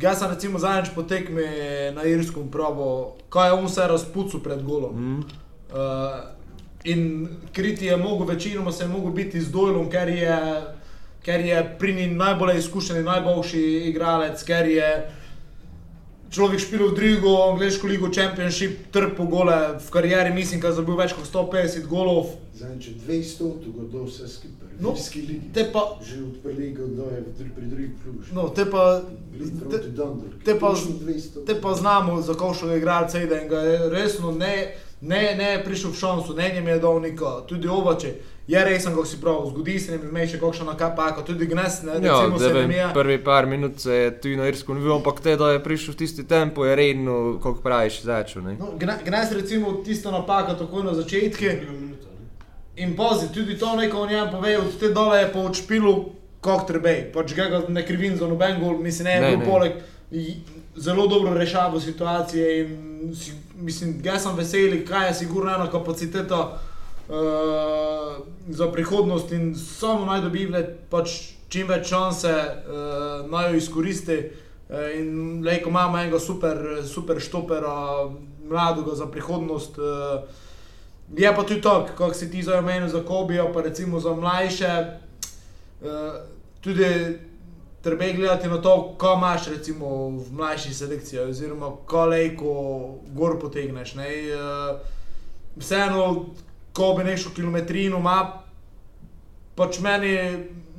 jaz 0.00 0.18
sem 0.18 0.30
recimo 0.30 0.58
zadnjič 0.58 0.92
po 0.94 1.02
tekmi 1.02 1.46
na 1.94 2.04
Irskem 2.04 2.50
pravo, 2.50 3.16
kaj 3.28 3.48
je 3.48 3.52
on 3.52 3.68
se 3.68 3.86
razpucal 3.88 4.40
pred 4.40 4.62
golom. 4.62 4.96
Mm. 4.96 5.18
Uh, 5.68 6.38
in 6.84 7.28
kriti 7.52 7.86
je 7.86 7.96
mogel, 7.96 8.26
večinoma 8.26 8.72
se 8.72 8.84
je 8.84 8.88
mogel 8.88 9.10
biti 9.12 9.40
z 9.40 9.50
Dojlom, 9.52 9.90
ker 9.90 10.08
je, 10.08 10.62
ker 11.22 11.40
je 11.40 11.76
pri 11.78 11.94
njih 11.94 12.16
najbolj 12.16 12.58
izkušen, 12.58 13.04
najboljši 13.04 13.62
igralec, 13.88 14.42
ker 14.44 14.68
je 14.68 15.10
človek 16.30 16.60
špil 16.60 16.88
v 16.88 16.94
drugo, 16.94 17.50
angliško 17.52 17.86
ligo, 17.86 18.08
Championship, 18.08 18.90
trpo 18.92 19.24
gole 19.24 19.78
v 19.78 19.90
karieri, 19.90 20.34
mislim, 20.34 20.60
da 20.60 20.68
je 20.68 20.74
zabil 20.74 20.96
več 20.96 21.12
kot 21.12 21.24
150 21.24 21.86
golov. 21.86 22.34
Zdaj, 22.54 22.74
če 22.80 22.90
200, 23.06 23.38
to 23.38 23.68
go 23.70 24.04
vse 24.04 24.28
skupaj. 24.28 24.68
No. 24.80 24.94
Te 25.54 25.64
pa, 25.72 25.98
Že 26.02 26.22
od 26.22 26.36
prve 26.42 26.70
do 26.70 27.04
je 27.10 27.22
pri 27.54 27.66
drugih 27.66 27.90
kluž. 28.02 28.30
no, 28.32 28.48
te 28.48 28.64
pa, 28.64 29.02
te, 29.70 29.78
te 30.44 30.54
pa- 30.58 30.70
Točno 30.70 30.94
200. 31.02 31.46
te 31.46 31.60
pa 31.60 31.74
znamo, 31.74 32.22
za 32.22 32.34
igralca 32.76 33.22
ide 33.22 33.42
in 33.42 33.48
ga 33.48 33.58
je 33.58 33.90
resno 33.90 34.30
ne, 34.32 34.74
ne, 35.00 35.34
ne 35.34 35.62
prišel 35.64 35.90
v 35.90 35.96
šansu, 35.96 36.34
ne 36.34 36.50
njem 36.54 36.68
je 36.68 36.78
dal 36.78 37.00
niko, 37.00 37.40
tudi 37.42 37.68
ovače. 37.68 38.14
Je 38.48 38.60
resen, 38.60 38.92
kako 38.92 39.04
si 39.04 39.16
prav, 39.18 39.42
zgodi 39.46 39.78
se 39.78 39.92
ne 39.92 39.98
bi 40.00 40.24
še 40.24 40.38
kakšna 40.38 40.64
napaka, 40.66 41.20
tudi 41.22 41.46
gnes, 41.46 41.82
ne, 41.82 41.92
Ja, 41.92 41.98
recimo 42.00 42.38
da 42.38 42.44
se 42.44 42.52
vem, 42.52 42.68
ne 42.68 42.76
je. 42.76 42.86
prvi 42.94 43.18
par 43.20 43.46
minut 43.46 43.78
se 43.78 43.92
je 43.94 44.10
tu 44.16 44.28
na 44.30 44.46
Irsku 44.46 44.72
navil, 44.72 44.94
ampak 44.94 45.20
te, 45.20 45.36
da 45.36 45.50
je 45.50 45.60
prišel 45.60 45.92
v 45.92 45.98
tisti 45.98 46.24
tempo, 46.24 46.64
je 46.64 46.72
redno, 46.74 47.16
kako 47.38 47.60
praviš, 47.60 48.02
začel. 48.02 48.42
ne. 48.42 48.54
No, 48.54 48.72
Gne- 48.74 49.04
Gnes 49.04 49.32
recimo 49.32 49.72
tisto 49.80 50.10
napaka 50.10 50.54
takoj 50.56 50.82
na 50.82 50.94
začetku. 50.94 51.44
In 52.76 52.94
pozi, 52.94 53.28
tudi 53.28 53.58
to 53.58 53.76
neko 53.76 53.98
o 53.98 54.06
njem 54.06 54.30
pove, 54.30 54.58
od 54.58 54.78
te 54.78 54.88
dole 54.90 55.18
je 55.18 55.28
pa 55.28 55.40
v 55.40 55.54
špilu, 55.54 55.94
kot 56.40 56.66
treba. 56.66 56.94
Pač 57.12 57.34
ga 57.34 57.48
ne 57.68 57.82
krivim 57.82 58.16
za 58.16 58.26
noben 58.26 58.60
gol, 58.60 58.78
mislim, 58.78 59.04
ne, 59.06 59.20
Ne, 59.20 59.30
ne, 59.30 59.36
ne. 59.36 59.44
poleg 59.44 59.72
zelo 60.74 61.06
dobro 61.06 61.34
rešava 61.34 61.80
situacije 61.80 62.60
in 62.60 62.70
si, 63.14 63.32
mislim, 63.56 64.00
jaz 64.02 64.22
sem 64.22 64.32
vesel, 64.34 64.84
kaj 64.84 65.08
je 65.08 65.14
sigurno 65.16 65.50
ena 65.50 65.66
kapaciteta 65.68 66.60
uh, 67.08 68.24
za 68.48 68.72
prihodnost 68.72 69.32
in 69.32 69.54
samo 69.54 70.04
naj 70.04 70.20
dobi 70.20 70.48
pač 70.90 71.16
čim 71.48 71.68
več 71.68 71.88
šanse, 71.88 72.34
uh, 72.34 73.30
naj 73.30 73.52
jo 73.52 73.56
izkoristi. 73.56 74.18
Uh, 74.68 74.90
in 74.98 75.40
lejko 75.44 75.70
imamo 75.70 75.98
enega 75.98 76.20
super, 76.20 76.82
super 76.84 77.20
štopera, 77.20 78.08
mladega 78.48 78.94
za 78.94 79.06
prihodnost. 79.06 79.78
Uh, 79.78 80.44
Je 81.16 81.30
pa 81.32 81.40
tudi 81.40 81.62
tako, 81.64 81.86
kako 81.96 82.14
si 82.14 82.26
ti 82.30 82.42
zdaj 82.42 82.58
omenil 82.58 82.88
za 82.92 83.00
Kobijo, 83.00 83.46
pa 83.52 83.62
recimo 83.64 84.00
za 84.00 84.12
mlajše. 84.12 84.72
Uh, 85.80 85.88
tudi 86.60 86.84
treba 87.82 88.04
je 88.04 88.12
gledati 88.12 88.48
na 88.48 88.62
to, 88.62 88.94
ko 88.98 89.14
imaš 89.16 89.46
recimo 89.46 90.08
v 90.08 90.32
mlajši 90.32 90.74
selekciji, 90.74 91.18
oziroma 91.18 91.70
ko 91.86 92.04
lejko 92.06 92.54
gor 93.14 93.38
potegneš. 93.40 93.94
Ne? 93.94 94.08
Vseeno, 95.56 96.26
ko 96.78 96.94
bi 96.94 97.04
nešel 97.04 97.34
kilometrino, 97.34 97.98
ima 97.98 98.18
pač 99.58 99.80
meni, 99.82 100.14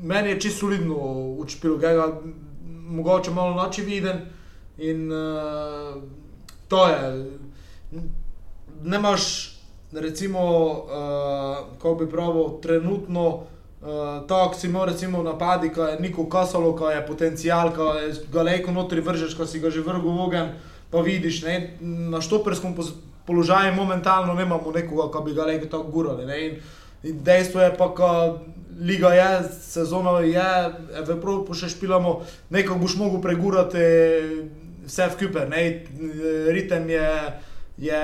meni 0.02 0.30
je 0.30 0.40
čisto 0.46 0.66
solidno 0.66 0.96
učpil, 1.44 1.78
ga 1.78 2.08
mogoče 2.90 3.32
malo 3.36 3.54
noči 3.56 3.84
viden 3.84 4.22
in 4.78 5.12
uh, 5.12 6.00
to 6.68 6.88
je. 6.88 7.26
Ne 8.84 8.98
imaš 8.98 9.24
recimo, 9.92 10.40
uh, 10.40 11.80
ko 11.80 11.96
bi 12.00 12.08
pravil, 12.10 12.62
trenutno, 12.64 13.28
uh, 13.28 14.28
tako 14.28 14.56
si 14.56 14.68
imel 14.68 14.86
recimo 14.94 15.20
v 15.20 15.28
napadi, 15.28 15.74
ko 15.76 15.84
je 15.84 16.00
Niko 16.00 16.30
Kasalo, 16.30 16.76
ko 16.76 16.90
je 16.90 17.06
potencial, 17.08 17.74
ko 17.76 17.94
je 17.94 18.14
ga 18.32 18.44
lejko 18.48 18.72
notri 18.72 19.02
vržeš, 19.02 19.36
ko 19.36 19.46
si 19.46 19.60
ga 19.60 19.70
že 19.70 19.84
vrgel 19.84 20.16
v 20.16 20.28
ogen, 20.28 20.54
pa 20.92 21.02
vidiš, 21.04 21.44
ne, 21.44 21.58
na 21.82 22.22
štoperskem 22.22 22.76
položaju 23.30 23.76
momentalno 23.78 24.34
nemamo 24.34 24.74
nekoga, 24.76 25.10
ki 25.14 25.26
bi 25.26 25.36
ga 25.38 25.46
lejko 25.52 25.70
tako 25.70 25.94
gurali. 25.94 26.26
Ne, 26.26 26.40
in, 26.48 26.56
in 27.06 27.22
dejstvo 27.24 27.62
je 27.62 27.76
pa, 27.78 27.92
ko 27.94 28.10
liga 28.82 29.14
je, 29.14 29.30
sezona 29.70 30.20
je, 30.26 30.50
v 31.06 31.14
Evropi 31.14 31.54
še 31.54 31.70
špilamo, 31.70 32.20
nekako 32.50 32.82
boš 32.82 32.98
mogel 32.98 33.22
pregurati 33.22 33.86
vse 34.90 35.12
v 35.14 35.20
kuper, 35.22 35.46
ne, 35.52 35.64
ritem 36.50 36.90
je 36.90 37.08
je 37.80 38.02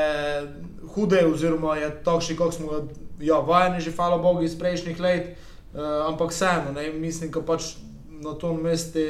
hude, 0.96 1.26
oziroma 1.28 1.76
je 1.76 1.90
takšni, 2.04 2.36
kot 2.40 2.56
smo 2.56 2.68
ga 2.68 2.80
ja, 3.20 3.40
vajeni, 3.44 3.84
že 3.84 3.92
hvala 3.92 4.18
Bogu 4.18 4.44
iz 4.44 4.56
prejšnjih 4.60 5.00
let, 5.00 5.36
uh, 5.74 6.08
ampak 6.08 6.32
vseeno, 6.32 6.72
ne, 6.76 6.90
mislim, 6.94 7.32
da 7.32 7.44
pač 7.44 7.76
na 8.24 8.34
tom 8.40 8.64
mestu. 8.64 9.04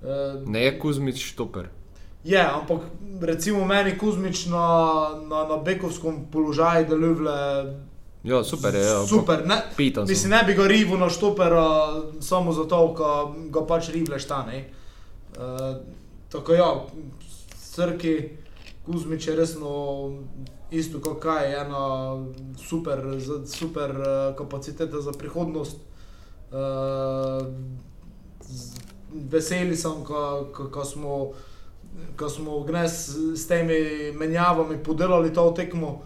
Uh, 0.00 0.40
Ne 0.48 0.64
je 0.64 0.78
Kuzmič 0.80 1.20
štoper. 1.32 1.68
Je, 2.26 2.42
ampak 2.42 2.80
recimo 3.22 3.64
meni 3.64 3.94
Kuzmič 3.94 4.46
na, 4.46 4.66
na, 5.22 5.44
na 5.44 5.56
bekovskem 5.56 6.26
položaju 6.32 6.86
deluje 6.88 7.76
Ja, 8.24 8.44
super 8.44 8.74
je. 8.74 8.82
Ja, 8.82 9.06
super. 9.06 9.46
Ne, 9.46 9.62
Pitan 9.76 10.06
mislim, 10.08 10.30
ne 10.30 10.42
bi 10.42 10.54
ga 10.54 10.66
rival 10.66 10.98
na 10.98 11.08
štopera 11.08 11.66
samo 12.20 12.52
zato, 12.52 12.94
ker 12.94 13.12
ga 13.50 13.62
pač 13.62 13.88
rivleš 13.88 14.26
ta. 14.26 14.42
ne. 14.42 14.64
Uh, 15.32 15.76
tako 16.28 16.52
ja, 16.52 16.70
srki. 17.54 18.16
Kuzmič 18.86 19.26
je 19.26 19.36
resno 19.36 19.70
isto 20.70 21.00
kot 21.00 21.18
kaj, 21.22 21.54
ena 21.54 21.82
super, 22.58 23.00
super 23.46 23.90
eh, 23.90 24.34
kapaciteta 24.38 25.00
za 25.00 25.12
prihodnost. 25.12 25.76
Uh, 26.50 27.46
z- 28.42 28.78
veseli 29.26 29.76
sem, 29.76 30.04
ko, 30.04 30.50
smo, 30.84 31.32
ko 32.16 32.28
smo 32.28 32.60
gnes 32.60 33.16
s 33.36 33.46
temi 33.48 34.12
menjavami 34.14 34.78
podelali 34.78 35.34
to 35.34 35.50
tekmo. 35.56 36.02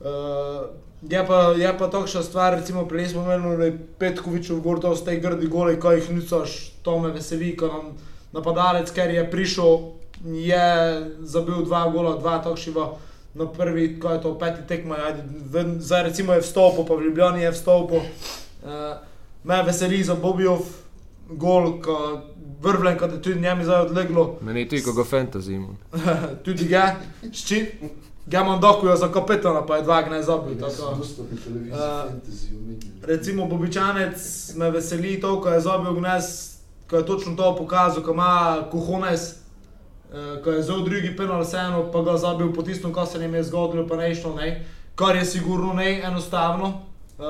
Uh, 0.00 0.70
je 1.10 1.26
pa, 1.26 1.54
pa 1.78 1.86
takšna 1.90 2.22
stvar, 2.22 2.54
recimo 2.54 2.86
prej 2.88 3.08
smo 3.08 3.22
imeli 3.22 3.78
Petkovičev 3.98 4.60
gor, 4.60 4.80
to 4.80 4.96
ste 4.96 5.18
grdi 5.20 5.46
goli, 5.46 5.80
ko 5.80 5.92
jih 5.92 6.10
nucaš, 6.10 6.72
to 6.82 6.98
me 6.98 7.10
veseli, 7.10 7.56
ko 7.56 7.66
nam 7.66 7.92
napadalec, 8.32 8.90
ker 8.90 9.10
je 9.10 9.24
prišel, 9.30 9.78
je 10.24 10.66
zabil 11.22 11.64
dva 11.66 11.88
gola, 11.90 12.16
dva 12.18 12.38
takšiva 12.42 12.92
na 13.34 13.46
prvi, 13.46 13.98
ko 14.00 14.12
je 14.14 14.20
to 14.22 14.34
peti 14.38 14.66
tekmo, 14.68 14.96
zdaj 15.78 16.02
recimo 16.02 16.32
je 16.32 16.44
vstopil, 16.44 16.86
pa 16.86 16.94
v 16.94 17.08
Ljubljani 17.08 17.42
je 17.42 17.50
vstopil. 17.50 18.02
Uh, 18.62 19.02
me 19.44 19.62
veseli 19.66 20.04
za 20.04 20.14
Bobijov, 20.14 20.62
gol, 21.28 21.80
ko 21.82 22.22
vrvljen, 22.62 22.98
kot 22.98 23.12
je 23.12 23.22
tudi 23.22 23.40
njemi 23.40 23.64
zdaj 23.64 23.80
odleglo. 23.80 24.38
Meni 24.40 24.60
je 24.60 24.68
tudi, 24.68 24.82
ko 24.82 24.92
ga 24.92 25.04
fantasy 25.04 25.52
ima. 25.52 25.68
tudi 26.44 26.64
ga, 26.68 26.96
ščit, 27.32 27.82
ga 28.26 28.40
imam 28.40 28.60
dokujo 28.60 28.96
za 28.96 29.12
kapetana, 29.12 29.66
pa 29.66 29.76
je 29.76 29.82
dva 29.82 30.22
zabil. 30.22 30.52
Eh, 30.52 30.70
fantasy 30.70 32.56
omenil. 32.56 32.92
Recimo 33.02 33.46
Bobičanec 33.46 34.16
me 34.56 34.70
veseli 34.70 35.20
to, 35.20 35.40
ko 35.40 35.48
je 35.48 35.60
zabil 35.60 35.94
gnes, 35.94 36.56
ko 36.90 36.96
je 36.96 37.06
točno 37.06 37.36
to 37.36 37.56
pokazal, 37.56 38.02
ko 38.02 38.12
ima 38.12 38.62
kuhones, 38.70 39.30
eh, 39.30 40.42
ko 40.44 40.50
je 40.50 40.62
zelo 40.62 40.80
drugi 40.80 41.16
penal 41.16 41.42
vseeno, 41.42 41.90
pa 41.92 42.02
ga 42.02 42.16
zabil 42.16 42.52
po 42.52 42.62
tistem, 42.62 42.92
kar 42.92 43.06
se 43.06 43.18
jim 43.18 43.34
je 43.34 43.42
zgodilo, 43.42 43.88
pa 43.88 43.96
ne 43.96 44.12
išlo, 44.12 44.34
ne. 44.34 44.64
Kar 44.94 45.16
je 45.16 45.24
sigurno 45.24 45.72
ne 45.72 46.00
enostavno. 46.04 46.91
Uh, 47.18 47.24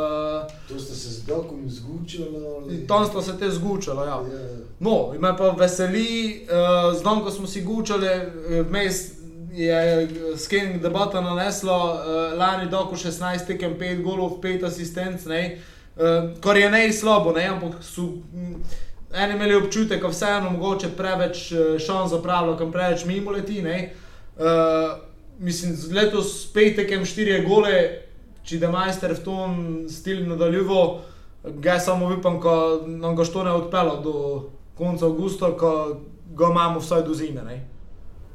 To 0.69 0.79
ste 0.79 0.95
se 0.95 1.09
z 1.11 1.23
dokom 1.27 1.67
izgučali? 1.67 2.47
ali- 2.57 2.87
tam 2.87 3.07
sta 3.07 3.23
se 3.23 3.39
te 3.39 3.51
zgučala, 3.51 4.05
ja. 4.05 4.11
Ja. 4.11 4.49
No, 4.81 5.13
me 5.19 5.37
pa 5.37 5.51
veseli, 5.51 6.41
uh, 6.43 6.99
znam, 6.99 7.21
ko 7.25 7.31
smo 7.31 7.47
si 7.47 7.61
gučali, 7.61 8.07
eh, 8.07 8.63
vmes 8.63 8.95
je 9.53 10.09
skening 10.37 10.83
debata 10.83 11.21
naneslo, 11.21 11.95
uh, 11.95 12.39
lani 12.39 12.71
doko 12.71 12.97
16 12.97 13.47
tekem, 13.47 13.75
5 13.79 14.03
golov, 14.03 14.31
5 14.41 14.65
asistenc, 14.67 15.25
ne, 15.25 15.59
uh, 15.97 16.41
kar 16.41 16.57
je 16.57 16.71
ne 16.71 16.93
slabo, 16.93 17.33
ne, 17.33 17.47
ampak 17.47 17.73
so 17.83 18.03
mm, 18.03 18.55
eni 19.15 19.35
imeli 19.35 19.55
občutek, 19.55 20.03
da 20.03 20.09
vseeno 20.09 20.51
mogoče 20.51 20.89
preveč 20.97 21.53
eh, 21.53 21.79
šans 21.79 22.11
zapravlja, 22.11 22.57
kam 22.59 22.73
preveč 22.73 23.05
mimo 23.05 23.31
leti, 23.31 23.63
ne. 23.63 23.93
Uh, 24.37 24.45
mislim, 25.39 25.77
letos 25.93 26.53
5 26.55 26.77
tekem, 26.77 27.05
4 27.05 27.49
gole, 27.49 28.03
če 28.45 28.59
da 28.59 28.71
majster 28.71 29.15
v 29.15 29.25
tom 29.25 29.59
stil 29.91 30.25
nadaljuvo, 30.29 31.01
ga 31.45 31.79
samo 31.81 32.11
upam, 32.15 32.41
ko 32.41 32.83
nam 32.87 33.17
ga 33.17 33.25
što 33.25 33.45
ne 33.45 33.53
odpelo 33.53 34.01
do 34.03 34.17
konca 34.79 35.07
avgusta, 35.07 35.53
ko 35.59 36.01
ga 36.35 36.51
imamo 36.51 36.81
vsaj 36.81 37.03
do 37.03 37.15
zime. 37.15 37.43
Ne, 37.43 37.59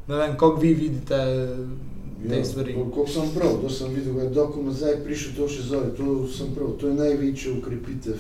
ne 0.08 0.16
vem, 0.16 0.38
kako 0.38 0.60
vi 0.60 0.74
vidite 0.74 1.20
te 2.30 2.44
stvari. 2.46 2.72
Ja, 2.72 2.84
Kako 2.86 3.08
sem 3.08 3.30
prav, 3.36 3.62
to 3.62 3.70
sem 3.70 3.94
videl, 3.94 4.14
da 4.14 4.22
je 4.22 4.30
doko 4.30 4.62
nazaj 4.62 5.04
prišel 5.04 5.36
to 5.38 5.48
še 5.48 5.68
zdaj, 5.70 5.94
to 5.98 6.28
sem 6.28 6.54
prav, 6.56 6.76
to 6.80 6.88
je 6.88 6.94
največja 6.94 7.54
ukrepitev 7.60 8.20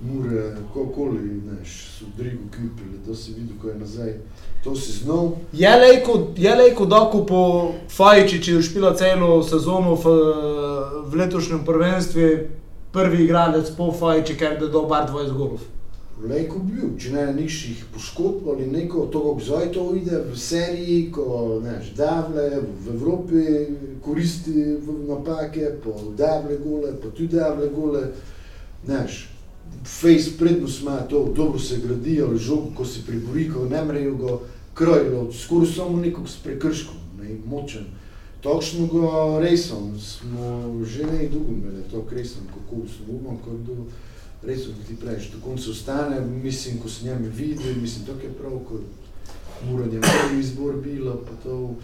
Mure, 0.00 0.56
kakoli, 0.74 1.40
neš, 1.46 1.98
so 1.98 2.04
Drigo 2.16 2.42
kupili, 2.50 2.98
to 3.06 3.14
si 3.14 3.32
videl, 3.32 3.56
ko 3.62 3.68
je 3.68 3.74
nazaj, 3.74 4.12
to 4.64 4.76
si 4.76 4.92
znal. 4.92 5.32
Je 5.52 5.70
lejko, 5.76 6.34
je 6.36 6.54
lejko 6.56 6.86
doko 6.86 7.26
po 7.26 7.42
Fajči, 7.88 8.42
če 8.42 8.58
je 8.58 8.62
špila 8.62 8.94
celo 8.98 9.42
sezono 9.42 9.94
v, 9.94 10.16
v 11.08 11.20
letošnjem 11.22 11.64
prvenstvu, 11.64 12.28
prvi 12.92 13.24
igralec 13.24 13.70
po 13.76 13.92
Fajči, 13.92 14.36
ker 14.36 14.58
je 14.60 14.68
dal 14.68 14.84
bar 14.90 15.08
20 15.08 15.32
golov. 15.32 15.64
Lejko 16.24 16.60
bil, 16.62 16.92
če 17.00 17.10
ne 17.10 17.24
nekših 17.34 17.86
poškodb 17.94 18.46
ali 18.52 18.68
neko, 18.70 19.08
to 19.12 19.22
kako 19.24 19.46
zdaj 19.46 19.72
to 19.74 19.84
ide 19.98 20.20
v 20.28 20.38
seriji, 20.38 21.10
ko 21.12 21.60
neš, 21.64 21.94
davle 21.98 22.60
v 22.60 22.94
Evropi 22.94 23.44
koristi 24.04 24.78
napake, 25.08 25.74
po 25.82 25.96
davle 26.16 26.58
gole, 26.62 26.92
pa 27.02 27.10
tudi 27.10 27.36
davle 27.36 27.70
gole, 27.72 28.10
neš. 28.86 29.33
Face 29.84 30.38
prednost 30.38 30.80
ima 30.80 30.96
to, 30.96 31.32
dobro 31.36 31.58
se 31.58 31.80
gradi, 31.86 32.22
ali 32.22 32.38
žog, 32.38 32.74
ko 32.76 32.84
si 32.84 33.02
pribori, 33.06 33.50
ko 33.50 33.68
ne 33.68 33.84
mrejo 33.84 34.14
ga 34.14 34.38
krojilo, 34.74 35.32
skoraj 35.32 35.72
samo 35.72 36.00
nekog 36.00 36.28
s 36.28 36.36
prekrškom, 36.36 36.96
ne, 37.20 37.36
močen. 37.46 37.84
Točno 38.40 38.86
ga 38.86 39.40
resom, 39.40 40.00
smo 40.00 40.68
že 40.84 41.06
ne 41.06 41.28
dolgo 41.28 41.52
imeli, 41.52 41.82
to 41.90 42.04
resom, 42.10 42.42
kako 42.46 42.82
smo 42.88 43.18
umom, 43.18 43.38
kot 43.44 43.60
do 43.66 43.86
res, 44.42 44.66
kot 44.66 44.86
ti 44.88 44.96
praviš, 45.00 45.30
do 45.32 45.38
konca 45.44 45.70
ostane, 45.70 46.20
mislim, 46.26 46.78
ko 46.78 46.88
se 46.88 47.06
njemi 47.06 47.28
vidi, 47.28 47.74
mislim, 47.80 48.06
to 48.06 48.12
je 48.12 48.32
prav, 48.38 48.58
ko 48.68 48.80
muranje 49.70 50.00
prvi 50.00 50.40
izbor 50.40 50.76
bilo, 50.76 51.16
pa 51.24 51.42
to, 51.42 51.74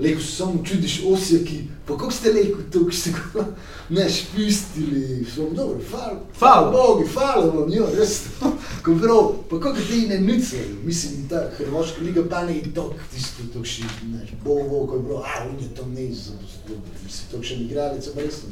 leko 0.00 0.20
se 0.20 0.32
samo 0.32 0.64
čudiš 0.64 1.02
osjaki, 1.06 1.58
pa 1.86 1.96
kako 1.96 2.10
ste 2.10 2.32
leko 2.32 2.58
to, 2.72 2.84
ko 2.84 2.92
ste 2.92 3.10
ga, 3.10 3.44
ne, 3.96 4.08
špistili, 4.10 5.26
smo 5.34 5.50
dobro, 5.56 5.78
fal, 5.90 6.16
Hvala. 6.38 6.70
Bogi, 6.70 7.08
hvala 7.14 7.46
vam, 7.46 7.72
jo, 7.72 7.88
res, 7.98 8.22
ko 8.84 8.96
prav, 9.02 9.32
pa 9.50 9.60
kako 9.60 9.84
te 9.88 10.00
ne 10.08 10.20
nucajo, 10.20 10.80
mislim, 10.84 11.28
ta 11.28 11.50
Hrvaška 11.58 12.02
liga 12.02 12.24
pa 12.30 12.44
ne 12.44 12.56
je 12.56 12.74
tok, 12.74 12.94
tisto, 13.14 13.42
to 13.52 13.64
še, 13.64 13.84
ne, 14.12 14.24
bo, 14.44 14.62
bo, 14.68 14.86
ko 14.86 14.96
je 14.96 15.02
bilo, 15.02 15.22
a, 15.24 15.44
on 15.50 15.56
je 15.60 15.68
tam 15.76 15.94
ne 15.94 16.08
izdobil, 16.08 16.82
mislim, 17.04 17.30
to 17.30 17.42
še 17.42 17.60
igralec, 17.66 18.10
pa 18.14 18.26
res, 18.26 18.42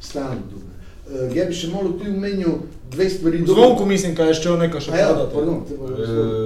stalno 0.00 0.40
dobro. 0.50 0.74
Uh, 1.04 1.36
ja 1.36 1.44
bi 1.44 1.52
še 1.52 1.68
malo 1.68 1.90
tu 2.00 2.06
omenil 2.08 2.62
dve 2.90 3.10
stvari. 3.10 3.42
Zvonko 3.46 3.84
mislim, 3.86 4.14
da 4.16 4.24
je 4.30 4.36
še 4.38 4.54
nekaj 4.56 4.80
še 4.80 4.92
A 4.94 5.00
ja, 5.02 5.08
pardon, 5.32 5.58
te 5.68 5.76
bo. 5.76 5.90
Eh, 5.92 6.43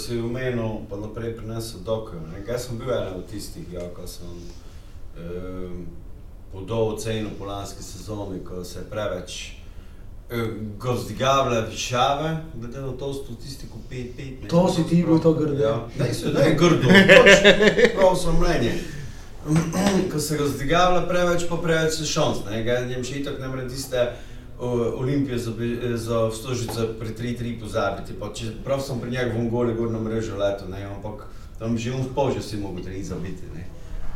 si 0.00 0.18
omenil, 0.18 0.86
pa 0.90 0.96
naprej 0.96 1.36
prinesel 1.36 1.80
dokaj. 1.84 2.18
Jaz 2.48 2.66
sem 2.66 2.78
bil 2.78 2.90
eden 2.90 3.20
od 3.20 3.26
tistih, 3.28 3.66
ja, 3.72 3.84
ko 3.94 4.06
sem 4.08 4.28
eh, 5.16 5.84
podal 6.52 6.94
oceno 6.94 7.30
po 7.38 7.44
lanski 7.44 7.82
sezoni, 7.82 8.44
ko 8.44 8.64
se 8.64 8.78
je 8.78 8.84
preveč 8.90 9.52
eh, 10.30 10.46
gozdigavle 10.78 11.66
višave, 11.70 12.36
glede 12.54 12.80
na 12.80 12.92
to 12.92 13.12
statistiko 13.14 13.78
5-5. 13.90 14.48
To 14.48 14.68
si 14.72 14.86
ti 14.88 15.02
bil 15.04 15.18
to 15.18 15.32
grdo. 15.32 15.62
Ja, 15.62 15.76
ne, 15.98 16.14
se 16.14 16.32
ne 16.32 16.54
grdo, 16.54 16.88
pač 16.88 17.92
prav 17.96 18.16
sem 18.16 18.40
mnenje. 18.40 18.74
Ko 20.12 20.18
se 20.18 20.36
gozdigavle 20.36 21.08
preveč, 21.08 21.46
pa 21.48 21.56
preveč 21.56 22.00
je 22.00 22.06
šans. 22.06 22.44
Ne, 22.50 22.64
ga 22.64 22.80
njem 22.88 23.04
še 23.04 23.20
itak 23.20 23.40
ne 23.40 23.48
more 23.48 23.68
tiste 23.68 24.08
Olimpije 24.60 25.38
za, 25.38 25.52
za 25.94 26.26
vstožice 26.28 26.86
pri 26.98 27.08
3-3 27.08 27.60
pozabiti. 27.60 28.12
Pa, 28.20 28.32
če 28.34 28.52
prav 28.64 28.80
sem 28.80 29.00
pri 29.00 29.10
njegovem 29.10 29.50
gole 29.50 29.74
gor 29.74 29.90
na 29.90 30.00
mrežo 30.00 30.36
leto, 30.36 30.68
ne, 30.68 30.84
ampak 30.84 31.26
tam 31.58 31.78
že 31.78 31.92
on 31.92 32.04
spol 32.04 32.32
že 32.34 32.42
si 32.42 32.56
mogel 32.56 32.84
3 32.84 33.02
zabiti. 33.02 33.48
Ne. 33.54 33.64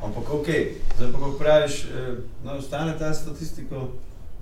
Ampak 0.04 0.30
ok, 0.30 0.48
zdaj 0.96 1.12
pa 1.12 1.18
kako 1.18 1.38
praviš, 1.38 1.84
eh, 1.84 2.16
no, 2.44 2.58
ostane 2.58 2.98
ta 2.98 3.14
statistiko, 3.14 3.88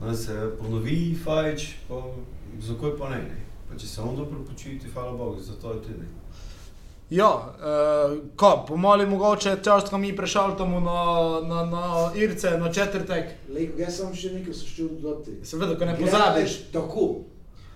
no, 0.00 0.14
se 0.14 0.50
ponovi 0.58 1.14
Fajč, 1.24 1.68
pa 1.88 2.02
zakaj 2.58 2.98
pa 2.98 3.08
ne, 3.14 3.22
ne. 3.22 3.38
Pa 3.70 3.78
če 3.78 3.86
se 3.86 4.00
on 4.00 4.16
dobro 4.16 4.42
počuti, 4.42 4.90
hvala 4.94 5.12
Bogu, 5.12 5.40
zato 5.40 5.72
je 5.72 5.82
tudi. 5.82 6.06
Ja, 7.12 7.28
uh, 7.28 8.18
ko, 8.36 8.64
pomoli 8.68 9.06
mogoče 9.06 9.56
čas, 9.64 9.90
ko 9.90 9.98
mi 9.98 10.16
prešaltamo 10.16 10.80
na, 10.80 11.00
na, 11.48 11.64
na 11.66 12.12
Irce, 12.16 12.50
na 12.58 12.72
četrtek. 12.72 13.24
Lejko, 13.54 13.80
jaz 13.80 13.98
sem 13.98 14.14
še 14.16 14.30
nekaj 14.38 14.54
se 14.56 14.68
šel 14.70 14.88
dodati. 15.02 15.34
Seveda, 15.44 15.76
ko 15.76 15.84
ne 15.84 15.96
pozabiš. 15.98 16.54
Tako. 16.72 17.08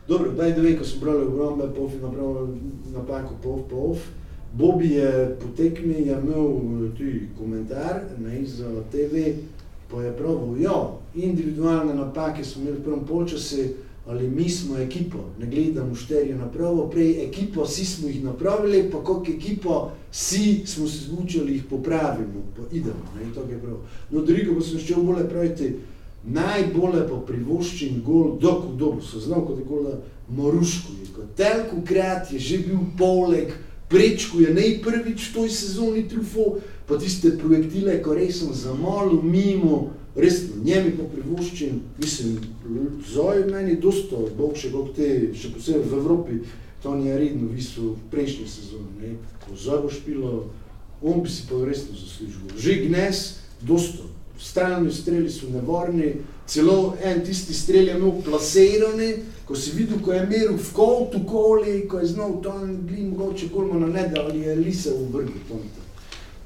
Dobro, 0.08 0.30
by 0.30 0.54
the 0.54 0.64
way, 0.64 0.72
ko 0.78 0.88
sem 0.88 1.02
bral 1.04 1.20
ogromne 1.26 1.68
pofi, 1.76 2.00
napravil 2.00 2.54
napako 2.94 3.36
pof, 3.42 3.60
pof. 3.68 4.06
Bobby 4.56 4.94
je 4.94 5.36
po 5.42 5.52
tekmi 5.56 6.06
je 6.06 6.16
imel 6.16 6.48
tudi 6.96 7.28
komentar 7.38 8.06
ne, 8.18 8.40
za 8.46 8.72
TV, 8.92 9.34
pa 9.90 10.00
je 10.02 10.16
pravil, 10.16 10.62
ja, 10.62 10.78
individualne 11.14 11.94
napake 11.94 12.44
smo 12.44 12.62
imeli 12.62 12.78
v 12.78 12.84
prvem 12.84 13.04
polčasu, 13.04 13.68
ali 14.06 14.28
mi 14.28 14.50
smo 14.50 14.78
ekipa, 14.78 15.18
ne 15.38 15.46
gledamo 15.46 15.94
šterje 15.94 16.34
napravo, 16.34 16.88
prej 16.90 17.24
ekipa, 17.24 17.62
vsi 17.62 17.84
smo 17.84 18.08
jih 18.08 18.24
napravili, 18.24 18.90
pa 18.90 19.04
koliko 19.04 19.32
ekipa, 19.32 19.92
vsi 20.12 20.62
smo 20.66 20.88
se 20.88 20.98
zvučali, 21.04 21.52
jih 21.52 21.64
popravimo, 21.70 22.42
pa 22.56 22.62
idemo, 22.72 23.10
ne, 23.16 23.34
to 23.34 23.40
je 23.40 23.58
prav. 23.58 23.76
No, 24.10 24.22
drugo 24.22 24.54
pa 24.60 24.66
sem 24.66 24.78
še 24.78 24.94
bolje 24.94 25.26
praviti, 25.28 25.72
najbolje 26.26 27.02
pa 27.08 27.18
privoščen 27.26 27.98
gol, 28.06 28.36
dok 28.40 28.68
v 28.70 28.76
dobu 28.78 29.02
so 29.02 29.20
znal, 29.20 29.42
kot 29.46 29.58
je 29.58 29.66
gola 29.66 29.98
Moruško, 30.28 30.94
je 31.02 31.10
kot 31.14 31.34
telko 31.38 31.82
krat 31.86 32.32
je 32.32 32.38
že 32.38 32.58
bil 32.58 32.86
poleg, 32.98 33.52
prečko 33.88 34.40
je 34.40 34.54
najprvič 34.54 35.28
v 35.30 35.34
toj 35.34 35.50
sezoni 35.50 36.06
trufo, 36.08 36.58
pa 36.86 36.98
tiste 36.98 37.34
projektile, 37.38 37.98
ko 38.02 38.14
res 38.14 38.38
sem 38.38 38.54
zamolil 38.54 39.22
mimo, 39.22 39.90
res 40.16 40.40
njemi 40.64 40.94
pa 40.96 41.04
privoščen, 41.12 41.80
mislim, 41.98 42.38
zoj 43.12 43.44
meni 43.50 43.76
dosta, 43.80 44.22
bog 44.38 44.56
še 44.56 44.72
kot 44.72 44.94
te, 44.96 45.10
še 45.36 45.52
posebej 45.54 45.90
v 45.90 46.00
Evropi, 46.00 46.38
to 46.82 46.94
ni 46.96 47.12
redno 47.12 47.50
visel 47.52 47.92
v 47.94 48.10
prejšnji 48.12 48.46
sezoni, 48.48 48.92
ne, 49.00 49.14
zoj 49.52 49.84
bo 49.84 49.92
špilo, 49.92 50.32
on 51.02 51.22
bi 51.22 51.30
si 51.30 51.46
pa 51.48 51.60
resno 51.66 51.96
zaslužil. 51.96 52.56
Že 52.56 52.78
Gnes, 52.86 53.24
dosta, 53.60 54.08
stalni 54.38 54.92
streli 54.92 55.30
so 55.30 55.48
nevarni, 55.52 56.14
celo 56.46 56.96
en 57.02 57.24
tisti 57.24 57.54
strel 57.54 57.88
je 57.88 57.96
imel 57.96 58.22
plasirani, 58.24 59.10
ko 59.46 59.56
si 59.56 59.72
videl, 59.76 60.00
ko 60.02 60.12
je 60.12 60.26
meril 60.26 60.56
v 60.58 60.72
koltu 60.74 61.22
koli, 61.28 61.86
ko 61.88 62.00
je 62.02 62.12
znal 62.12 62.40
tam 62.42 62.86
glin 62.86 63.12
mogoče 63.14 63.48
kolmana 63.54 63.86
ne 63.86 64.08
da, 64.08 64.24
ali 64.26 64.40
je 64.44 64.54
lisa 64.54 64.90
v 64.90 65.08
vrgu 65.12 65.40
tam. 65.48 65.62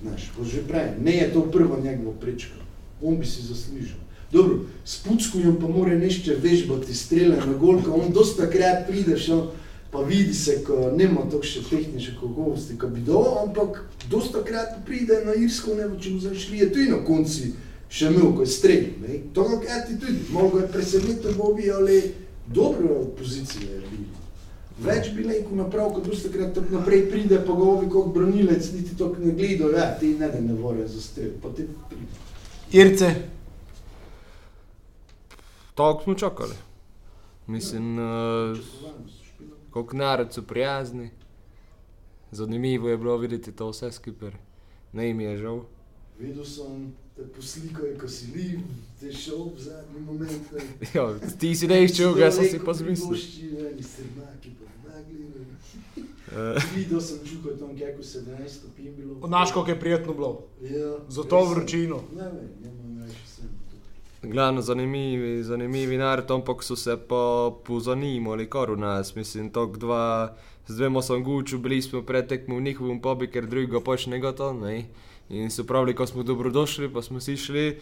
Znaš, 0.03 0.31
ko 0.37 0.45
že 0.45 0.65
prej, 0.69 0.97
ne 1.01 1.17
je 1.17 1.33
to 1.33 1.43
prva 1.53 1.81
njegova 1.81 2.17
prečka, 2.21 2.57
on 3.03 3.19
bi 3.19 3.27
si 3.27 3.43
zaslužil. 3.43 3.99
Dobro, 4.33 4.59
s 4.85 5.03
Puckujem 5.03 5.57
pa 5.61 5.69
mora 5.69 5.95
nešče 5.99 6.37
vežbati 6.43 6.95
strele 6.95 7.37
na 7.37 7.53
gol, 7.59 7.83
ko 7.83 7.99
on 7.99 8.13
dosta 8.13 8.47
krat 8.51 8.87
prideš, 8.87 9.27
no, 9.29 9.51
pa 9.91 10.03
vidi 10.07 10.35
se, 10.35 10.61
ko 10.65 10.93
nema 10.97 11.25
tako 11.31 11.43
še 11.43 11.65
tehnične 11.67 12.15
kakovosti, 12.21 12.79
ko 12.79 12.87
bi 12.95 13.03
dal, 13.07 13.27
ampak 13.43 13.83
dosta 14.11 14.45
krat 14.47 14.79
pride 14.87 15.25
na 15.27 15.35
Irsko, 15.35 15.75
ne 15.75 15.89
bo 15.91 15.99
če 15.99 16.15
mu 16.15 16.23
zašli, 16.23 16.63
je 16.63 16.71
tudi 16.71 16.87
na 16.93 17.01
konci 17.07 17.51
še 17.91 18.13
imel, 18.13 18.31
ko 18.37 18.47
je 18.47 18.55
strelil. 18.55 19.19
To 19.35 19.49
krat 19.59 19.91
je 19.91 19.99
tudi, 19.99 20.23
mogo 20.31 20.63
je 20.63 20.71
presenetil 20.71 21.35
Bobi, 21.35 21.67
ali 21.75 21.99
dobro 22.47 23.03
pozicija 23.19 23.67
je 23.67 23.83
bila. 23.91 24.19
Več 24.81 25.11
bi 25.13 25.27
rekel 25.27 25.59
naprav, 25.59 25.91
kot 25.93 26.07
boste 26.07 26.31
krat 26.31 26.55
tako 26.55 26.79
naprej 26.79 27.09
pride, 27.11 27.43
pa 27.45 27.59
govi 27.59 27.91
kot 27.91 28.15
branilec, 28.15 28.71
niti 28.79 28.95
to 28.97 29.11
ne 29.19 29.35
gledajo, 29.35 29.75
ja, 29.75 29.91
ti 29.99 30.15
ne 30.15 30.31
da 30.31 30.39
ne 30.41 30.55
vore 30.55 30.87
zastrel, 30.89 31.35
pa 31.43 31.51
ti 31.51 31.67
pride. 31.91 32.30
Irce, 32.73 33.15
Tako 35.75 36.03
smo 36.03 36.15
čakali. 36.15 36.55
Mislim, 37.47 37.99
uh, 37.99 38.57
špilali. 38.57 39.61
kako 39.73 39.97
narod 39.97 40.35
so 40.35 40.43
prijazni. 40.43 41.11
Zanimivo 42.31 42.89
je 42.89 42.97
bilo 42.97 43.17
videti 43.17 43.53
to 43.53 43.69
vse 43.71 43.93
skupaj. 43.93 44.31
Ne 44.93 45.07
jim 45.07 45.21
je 45.21 45.39
žal. 45.39 45.61
Videl 46.19 46.45
sem 46.45 46.93
te 47.17 47.23
poslikajo, 47.37 47.99
ko 48.01 48.09
si 48.09 48.27
liv, 48.35 48.61
te 49.01 49.13
šel 49.13 49.51
v 49.57 49.59
zadnji 49.59 50.01
moment. 50.01 50.53
ne. 50.53 50.87
Ja, 50.95 51.19
ti 51.41 51.55
si 51.57 51.67
ne 51.67 51.85
iščel, 51.85 52.15
ga 52.15 52.31
sem 52.31 52.45
si 52.45 52.61
pa 52.65 52.75
zmislil. 52.75 53.17
Videl 56.75 57.01
sem 57.01 57.19
čukal 57.21 57.57
tam, 57.59 57.69
kako 57.71 58.03
17 58.03 58.49
stopinj 58.49 58.91
bilo. 58.97 59.29
Naš, 59.29 59.53
kako 59.53 59.71
je 59.71 59.81
prijetno 59.81 60.15
bilo. 60.15 60.47
Ja, 60.63 60.97
Za 61.09 61.23
to 61.23 61.37
res 61.37 61.45
sem- 61.45 61.55
vročino. 61.55 62.03
Ne 62.13 62.23
vem, 62.25 62.49
ja 62.63 62.71
imam 62.71 63.03
več 63.03 63.17
sem. 63.27 63.49
Glavno 64.23 64.61
zanimivi, 64.61 65.43
zanimivi 65.43 65.97
narod, 65.97 66.31
ampak 66.31 66.63
so 66.63 66.77
se 66.77 66.97
pa 66.99 67.23
pozanimali 67.65 68.47
kar 68.47 68.71
v 68.71 68.77
nas. 68.77 69.15
Mislim, 69.15 69.51
tok 69.51 69.79
dva, 69.79 70.37
z 70.67 70.77
dvema 70.77 71.03
sem 71.03 71.25
guču, 71.25 71.59
bili 71.59 71.83
smo 71.83 72.03
pred 72.03 72.29
tekmo 72.29 72.57
v 72.57 72.63
njihovem 72.63 73.01
pobi, 73.01 73.27
ker 73.27 73.47
drugega 73.47 73.81
pač 73.81 74.07
ne 74.07 74.21
goto, 74.21 74.53
ne. 74.53 74.85
In 75.31 75.51
so 75.51 75.65
pravili, 75.65 75.95
ko 75.95 76.07
smo 76.07 76.23
dobrodošli, 76.23 76.89
pa 76.89 77.03
smo 77.03 77.21
si 77.21 77.37
šli. 77.37 77.81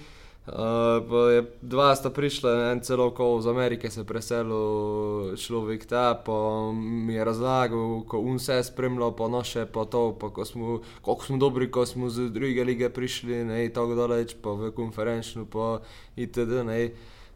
Uh, 0.52 1.30
je 1.32 1.42
dva 1.62 1.96
sta 1.96 2.10
prišla, 2.10 2.72
en 2.72 2.80
celo 2.80 3.10
ko 3.12 3.36
iz 3.38 3.46
Amerike 3.46 3.90
se 3.90 4.04
preselil 4.04 5.36
človek 5.36 5.84
ta, 5.84 6.14
pa 6.14 6.72
mi 6.72 7.14
je 7.14 7.24
razlagal, 7.24 8.00
ko 8.08 8.20
un 8.24 8.38
se 8.38 8.56
je 8.56 8.64
spremljal, 8.64 9.12
pa 9.16 9.28
noše, 9.28 9.66
pa 9.66 9.84
to, 9.84 10.16
pa 10.20 10.30
ko 10.32 10.44
smo, 10.44 10.80
koliko 11.02 11.24
smo 11.24 11.36
dobri, 11.36 11.70
ko 11.70 11.86
smo 11.86 12.08
z 12.08 12.30
druge 12.32 12.64
lige 12.64 12.88
prišli, 12.88 13.44
ne, 13.44 13.68
tako 13.68 13.94
daleč, 13.94 14.36
pa 14.42 14.56
v 14.56 14.72
konferenčnu, 14.72 15.44
pa 15.52 15.82
itd. 16.16 16.64
Ne. 16.64 16.90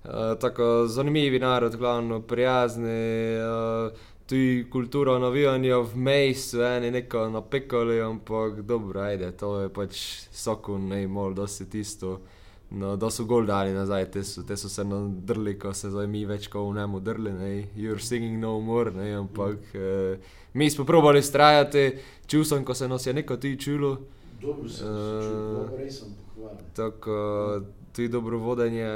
Uh, 0.04 0.32
tako 0.40 0.86
zanimivi 0.88 1.38
narod, 1.38 1.76
glavno 1.76 2.20
prijazni. 2.20 3.36
Uh, 3.44 3.92
Tudi 4.26 4.64
kultura 4.70 5.18
navijanja 5.18 5.82
v 5.82 5.96
mestu, 5.98 6.62
eni 6.62 6.90
neko 6.90 7.26
napekali, 7.28 8.00
ampak 8.00 8.62
dobro, 8.62 9.00
ajde, 9.00 9.32
to 9.36 9.60
je 9.60 9.68
pač 9.68 9.98
sokun, 10.30 10.86
ne 10.88 11.08
mol, 11.10 11.34
da 11.34 11.46
se 11.46 11.68
tisto. 11.68 12.20
No, 12.72 12.94
da 12.96 13.10
so 13.12 13.26
gol 13.28 13.44
dali 13.46 13.74
nazaj, 13.76 14.06
te 14.10 14.22
so, 14.24 14.42
te 14.48 14.56
so 14.56 14.68
se 14.68 14.84
nadrli, 14.84 15.58
ko 15.60 15.74
se 15.76 15.90
zdaj 15.92 16.06
mi 16.08 16.22
več 16.24 16.46
kot 16.48 16.64
v 16.70 16.78
njemu 16.78 17.00
drli, 17.04 17.32
ne, 17.36 17.50
you're 17.76 18.00
singing 18.00 18.38
no 18.40 18.54
more, 18.64 18.90
ne, 18.96 19.10
ampak 19.18 19.74
eh, 19.76 20.16
mi 20.54 20.70
smo 20.70 20.86
probali 20.88 21.20
strajati, 21.22 21.90
čul 22.26 22.46
sem, 22.48 22.64
ko 22.64 22.74
se 22.74 22.88
nas 22.88 23.06
je 23.06 23.12
neko 23.12 23.36
ti 23.36 23.58
čulo, 23.60 23.98
Dobro 24.42 24.68
sem 24.68 24.78
se 24.78 24.84
Eh, 24.84 25.20
čutil, 25.20 25.52
dobro, 25.52 25.76
res 25.76 25.98
sem 26.00 26.14
pohvalen. 26.34 26.64
tako 26.74 27.18
tudi 27.92 28.08
dobro 28.08 28.38
vodenje, 28.38 28.88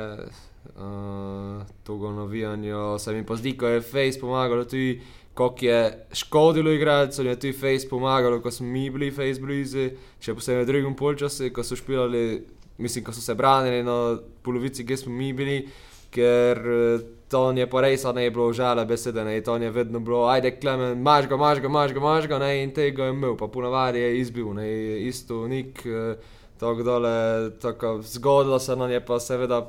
uh, 0.77 1.63
togo 1.85 2.13
navijanje, 2.13 2.73
se 2.99 3.13
mi 3.13 3.27
pa 3.27 3.37
zdi, 3.37 3.57
ko 3.59 3.67
je 3.67 3.81
Face 3.81 4.21
pomagalo 4.21 4.65
tudi, 4.65 5.01
koliko 5.35 5.65
je 5.65 6.07
škodilo 6.13 6.73
igralcem, 6.73 7.27
je 7.27 7.37
tudi 7.37 7.53
Face 7.53 7.89
pomagalo, 7.91 8.41
ko 8.41 8.51
smo 8.51 8.67
mi 8.67 8.91
bili 8.91 9.11
Face 9.11 9.41
blizu, 9.41 9.91
še 10.21 10.35
posebej 10.35 10.65
v 10.65 10.67
drugem 10.73 10.97
polčasu, 10.97 11.51
ko 11.53 11.63
so 11.63 11.77
špilali, 11.77 12.41
mislim, 12.79 13.05
ko 13.05 13.13
so 13.13 13.21
se 13.21 13.35
branili 13.35 13.83
na 13.83 14.19
polovici, 14.43 14.87
kjer 14.87 14.99
smo 14.99 15.13
mi 15.13 15.33
bili, 15.33 15.69
ker 16.11 16.59
eh, 16.59 17.05
to 17.29 17.51
je 17.51 17.67
pa 17.71 17.81
res, 17.81 18.05
a 18.05 18.13
ne 18.13 18.25
je 18.25 18.31
bilo 18.31 18.53
žale 18.53 18.85
besede, 18.87 19.25
ne, 19.25 19.41
to 19.41 19.57
je 19.57 19.71
vedno 19.71 20.01
bilo, 20.01 20.27
ajde, 20.31 20.57
klemen, 20.61 21.03
maš 21.03 21.27
ga, 21.29 21.37
maš 21.37 21.61
ga, 21.61 21.69
maš 21.69 21.93
ga, 21.93 22.01
maš 22.01 22.29
ga, 22.31 22.39
ne, 22.39 22.63
in 22.63 22.73
tega 22.75 23.09
je 23.09 23.17
imel, 23.17 23.37
pa 23.37 23.49
ponavadi 23.49 23.99
je 23.99 24.21
izbil, 24.21 24.55
ne, 24.55 24.69
isto 25.09 25.47
nik, 25.49 25.83
eh, 25.87 26.17
tako 26.61 26.83
dole, 26.83 27.51
tako 27.63 28.01
zgodilo 28.03 28.59
se 28.59 28.77
nam 28.77 28.91
je 28.91 29.05
pa 29.05 29.21
seveda. 29.21 29.67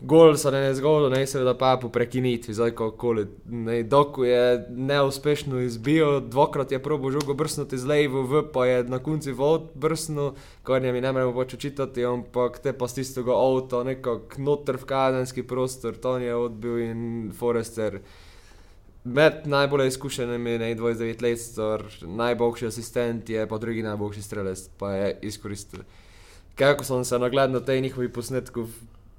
Gol 0.00 0.36
se 0.36 0.50
ne 0.50 0.58
je 0.58 0.74
zgodil, 0.78 1.10
ne 1.10 1.26
seveda 1.26 1.56
pa 1.58 1.72
po 1.82 1.88
prekinitvi, 1.90 2.54
zdaj 2.54 2.70
kako 2.78 3.14
ne. 3.46 3.82
Doku 3.82 4.24
je 4.24 4.66
neuspešno 4.70 5.58
izbil, 5.60 6.20
dvakrat 6.20 6.72
je 6.72 6.78
probo 6.82 7.10
žogo 7.10 7.34
brsnuti 7.34 7.78
z 7.78 7.86
levo, 7.86 8.22
v 8.22 8.44
pa 8.52 8.66
je 8.66 8.84
na 8.84 9.00
koncu 9.02 9.34
vod 9.34 9.64
brsnil, 9.74 10.36
kar 10.62 10.84
je 10.84 10.92
mi 10.92 11.00
ne 11.00 11.10
moremo 11.12 11.34
pač 11.34 11.56
učitati, 11.58 12.04
ampak 12.06 12.60
te 12.62 12.72
pa 12.72 12.86
z 12.86 13.00
tistega 13.00 13.34
avta 13.34 13.82
nekako 13.82 14.38
noter 14.38 14.78
v 14.78 14.86
kazenski 14.86 15.42
prostor, 15.42 15.98
to 15.98 16.14
je 16.22 16.34
odbil 16.34 16.78
in 16.78 17.32
Forester. 17.34 17.98
Med 19.04 19.48
najbolj 19.50 19.88
izkušenimi, 19.88 20.58
ne 20.62 20.68
29 20.76 21.22
let, 21.22 21.40
star, 21.42 21.82
najboljši 22.02 22.66
asistent 22.70 23.30
je, 23.30 23.46
pa 23.50 23.58
drugi 23.58 23.82
najboljši 23.82 24.22
strelec, 24.22 24.62
pa 24.78 24.92
je 24.94 25.18
izkoristil. 25.22 25.82
Kako 26.54 26.84
sem 26.84 27.04
se 27.04 27.18
nagledal 27.18 27.50
na 27.50 27.60
tej 27.60 27.80
njihovi 27.80 28.12
posnetku, 28.12 28.66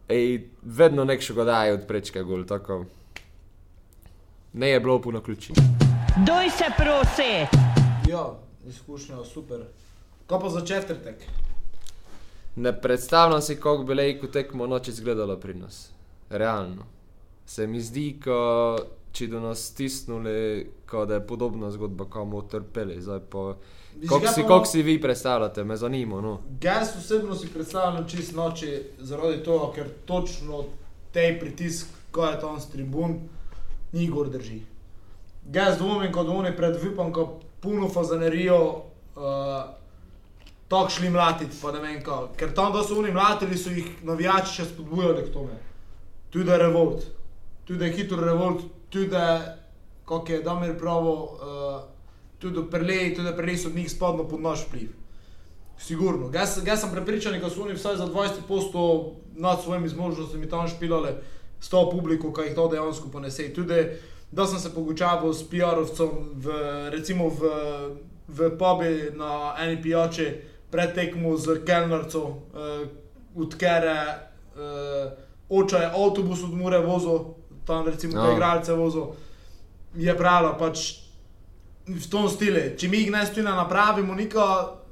ej, 0.10 0.50
vedno 0.62 1.06
nekšega 1.06 1.44
daje 1.44 1.74
od 1.74 1.88
prečka 1.88 2.24
gol, 2.24 2.46
tako. 2.46 2.86
Ne 4.54 4.70
je 4.70 4.80
bilo 4.80 5.02
puno 5.02 5.22
ključi. 5.22 5.54
Doj 6.26 6.50
se 6.50 6.66
prosi! 6.78 7.32
Ja, 8.10 8.34
izkušnja, 8.68 9.24
super. 9.24 9.60
Kaj 10.28 10.40
pa 10.40 10.50
za 10.50 10.66
četrtek? 10.66 11.16
Ne 12.56 12.82
predstavljam 12.82 13.42
si, 13.42 13.56
kako 13.56 13.84
bi 13.84 13.94
lejko 13.94 14.28
tekmo 14.28 14.68
noč 14.68 14.88
izgledalo 14.88 15.38
pri 15.38 15.54
nas. 15.54 15.92
Realno. 16.30 16.86
Se 17.46 17.68
mi 17.68 17.82
zdi, 17.82 18.20
ko 18.24 18.78
če 19.12 19.28
do 19.28 19.40
nas 19.40 19.64
stisnuli, 19.72 20.70
ko 20.90 21.06
da 21.06 21.18
je 21.18 21.28
podobna 21.28 21.72
zgodba, 21.72 22.06
kot 22.06 22.26
bomo 22.26 22.42
trpeli. 22.42 23.02
Zdaj 23.02 23.20
pa, 23.30 23.56
kako 24.10 24.28
si, 24.28 24.42
kako 24.42 24.66
si 24.66 24.82
vi 24.84 25.02
predstavljate, 25.02 25.64
me 25.64 25.78
zanima. 25.78 26.22
No. 26.22 26.40
Jaz 26.62 26.90
osebno 26.98 27.36
si 27.36 27.48
predstavljam 27.54 28.08
čist 28.08 28.36
noči 28.36 28.84
zaradi 29.00 29.44
tega, 29.44 29.72
ker 29.76 29.90
točno 30.06 30.64
tej 31.12 31.40
pritisk, 31.40 31.88
ko 32.12 32.26
je 32.26 32.40
tam 32.40 32.60
s 32.60 32.70
tribun, 32.70 33.20
ni 33.92 34.08
gor 34.08 34.30
drži. 34.30 34.62
Jaz 35.54 35.78
dvomim, 35.78 36.12
kot 36.14 36.28
oni 36.30 36.56
pred 36.56 36.78
vipom, 36.82 37.14
ko 37.14 37.40
puno 37.62 37.90
fazanerijo, 37.90 38.60
uh, 39.16 39.24
tako 40.68 40.90
šli 40.90 41.10
mlatiti, 41.10 41.58
pa 41.62 41.72
ne 41.72 41.80
vem 41.80 42.04
kako. 42.04 42.34
Ker 42.38 42.54
tam, 42.54 42.74
da 42.74 42.84
so 42.84 43.00
oni 43.00 43.12
mlatili, 43.12 43.58
so 43.58 43.74
jih 43.74 44.04
navijači 44.06 44.60
še 44.60 44.66
spodbujali 44.70 45.26
k 45.26 45.34
tome. 45.34 45.58
Tudi 46.30 46.58
revolt, 46.62 47.08
tudi 47.66 47.90
hitro 47.92 48.22
revolt, 48.22 48.62
tudi, 48.90 49.10
kako 50.06 50.32
je 50.32 50.44
Damir 50.46 50.78
pravo, 50.78 51.14
uh, 51.24 51.89
tudi 52.40 52.64
prelej, 52.72 53.16
tudi 53.16 53.36
prelej 53.36 53.58
so 53.58 53.68
od 53.68 53.76
njih 53.76 53.92
spadno 53.92 54.28
pod 54.28 54.42
naš 54.42 54.66
vpliv. 54.68 54.90
Sigurno. 55.80 56.32
Jaz, 56.34 56.60
jaz 56.66 56.82
sem 56.82 56.92
prepričan, 56.92 57.40
da 57.40 57.50
so 57.50 57.64
oni 57.64 57.74
vsaj 57.74 57.96
za 57.96 58.08
20% 58.08 59.12
nad 59.36 59.64
svojimi 59.64 59.90
zmožnostmi 59.90 60.50
tam 60.50 60.68
špilali 60.68 61.10
s 61.60 61.70
to 61.70 61.90
publiko, 61.90 62.34
ki 62.34 62.42
jih 62.42 62.56
to 62.56 62.68
dejansko 62.68 63.10
ponese. 63.10 63.54
Tudi, 63.54 63.86
da 64.32 64.46
sem 64.46 64.60
se 64.60 64.74
pogučaval 64.74 65.34
s 65.34 65.44
PR-ovcem, 65.50 66.10
v, 66.36 66.52
recimo 66.92 67.30
v, 67.30 67.50
v 68.28 68.52
pubi 68.58 69.12
na 69.16 69.56
eni 69.60 69.82
pijači, 69.82 70.34
pred 70.72 70.94
tekmo 70.96 71.38
z 71.38 71.64
Kelnerco, 71.66 72.22
uh, 72.22 72.88
od 73.36 73.56
kere 73.56 73.98
uh, 74.56 75.12
oče 75.50 75.76
je 75.76 75.92
avtobus 75.96 76.44
od 76.44 76.54
Mure 76.54 76.80
vozil, 76.80 77.20
tam 77.66 77.88
recimo 77.88 78.16
No. 78.16 78.24
no. 78.24 78.34
igralce 78.34 78.74
vozil, 78.74 79.04
je 79.96 80.18
pravila 80.18 80.58
pač 80.58 81.09
v 81.96 82.10
tom 82.10 82.30
stilu. 82.30 82.62
Če 82.78 82.90
mi 82.90 83.04
jih 83.04 83.12
ne 83.14 83.24
stojno 83.26 83.56
napravimo, 83.58 84.16
niko, 84.16 84.46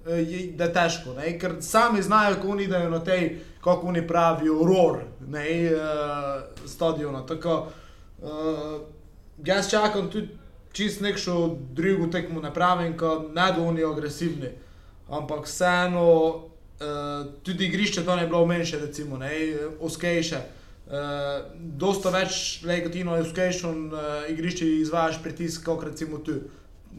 eh, 0.08 0.22
je, 0.22 0.42
da 0.58 0.70
je 0.70 0.74
težko, 0.74 1.14
ne? 1.18 1.36
ker 1.40 1.58
sami 1.62 2.02
znajo, 2.02 2.36
kako 2.36 2.56
oni 2.56 2.68
dajo 2.68 2.90
na 2.90 3.00
tej, 3.04 3.30
kako 3.64 3.88
oni 3.88 4.08
pravijo, 4.08 4.62
ror, 4.66 5.02
ne, 5.28 5.48
uh, 5.74 6.68
stadiona. 6.70 7.26
Tako, 7.28 7.68
uh, 8.22 8.78
jaz 9.46 9.70
čakam 9.70 10.12
tudi 10.12 10.30
čist 10.72 11.02
nekšo 11.02 11.58
drugo 11.74 12.08
tekmo 12.08 12.42
ne 12.42 12.54
pravim, 12.54 12.94
ko 12.98 13.30
ne 13.34 13.48
do 13.56 13.66
oni 13.66 13.84
agresivni, 13.84 14.52
ampak 15.10 15.46
vseeno, 15.46 16.06
uh, 16.30 17.34
tudi 17.44 17.66
igrišče 17.68 18.06
to 18.06 18.16
ne 18.16 18.24
je 18.24 18.28
bilo 18.28 18.46
menše, 18.46 18.80
recimo, 18.80 19.18
ne, 19.18 19.32
oskejše. 19.80 20.40
Uh, 20.88 20.94
dosta 21.60 22.14
več, 22.14 22.62
kot 22.64 22.94
ti 22.94 23.04
na 23.04 23.18
Euskejšon 23.20 23.80
uh, 23.92 24.04
igrišče 24.32 24.70
izvajaš 24.78 25.18
pritisk, 25.24 25.66
kot 25.66 25.84
recimo 25.84 26.22
tu. 26.24 26.38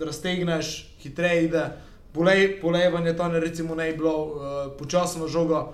Raztegneš, 0.00 0.94
hitreje 1.02 1.44
ide, 1.44 1.64
polej, 2.12 2.60
polejvanje 2.60 3.16
tam 3.16 3.34
je 3.34 3.40
recimo 3.40 3.74
ne 3.74 3.92
bilo, 3.92 4.14
uh, 4.16 4.38
počasno 4.78 5.28
žoga. 5.28 5.66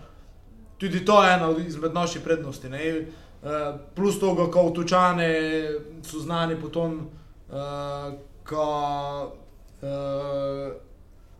Tudi 0.79 1.05
to 1.05 1.23
je 1.25 1.35
ena 1.35 1.55
izmed 1.67 1.95
naših 1.95 2.23
prednosti. 2.23 2.69
Ne? 2.69 2.81
Uh, 3.43 3.51
plus 3.95 4.21
toga, 4.21 4.51
ko 4.51 4.71
tučane 4.71 5.29
so 6.03 6.21
znani 6.21 6.57
potom, 6.61 7.11
uh, 7.49 8.15
ko, 8.45 8.67
uh, 9.83 10.73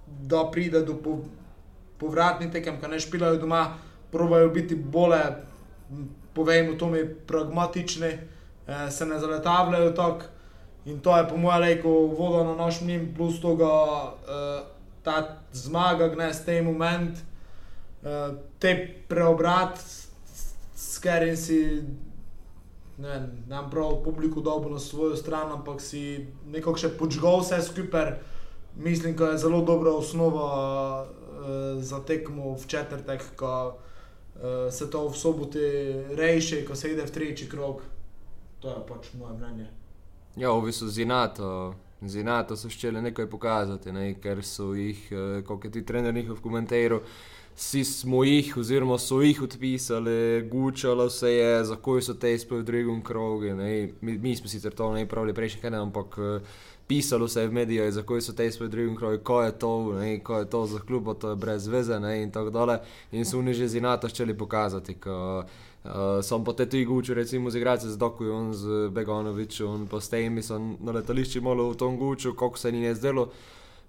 da 0.07 0.45
pride 0.53 0.85
do 0.85 0.95
po, 0.95 1.19
povratnih 1.99 2.53
tekem, 2.53 2.81
ko 2.81 2.89
ne 2.89 3.01
špilajo 3.01 3.41
doma, 3.41 3.67
probajo 4.13 4.49
biti 4.49 4.75
bolje 4.75 5.25
povejmo, 6.35 6.75
to 6.75 6.87
mi 6.91 7.15
pragmatični, 7.27 8.07
eh, 8.07 8.91
se 8.91 9.07
ne 9.07 9.19
zaletavljajo 9.19 9.91
tako. 9.91 10.25
In 10.85 11.01
to 11.01 11.17
je 11.17 11.29
po 11.29 11.37
mojem 11.37 11.63
rekel 11.63 12.09
voda 12.13 12.45
na 12.45 12.55
naš 12.55 12.81
mlin, 12.81 13.15
plus 13.17 13.41
toga 13.41 13.73
uh, 14.13 14.67
ta 15.03 15.41
zmaga, 15.53 16.09
gnes 16.13 16.45
te 16.45 16.63
moment, 16.63 17.23
uh, 18.03 18.37
te 18.61 18.75
preobrat, 19.09 19.81
s 20.77 20.99
katerim 21.01 21.37
si 21.37 21.61
ne 22.99 23.09
vem, 23.09 23.31
nam 23.49 23.71
prav 23.71 24.03
publiko 24.05 24.41
dobil 24.41 24.73
na 24.73 24.79
svojo 24.79 25.17
stran, 25.17 25.53
ampak 25.53 25.81
si 25.81 26.27
nekako 26.47 26.79
še 26.79 26.93
počgal 26.99 27.41
vse 27.41 27.63
skupaj. 27.63 28.15
Mislim, 28.77 29.17
da 29.17 29.33
je 29.33 29.39
zelo 29.39 29.63
dobra 29.63 29.93
osnova 29.95 30.49
uh, 31.07 31.83
za 31.83 32.01
tekmo 32.07 32.55
v 32.55 32.67
četrtek, 32.67 33.25
ko 33.37 33.55
uh, 33.75 34.71
se 34.71 34.91
to 34.91 35.09
v 35.09 35.17
soboto 35.17 35.59
reši, 36.19 36.65
ko 36.67 36.77
se 36.77 36.93
ide 36.93 37.07
v 37.07 37.15
tretji 37.15 37.49
krog. 37.49 37.83
To 38.61 38.69
je 38.69 38.85
pač 38.89 39.15
moje 39.19 39.39
mnenje. 39.39 39.84
Ja, 40.37 40.51
ovi 40.51 40.73
so 40.73 40.89
zinato. 40.89 41.75
Zinato 42.03 42.57
so 42.59 42.69
ščele 42.69 43.01
nekaj 43.01 43.29
pokazati, 43.31 43.93
ne? 43.95 44.09
ker 44.21 44.43
so 44.45 44.73
jih, 44.75 44.99
eh, 45.13 45.43
kot 45.47 45.65
je 45.65 45.71
ti 45.71 45.83
trener 45.87 46.15
njihov 46.15 46.41
komentiral, 46.43 47.01
vsi 47.55 47.85
smo 47.87 48.25
jih, 48.27 48.51
oziroma 48.59 48.99
so 48.99 49.21
jih 49.23 49.41
odpisali, 49.47 50.43
gučalo 50.51 51.07
se 51.11 51.31
je, 51.33 51.65
zakaj 51.65 52.03
so 52.03 52.15
te 52.19 52.35
izpeli 52.35 52.61
v 52.61 52.67
drugem 52.67 53.01
krogu. 53.03 53.55
Mi, 53.55 54.19
mi 54.19 54.37
smo 54.37 54.51
sicer 54.51 54.75
to 54.75 54.91
ne 54.93 55.07
pravili 55.09 55.35
prejšnji 55.35 55.63
teden, 55.63 55.81
ampak 55.87 56.19
eh, 56.19 56.59
pisalo 56.87 57.29
se 57.29 57.41
je 57.41 57.49
v 57.49 57.53
medijih, 57.53 57.93
zakaj 57.93 58.21
so 58.21 58.33
te 58.33 58.47
izpeli 58.47 58.69
v 58.69 58.73
drugem 58.73 58.97
krogu, 58.97 59.19
ko 59.25 59.43
je 59.43 59.53
to, 59.59 59.93
ne? 59.99 60.19
ko 60.21 60.39
je 60.39 60.51
to 60.51 60.67
za 60.67 60.79
klub, 60.79 61.09
to 61.21 61.31
je 61.31 61.37
brez 61.37 61.67
veze 61.67 62.01
ne? 62.01 62.23
in 62.23 62.31
tako 62.31 62.51
dalje. 62.51 62.79
In 63.13 63.25
so 63.25 63.39
oni 63.39 63.55
že 63.55 63.69
zinato 63.69 64.09
ščeli 64.09 64.39
pokazati. 64.39 64.95
Ko, 64.95 65.45
Uh, 65.85 66.25
sem 66.25 66.41
pa 66.45 66.53
te 66.57 66.65
tudi 66.65 66.87
gučil, 66.89 67.15
recimo 67.15 67.51
z 67.51 67.61
igralcem 67.61 67.91
z 67.91 67.99
Dokujem, 68.01 68.55
z 68.57 68.89
Begonovičem, 68.89 69.85
pa 69.85 70.01
s 70.01 70.09
temi 70.09 70.41
sem 70.43 70.79
na 70.81 70.93
letališču 70.97 71.43
malo 71.45 71.69
v 71.71 71.77
tom 71.77 71.99
gučil, 72.01 72.33
koliko 72.33 72.57
se 72.59 72.73
ni 72.73 72.81
ne 72.81 72.95
zdelo. 72.95 73.29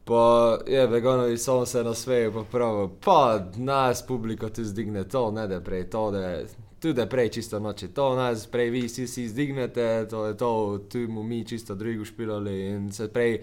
Pa 0.04 0.60
je 0.68 0.88
Begonovič 0.88 1.40
samo 1.40 1.66
se 1.66 1.84
na 1.84 1.94
svetu 1.96 2.34
popravil, 2.34 2.90
pa 3.00 3.48
nas 3.56 4.04
publika 4.04 4.50
tu 4.50 4.64
zdigne, 4.64 5.08
to 5.08 5.32
ne 5.32 5.48
da 5.48 5.62
prej, 5.64 5.88
to 5.90 6.12
da 6.12 6.44
tudi 6.86 7.06
prej 7.10 7.30
čisto 7.30 7.60
noče, 7.60 7.88
to 7.88 8.16
nas 8.16 8.46
prej 8.48 8.70
vi 8.70 8.82
vsi 8.86 9.08
si 9.08 9.28
zdignete, 9.28 10.08
to 10.10 10.26
je 10.26 10.38
to, 10.38 10.80
tu 10.92 10.98
mu 11.10 11.24
mi 11.24 11.46
čisto 11.46 11.76
drugo 11.76 12.06
špilali 12.06 12.54
in 12.70 12.92
se 12.92 13.08
prej, 13.08 13.42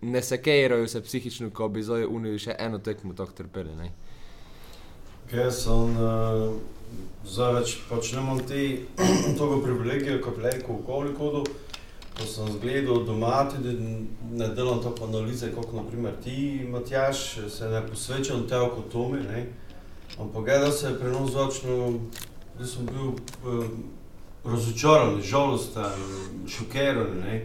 ne 0.00 0.22
sekerajo 0.22 0.88
se 0.88 1.02
psihično, 1.02 1.50
ko 1.50 1.68
bi 1.68 1.82
zdaj 1.82 2.06
unili 2.06 2.38
še 2.38 2.54
eno 2.58 2.78
tekmo 2.78 3.14
tako 3.14 3.32
trpeli. 3.42 3.74
Ne? 3.74 3.90
Ker 5.30 5.50
sem 5.52 5.98
uh, 5.98 6.54
zdaj 7.26 7.54
več 7.58 7.74
počnemo 7.88 8.38
te 8.46 8.62
togo 9.38 9.58
privilegije, 9.64 10.20
kot 10.22 10.38
lejko 10.38 10.78
v 10.78 10.86
kolikodu, 10.86 11.42
ko 12.14 12.28
sem 12.30 12.52
zgledal 12.54 13.02
doma, 13.08 13.40
tudi 13.50 13.74
ne 14.30 14.48
delam 14.54 14.78
tako 14.84 15.08
analize, 15.08 15.50
kot 15.56 15.74
naprimer 15.74 16.14
ti, 16.22 16.62
Matjaš, 16.70 17.24
se 17.50 17.72
ne 17.72 17.82
posvečam 17.88 18.46
teo 18.46 18.70
kot 18.76 18.92
Tomi, 18.94 19.26
ne. 19.26 19.42
Ampak 20.20 20.44
gledal 20.44 20.70
se 20.70 20.86
je 20.86 20.98
prenos 21.00 21.32
zvočno, 21.34 21.98
da 22.58 22.66
sem 22.66 22.86
bil 22.86 23.08
uh, 23.52 23.64
razočaran, 24.44 25.22
žalosten, 25.22 25.84
šokiran, 26.48 27.18
ne. 27.24 27.44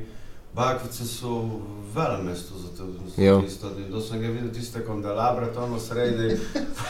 Bakvice 0.55 1.05
so 1.05 1.61
vele 1.95 2.23
mesto 2.23 2.53
za 2.57 2.67
to, 2.77 2.83
Ja. 3.21 3.41
stadion. 3.49 3.91
Da 3.91 4.01
sem 4.01 4.21
ga 4.21 4.27
videl 4.27 4.51
tiste 4.53 4.85
kandelabre 4.85 5.53
tam 5.53 5.71
na 5.71 5.79
sredi. 5.79 6.37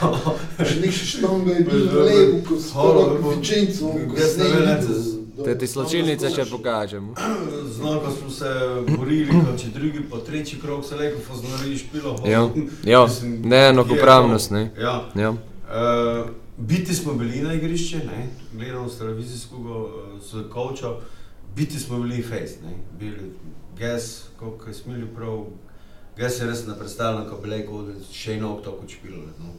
Še 0.69 0.79
nek 0.79 0.91
štonga 0.93 1.51
je 1.51 1.63
bil 1.67 1.87
v 1.87 2.05
levu, 2.05 2.41
ko 2.47 2.55
so 2.55 2.73
Hvala, 2.73 3.03
tako 3.03 3.13
lepo. 3.15 3.29
vičencu. 3.29 3.91
Jaz 4.17 4.37
ne 4.37 4.43
vem, 4.43 4.65
ne, 4.65 4.79
Te 5.45 5.57
ti 5.57 5.67
slačilnice 5.67 6.29
še 6.29 6.45
pokažemo. 6.51 7.13
Znova 7.75 8.11
smo 8.11 8.29
se 8.29 8.49
borili, 8.97 9.27
kot 9.31 9.55
če 9.61 9.69
drugi, 9.71 10.01
pa 10.11 10.17
tretji 10.19 10.59
krok 10.59 10.85
se 10.85 10.95
leko 10.95 11.19
poznali 11.27 11.77
špilo. 11.77 12.15
Ja, 12.27 12.49
ja. 12.93 13.03
Mislim, 13.05 13.41
neenakopravnost, 13.43 14.51
je 14.51 14.57
ne. 14.57 14.71
Ja. 14.77 14.95
Ja. 15.15 15.29
Uh, 15.31 16.27
biti 16.59 16.95
smo 16.95 17.13
bili 17.13 17.41
na 17.41 17.53
igrišče, 17.53 17.97
ne? 17.97 18.27
gledamo 18.53 18.89
s 18.89 18.97
televizijskega 18.97 19.77
uh, 19.77 19.89
z 20.21 20.49
koča, 20.49 20.95
biti 21.55 21.79
smo 21.79 21.99
bili 21.99 22.23
face, 22.23 22.57
ne? 22.63 22.73
bili 22.99 23.31
ges, 23.77 24.23
koliko 24.39 24.67
je 24.67 24.73
smili 24.73 25.07
prav, 25.15 25.45
ges 26.17 26.39
je 26.39 26.47
res 26.47 26.67
ne 26.67 26.79
predstavljam, 26.79 27.29
ko 27.29 27.37
bi 27.43 27.49
rekel, 27.49 27.85
da 27.85 27.93
še 28.13 28.33
eno 28.37 28.55
tako 28.65 28.87
čpilo. 28.87 29.23
No? 29.39 29.53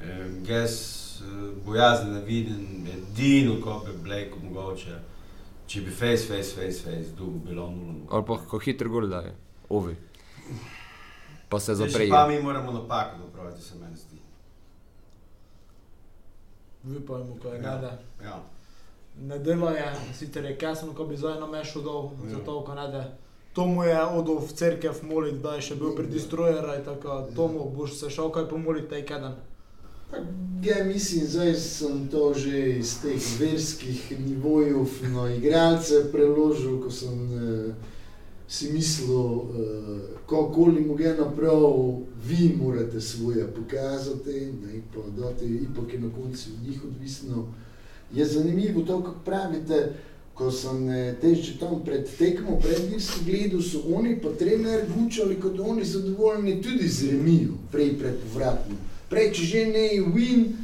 Uh, 0.00 0.46
ges 0.46 0.76
uh, 1.20 1.50
bojazni 1.66 2.14
ne 2.14 2.20
vidim, 2.20 2.86
edino, 2.94 3.60
ko 3.60 3.82
bi 4.02 4.10
rekel 4.10 4.38
mogoče, 4.48 4.98
če 5.66 5.80
bi 5.80 5.90
face, 5.90 6.26
face, 6.28 6.54
face, 6.56 6.80
face, 6.84 7.12
dugo 7.18 7.38
bilo 7.44 7.70
nulno. 7.70 8.08
Ali 8.10 8.24
pa 8.26 8.38
ko 8.48 8.58
hitro 8.58 8.90
gor 8.90 9.08
daje, 9.08 9.34
ovi. 9.68 9.96
Pa 11.48 11.60
se 11.60 11.74
zaprejo. 11.74 12.10
Pa 12.10 12.28
mi 12.28 12.42
moramo 12.42 12.72
napako 12.72 13.18
napraviti, 13.18 13.62
se 13.62 13.78
Vipajmo, 16.84 17.36
ko 17.36 17.48
je 17.48 17.54
Ja. 17.54 17.74
ne 17.74 17.80
da. 17.80 17.98
Ja. 18.22 18.42
Ne 19.20 19.38
delo 19.38 19.70
je, 19.70 19.84
sicer 20.14 20.44
je 20.44 20.56
kasno, 20.56 20.92
ko 20.92 21.04
bi 21.04 21.16
zdaj 21.16 21.40
namešal 21.40 21.82
dol, 21.82 22.02
Ja. 22.24 22.30
zato 22.30 22.60
ko 22.60 22.74
ne 22.74 22.88
da. 22.88 23.04
To 23.52 23.66
mu 23.66 23.84
je 23.84 24.02
odol 24.04 24.38
v 24.38 24.50
cerkev 24.50 24.94
moliti, 25.04 25.38
da 25.38 25.54
je 25.54 25.62
še 25.62 25.74
bil 25.74 25.94
pri 25.94 26.06
destrojerju, 26.06 26.84
tako 26.84 27.28
tomu 27.36 27.70
boš 27.70 27.92
se 27.94 28.10
šel 28.10 28.30
kaj 28.30 28.48
pomoliti 28.48 28.88
taj 28.88 29.04
kadan. 29.04 29.36
Ja, 30.62 30.84
mislim, 30.84 31.26
zdaj 31.26 31.54
sem 31.54 32.08
to 32.08 32.34
že 32.34 32.50
iz 32.70 33.00
teh 33.02 33.18
verskih 33.40 33.98
nivojev 34.20 34.84
na 35.04 35.28
igralce 35.30 36.12
preložil, 36.12 36.80
ko 36.80 36.90
sem 36.90 37.14
eh, 37.32 37.74
si 38.48 38.72
mislil, 38.72 39.10
eh, 39.10 40.16
kakoli 40.26 40.80
mu 40.80 41.00
je 41.00 41.14
naprav, 41.14 42.00
vi 42.24 42.56
morate 42.62 43.00
svoje 43.00 43.46
pokazati, 43.46 44.52
ne, 44.62 44.80
pa 44.94 45.22
dati, 45.22 45.44
ipak 45.44 45.92
je 45.92 46.00
na 46.00 46.10
koncu 46.10 46.50
od 46.54 46.68
njih 46.68 46.84
odvisno. 46.84 47.46
Je 48.12 48.24
zanimivo 48.24 48.82
to, 48.82 49.02
kako 49.02 49.18
pravite, 49.24 49.92
ko 50.34 50.50
sem 50.50 50.88
eh, 50.88 51.14
te 51.20 51.34
že 51.34 51.58
tam 51.58 51.84
pred 51.84 52.08
tekmo, 52.18 52.58
pred 52.60 52.92
Irsko 52.92 53.20
gledal, 53.26 53.62
so 53.62 53.82
oni 53.94 54.18
pa 54.20 54.28
trener 54.38 54.84
gučali, 54.96 55.40
kot 55.40 55.60
oni 55.60 55.84
zadovoljni 55.84 56.62
tudi 56.62 56.88
z 56.88 57.10
remijo, 57.10 57.54
prej 57.72 57.98
pred 57.98 58.14
povratno. 58.22 58.76
Prej, 59.10 59.30
če 59.32 59.42
že 59.42 59.66
ne 59.66 59.88
win, 60.14 60.63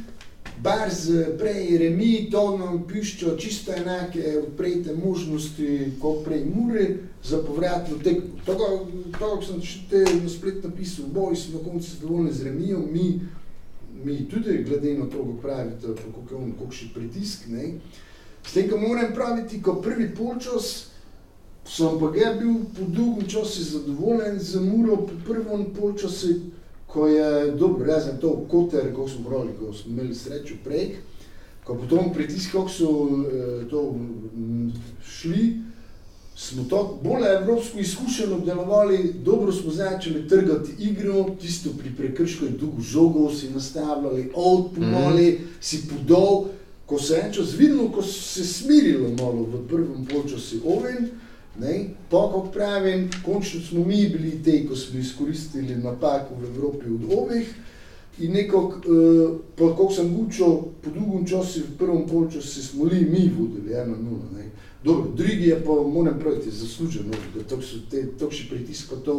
bar 0.63 0.89
z 0.93 1.37
prej 1.37 1.77
remi, 1.77 2.29
to 2.31 2.57
nam 2.57 2.83
piščo 2.87 3.35
čisto 3.37 3.73
enake 3.73 4.37
odprete 4.43 4.93
možnosti, 4.95 5.97
kot 6.01 6.23
prej 6.25 6.45
Muri 6.45 6.97
za 7.23 7.41
povratno 7.41 7.97
tekmo. 8.03 8.37
Tako, 8.45 8.87
tako 9.11 9.41
sem 9.41 9.61
te 9.89 10.05
na 10.23 10.29
splet 10.29 10.63
napisal, 10.63 11.05
boj 11.09 11.35
smo 11.35 11.59
na 11.59 11.69
koncu 11.69 11.89
zadovoljni 11.95 12.33
z 12.33 12.43
remijo, 12.43 12.79
mi, 12.91 13.21
mi 14.03 14.29
tudi 14.29 14.63
glede 14.63 14.93
na 14.93 15.05
to, 15.05 15.17
kako 15.17 15.33
pravite, 15.41 15.87
koliko 16.13 16.35
je 16.35 16.43
on, 16.43 16.53
koliko 16.53 16.75
še 16.75 16.93
pritisk, 16.93 17.49
ne. 17.49 17.73
S 18.45 18.53
tem, 18.53 18.69
ko 18.69 18.77
moram 18.77 19.13
praviti, 19.13 19.61
ko 19.61 19.81
prvi 19.81 20.09
polčas, 20.17 20.91
sem 21.65 21.99
pa 22.01 22.09
ga 22.13 22.33
bil 22.39 22.63
po 22.73 22.85
dolgem 22.89 23.29
času 23.29 23.63
zadovoljen 23.63 24.39
z 24.39 24.61
Muro, 24.61 24.97
po 25.05 25.17
prvem 25.25 25.67
polčasu, 25.77 26.39
ko 26.93 27.07
je 27.07 27.51
dobro, 27.51 27.85
razen 27.85 28.17
to 28.17 28.45
koter, 28.51 28.93
ko 28.95 29.07
smo 29.07 29.29
morali, 29.29 29.51
ko 29.59 29.73
smo 29.73 29.91
imeli 29.91 30.15
srečo 30.15 30.55
prej, 30.63 30.95
ko 31.63 31.75
potom 31.75 32.13
pritisk, 32.13 32.51
kako 32.51 32.69
so 32.69 32.89
eh, 33.07 33.69
to 33.69 33.91
mm, 33.91 34.71
šli, 35.07 35.53
smo 36.35 36.63
to 36.63 36.99
bolj 37.03 37.27
evropsko 37.41 37.79
izkušeno 37.79 38.39
delovali, 38.39 39.13
dobro 39.23 39.51
smo 39.51 39.71
začeli 39.71 40.27
trgati 40.27 40.71
igro, 40.79 41.25
tisto 41.41 41.69
pri 41.79 41.95
prekršku 41.97 42.45
je 42.45 42.51
dolgo 42.51 42.81
žogo 42.81 43.33
si 43.33 43.49
nastavljali, 43.49 44.31
outpunali, 44.35 45.31
mm. 45.31 45.47
si 45.61 45.87
podal, 45.87 46.45
ko 46.85 46.99
se 46.99 47.13
je 47.13 47.21
en 47.21 47.33
čas 47.33 47.53
videlo, 47.57 47.91
ko 47.91 48.01
se 48.01 48.45
smirilo 48.45 49.09
malo 49.09 49.43
v 49.43 49.67
prvem 49.67 50.05
polčasu 50.11 50.59
oven, 50.65 51.09
ne, 51.61 51.89
pa 52.09 52.17
kako 52.27 52.49
pravim, 52.53 53.09
končno 53.25 53.61
smo 53.61 53.85
mi 53.85 54.09
bili 54.09 54.43
te, 54.43 54.67
ko 54.67 54.75
smo 54.75 54.99
izkoristili 54.99 55.75
napako 55.75 56.35
v 56.35 56.49
Evropi 56.49 56.85
od 56.85 57.17
ovih 57.17 57.53
in 58.19 58.33
nekako, 58.33 58.81
uh, 58.85 59.37
pa 59.55 59.69
kako 59.69 59.91
sem 59.93 60.15
gučal, 60.15 60.61
po 60.81 60.89
dolgem 60.89 61.27
času 61.27 61.59
v 61.59 61.77
prvem 61.77 62.07
polčasu 62.07 62.63
smo 62.63 62.85
li 62.85 63.05
mi 63.05 63.31
vodili 63.37 63.73
1-0, 63.73 63.95
ne. 64.35 64.49
Dobro, 64.83 65.11
drugi 65.15 65.47
je 65.47 65.63
pa, 65.65 65.71
moram 65.71 66.19
praviti, 66.19 66.51
zasluženo, 66.51 67.13
da 67.35 67.43
tako 67.43 67.61
so 67.61 67.77
te, 67.91 68.07
tako 68.19 68.33
še 68.33 68.49
pritisko 68.49 68.95
to 69.05 69.17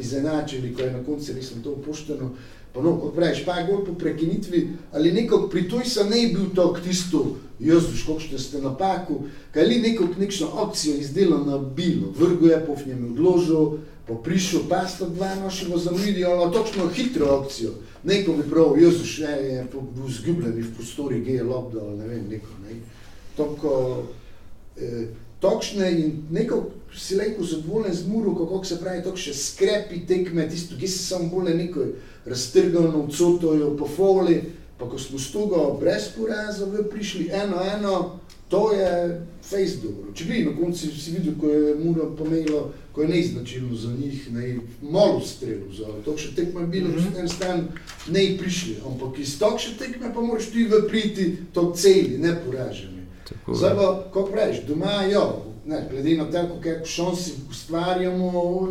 izenačili, 0.00 0.74
ko 0.74 0.82
je 0.82 0.92
na 0.92 1.04
koncu 1.04 1.32
resno 1.32 1.62
to 1.62 1.76
pošteno. 1.86 2.30
Pa 2.74 2.82
no, 2.82 2.96
kot 2.98 3.14
praviš, 3.14 3.44
pa 3.46 3.60
je 3.60 3.66
gol 3.68 3.84
po 3.86 3.94
prekinitvi, 3.94 4.68
ali 4.92 5.12
nekako 5.12 5.48
pri 5.48 5.68
toj 5.70 5.84
se 5.84 6.04
ne 6.04 6.26
bil 6.34 6.50
tako 6.54 6.80
tisto, 6.82 7.36
Jezus, 7.58 8.02
kakšne 8.06 8.38
ste 8.38 8.58
napaku, 8.58 9.24
kaj 9.54 9.66
li 9.66 9.80
nekako 9.80 10.20
nekšna 10.20 10.46
akcija 10.66 10.96
izdelana 10.96 11.58
bilo, 11.58 12.10
vrgo 12.18 12.46
je 12.46 12.66
po 12.66 12.74
v 12.74 12.88
njem 12.88 13.04
odložil, 13.12 13.78
pa 14.06 14.14
prišel 14.14 14.66
pasta 14.68 15.08
dva 15.08 15.34
našega 15.34 15.78
zamudi, 15.78 16.24
ali 16.24 16.52
točno 16.52 16.88
hitro 16.88 17.26
akcijo. 17.26 17.70
Neko 18.04 18.32
bi 18.32 18.50
prav, 18.50 18.74
Jezus, 18.78 19.18
je, 19.18 19.28
je 19.28 19.66
bil 19.72 20.08
zgubljen 20.08 20.58
v 20.60 20.74
prostori, 20.76 21.22
gej 21.24 21.34
je 21.34 21.44
lobda, 21.44 21.80
ali 21.80 21.98
ne 21.98 22.06
vem, 22.06 22.26
neko, 22.28 22.50
ne. 22.66 22.80
Tako, 23.36 24.02
eh, 24.76 25.06
točne 25.40 25.92
in 25.92 26.22
neko 26.30 26.70
si 26.96 27.16
lepo 27.16 27.44
zadovoljen 27.44 27.94
z 27.94 28.06
muro, 28.08 28.34
kako 28.34 28.64
se 28.64 28.80
pravi, 28.80 29.02
to 29.02 29.16
še 29.16 29.34
skrepi 29.34 30.04
tekme, 30.06 30.48
tisto, 30.48 30.76
ki 30.80 30.88
se 30.88 30.98
samo 30.98 31.28
bolj 31.28 31.54
neko 31.54 31.86
raztrgano, 32.26 33.08
cotojo 33.10 33.74
po 33.76 33.88
foli, 33.88 34.42
pa 34.84 34.90
ko 34.90 34.98
smo 34.98 35.18
s 35.18 35.32
toga 35.32 35.56
brez 35.80 36.08
poraza 36.16 36.66
prišli 36.90 37.30
eno, 37.32 37.56
eno, 37.76 38.18
to 38.48 38.72
je 38.72 39.22
face 39.42 39.76
dobro. 39.82 40.12
Če 40.14 40.24
bi 40.24 40.44
na 40.44 40.52
koncu 40.60 40.90
si 41.00 41.10
videl, 41.10 41.34
ko 41.40 41.48
je 41.48 41.74
muro 41.74 42.10
pomenilo, 42.18 42.72
ko 42.92 43.02
je 43.02 43.08
neznačilno 43.08 43.76
za 43.76 43.92
njih, 43.92 44.32
ne, 44.32 44.58
malo 44.82 45.20
strelu 45.20 45.72
za 45.72 45.88
to, 46.04 46.16
še 46.16 46.34
tekme 46.36 46.60
je 46.60 46.66
bilo, 46.66 46.88
mm 46.88 46.94
-hmm. 46.94 47.20
en 47.20 47.28
stan 47.28 47.68
ne 48.08 48.36
prišli, 48.38 48.76
ampak 48.86 49.18
iz 49.18 49.38
tokše 49.38 49.76
tekme 49.78 50.14
pa 50.14 50.20
moraš 50.20 50.46
ti 50.46 50.64
v 50.64 50.88
priti 50.88 51.36
to 51.52 51.72
celi, 51.76 52.18
ne 52.18 52.36
poraženi. 52.46 53.02
Zdaj 53.54 53.74
pa, 53.76 54.04
kako 54.12 54.30
praviš, 54.30 54.60
doma, 54.68 55.02
jo, 55.12 55.42
ne, 55.66 55.88
glede 55.90 56.16
na 56.16 56.24
to, 56.24 56.48
koliko 56.62 56.86
šansi 56.86 57.32
ustvarjamo, 57.50 58.68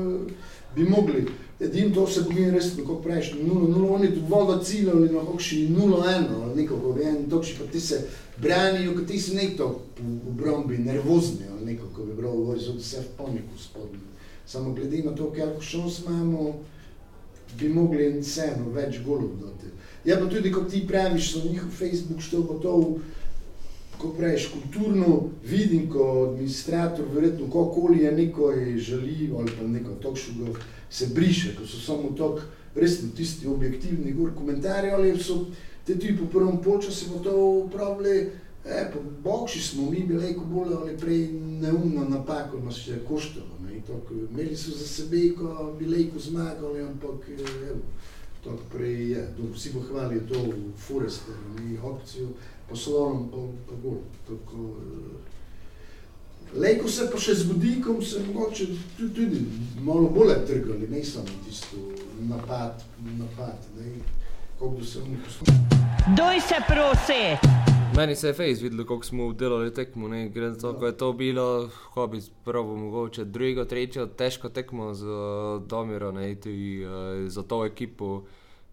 bi 0.75 0.83
mogli. 0.83 1.25
Edino 1.63 1.95
to 1.95 2.07
se 2.07 2.25
pomeni 2.25 2.51
res, 2.51 2.73
kako 2.75 2.95
praviš, 3.01 3.33
0-0, 3.33 3.89
oni 3.95 4.07
dovolj 4.15 4.47
da 4.49 4.63
ciljali 4.63 5.09
na 5.09 5.21
kakšni 5.31 5.69
0-1 5.69 6.25
ali 6.41 6.61
nekako, 6.61 6.97
en 7.03 7.29
tokši 7.29 7.55
pa 7.59 7.71
ti 7.71 7.79
se 7.79 8.01
branijo, 8.37 8.95
kot 8.97 9.07
ti 9.07 9.19
si 9.19 9.35
nekto 9.35 9.79
v 9.99 10.29
obrambi, 10.29 10.77
nervozni 10.77 11.47
ali 11.51 11.65
nekako 11.65 12.03
bi 12.03 12.13
bral, 12.13 12.31
ovo 12.31 12.53
je 12.53 12.75
vse 12.77 12.99
v 12.99 13.17
paniku 13.17 13.57
spodnji. 13.57 14.03
Samo 14.45 14.73
glede 14.73 15.03
na 15.03 15.15
to, 15.15 15.29
koliko 15.31 15.61
šans 15.61 15.99
imamo, 15.99 16.53
bi 17.59 17.69
mogli 17.69 18.19
vseeno 18.19 18.69
več 18.73 18.99
golov 19.05 19.37
dati. 19.39 19.71
Ja, 20.05 20.17
pa 20.19 20.27
tudi, 20.29 20.51
kot 20.51 20.67
ti 20.71 20.87
praviš, 20.87 21.31
so 21.31 21.47
njihov 21.49 21.69
Facebook 21.71 22.21
štel 22.21 22.43
gotov, 22.43 22.97
ko 24.03 24.09
praviš, 24.17 24.49
kulturno 24.51 25.29
vidim, 25.47 25.89
ko 25.89 26.29
administrator, 26.29 27.05
verjetno, 27.13 27.47
kakoli 27.47 28.03
je 28.03 28.11
nekaj 28.11 28.77
žaljivo 28.77 29.39
ali 29.39 29.51
pa 29.59 29.67
neko 29.67 29.95
tokšugo 30.01 30.55
se 30.89 31.07
briše, 31.15 31.55
ko 31.55 31.67
so 31.67 31.79
samo 31.79 32.11
tok 32.17 32.41
resno 32.75 33.09
tisti 33.15 33.47
objektivni 33.47 34.13
gor 34.13 34.35
komentarji, 34.35 34.91
ali 34.91 35.17
so 35.23 35.45
te 35.85 35.99
tudi 35.99 36.17
po 36.17 36.25
prvem 36.25 36.57
polčasu 36.63 37.09
bo 37.09 37.19
to 37.19 37.37
upravili, 37.65 38.31
e, 38.65 38.91
pa 38.93 38.99
bogši 39.23 39.61
smo 39.61 39.91
mi 39.91 40.03
bili, 40.07 40.33
ko 40.33 40.45
bolj 40.45 40.73
ali 40.81 40.97
prej 40.97 41.27
neumno 41.61 42.05
napako 42.09 42.59
nas 42.59 42.87
je 42.87 42.99
koštalo, 43.07 43.59
ne, 43.65 43.81
tok, 43.87 44.11
imeli 44.11 44.55
so 44.55 44.71
za 44.71 44.87
sebe, 44.87 45.29
ko 45.37 45.75
bi 45.79 45.85
lejko 45.85 46.19
zmagali, 46.19 46.81
ampak, 46.81 47.29
evo, 47.69 47.81
tako 48.43 48.59
prej 48.71 49.11
je, 49.11 49.27
dobro, 49.37 49.53
vsi 49.53 49.69
bo 49.73 49.79
hvalijo 49.79 50.21
to 50.29 50.39
v 50.39 50.71
Forester, 50.77 51.35
ne, 51.59 51.79
opcijo, 51.81 52.27
poslovnom 52.73 53.29
pa, 53.67 53.73
gol. 53.83 54.01
Tako, 54.27 54.57
eh, 54.81 55.33
Lejko 56.53 56.89
se 56.89 57.07
pa 57.11 57.17
še 57.17 57.33
z 57.33 57.47
vodikom 57.49 58.01
se 58.05 58.19
mogoče 58.27 58.67
tudi, 58.97 59.13
tudi 59.15 59.39
malo 59.81 60.09
bolje 60.13 60.35
trgali, 60.45 60.85
ne 60.89 61.01
samo 61.03 61.41
tisto 61.45 61.77
napad, 62.29 62.83
napad, 63.17 63.57
ne, 63.77 63.95
kako 64.53 64.69
bi 64.77 64.85
se 64.85 65.01
oni 65.01 65.17
poslušali. 65.25 65.57
Doj 66.17 66.41
se 66.45 66.59
prosi! 66.67 67.23
Meni 67.97 68.15
se 68.15 68.27
je 68.27 68.33
fejs 68.33 68.61
videlo, 68.61 68.85
kako 68.85 69.05
smo 69.05 69.31
delali 69.33 69.73
tekmo, 69.73 70.07
ne, 70.07 70.29
gre 70.29 70.51
za 70.51 70.61
to, 70.61 70.73
ko 70.79 70.85
je 70.85 70.97
to 70.97 71.13
bilo, 71.13 71.69
ko 71.93 72.07
bi 72.07 72.21
prvo 72.45 72.77
mogoče 72.77 73.25
drugo, 73.25 73.65
tretjo, 73.65 74.05
težko 74.05 74.49
tekmo 74.49 74.93
z 74.93 75.09
uh, 75.09 75.61
Domiro, 75.67 76.11
ne, 76.11 76.35
tudi 76.35 76.85
uh, 76.85 76.91
za 77.29 77.43
to 77.43 77.65
ekipo. 77.65 78.23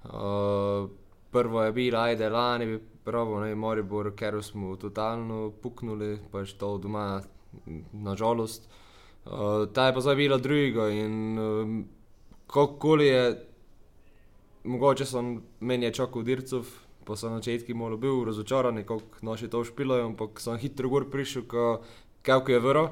Uh, 0.04 0.88
prvo 1.30 1.64
je 1.64 1.72
bilo, 1.72 1.98
ajde, 1.98 2.28
lani 2.28 2.66
bi 2.66 2.80
pravo, 3.04 3.40
ne, 3.40 3.54
Moribor, 3.54 4.12
ker 4.16 4.38
smo 4.44 4.76
totalno 4.76 5.50
puknuli, 5.62 6.18
pač 6.32 6.54
to 6.58 6.76
doma, 6.78 7.22
nažalost. 7.92 8.68
Uh, 9.26 9.66
ta 9.74 9.86
je 9.86 9.94
pa 9.94 10.00
zdaj 10.00 10.16
bila 10.16 10.38
druga 10.38 10.88
in 10.88 11.38
um, 11.38 11.72
kakorkoli 12.46 13.06
je, 13.06 13.24
mogoče 14.64 15.04
sem 15.06 15.42
meni 15.60 15.92
čakal 15.92 16.24
dircov, 16.24 16.66
pa 17.04 17.16
sem 17.16 17.32
na 17.32 17.42
začetku 17.42 17.74
malo 17.76 17.96
bil 18.00 18.24
razočaran, 18.24 18.80
kako 18.84 19.20
naši 19.26 19.50
to 19.50 19.64
špilajo, 19.64 20.06
ampak 20.12 20.40
sem 20.40 20.56
hitro 20.56 20.88
gor 20.88 21.10
prišel, 21.10 21.44
kako 22.22 22.52
je 22.52 22.60
vero. 22.60 22.88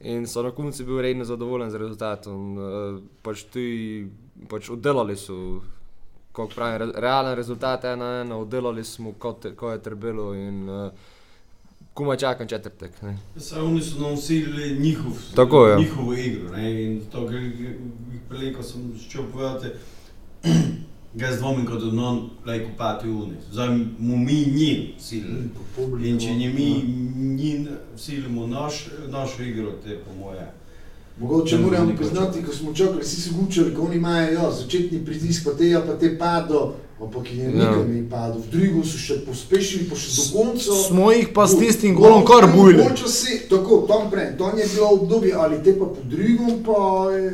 In 0.00 0.26
so 0.26 0.42
na 0.42 0.50
koncu 0.50 0.84
bil 0.84 1.00
redno 1.00 1.24
zadovoljen 1.24 1.70
z 1.70 1.78
rezultatom. 1.80 2.58
Uh, 2.58 2.98
pač 3.22 3.46
ti 3.52 4.08
pač 4.50 4.68
oddelali 4.74 5.16
so, 5.16 5.62
kako 6.34 6.48
pravim, 6.54 6.78
re, 6.78 7.00
realen 7.00 7.34
rezultat, 7.34 7.84
ena 7.84 8.20
ena, 8.20 8.36
oddelali 8.36 8.84
smo, 8.84 9.12
kot 9.12 9.46
ko 9.56 9.70
je 9.70 9.82
trebalo 9.82 10.34
in 10.34 10.68
uh, 10.68 10.92
komaj 11.94 12.16
čakam 12.16 12.48
četrtek. 12.48 13.02
Ne. 13.02 13.18
Saj 13.36 13.60
oni 13.62 13.82
so 13.82 14.00
nam 14.00 14.12
usilili 14.12 14.78
njihov, 14.80 15.12
Tako 15.36 15.66
je. 15.66 15.78
njihovo 15.78 16.14
igro. 16.14 16.56
Ne? 16.56 16.84
In 16.84 17.00
to, 17.12 17.26
kar 17.26 17.38
prej, 18.28 18.52
ko 18.54 18.62
sem 18.62 18.92
začel 18.98 19.22
povedati, 19.32 19.68
ga 21.14 21.26
jaz 21.26 21.38
dvomim, 21.38 21.66
kot 21.66 21.80
da 21.80 21.92
non 21.92 22.30
lejko 22.46 22.70
pati 22.78 23.08
uni. 23.08 23.36
Zdaj 23.52 23.68
mu 23.98 24.16
mi 24.16 24.44
njim 24.54 24.82
silili. 24.98 25.50
In 26.02 26.18
če 26.18 26.34
njim 26.34 26.54
mi 26.54 26.82
njim 27.34 27.68
silimo 27.96 28.46
naš, 28.46 28.88
našo 29.08 29.42
igro, 29.42 29.70
te 29.84 29.98
po 29.98 30.14
moje. 30.18 30.50
Mogoče 31.18 31.58
moramo 31.58 31.92
priznati, 31.96 32.42
ko 32.42 32.52
smo 32.52 32.74
čakali, 32.74 33.02
vsi 33.02 33.20
so 33.20 33.30
gučali, 33.40 33.74
ko 33.74 33.82
oni 33.82 33.96
imajo 33.96 34.32
jo, 34.32 34.50
začetni 34.50 35.04
pritisk, 35.04 35.44
pa 35.44 35.50
te, 35.50 35.68
ja, 35.68 35.80
pa 35.80 35.94
te 35.94 36.18
pado, 36.18 36.74
ampak 37.00 37.30
je 37.34 37.44
Ja. 37.44 37.50
nikam 37.50 37.92
ni 37.92 38.02
padel. 38.10 38.40
V 38.40 38.50
drugo 38.50 38.82
so 38.84 38.98
še 38.98 39.20
pospešili, 39.26 39.86
pa 39.90 39.96
še 39.96 40.10
do 40.10 40.24
konca. 40.34 40.72
Smo 40.88 41.12
jih 41.12 41.28
pa 41.34 41.46
s 41.46 41.54
tistim 41.58 41.94
golom 41.94 42.24
kar 42.24 42.50
bujali. 42.50 42.82
Počasi, 42.82 43.46
tako, 43.50 43.84
tam 43.88 44.10
prej, 44.10 44.34
to 44.38 44.50
je 44.58 44.66
bilo 44.74 44.88
obdobje, 44.90 45.32
ali 45.34 45.62
te 45.62 45.78
pa 45.78 45.86
po 45.86 46.02
drugom, 46.04 46.62
pa 46.66 46.80
je, 47.14 47.30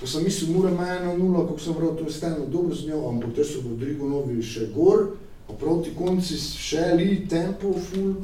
ko 0.00 0.06
sem 0.06 0.24
mislil, 0.24 0.52
mora 0.52 0.70
ima 0.70 0.86
eno 0.92 1.16
nulo, 1.16 1.46
kako 1.46 1.58
sem 1.60 1.72
vrl, 1.72 1.96
to 1.96 2.04
je 2.04 2.12
stalno 2.12 2.46
dobro 2.46 2.74
z 2.74 2.86
njo, 2.86 3.08
ampak 3.08 3.32
te 3.34 3.44
so 3.44 3.64
v 3.64 3.78
drugo 3.80 4.08
novi 4.08 4.42
še 4.42 4.68
gor, 4.76 5.16
pa 5.48 5.56
proti 5.56 5.96
konci 5.96 6.36
še 6.36 6.92
li 7.00 7.24
tempo, 7.24 7.72
full, 7.80 8.14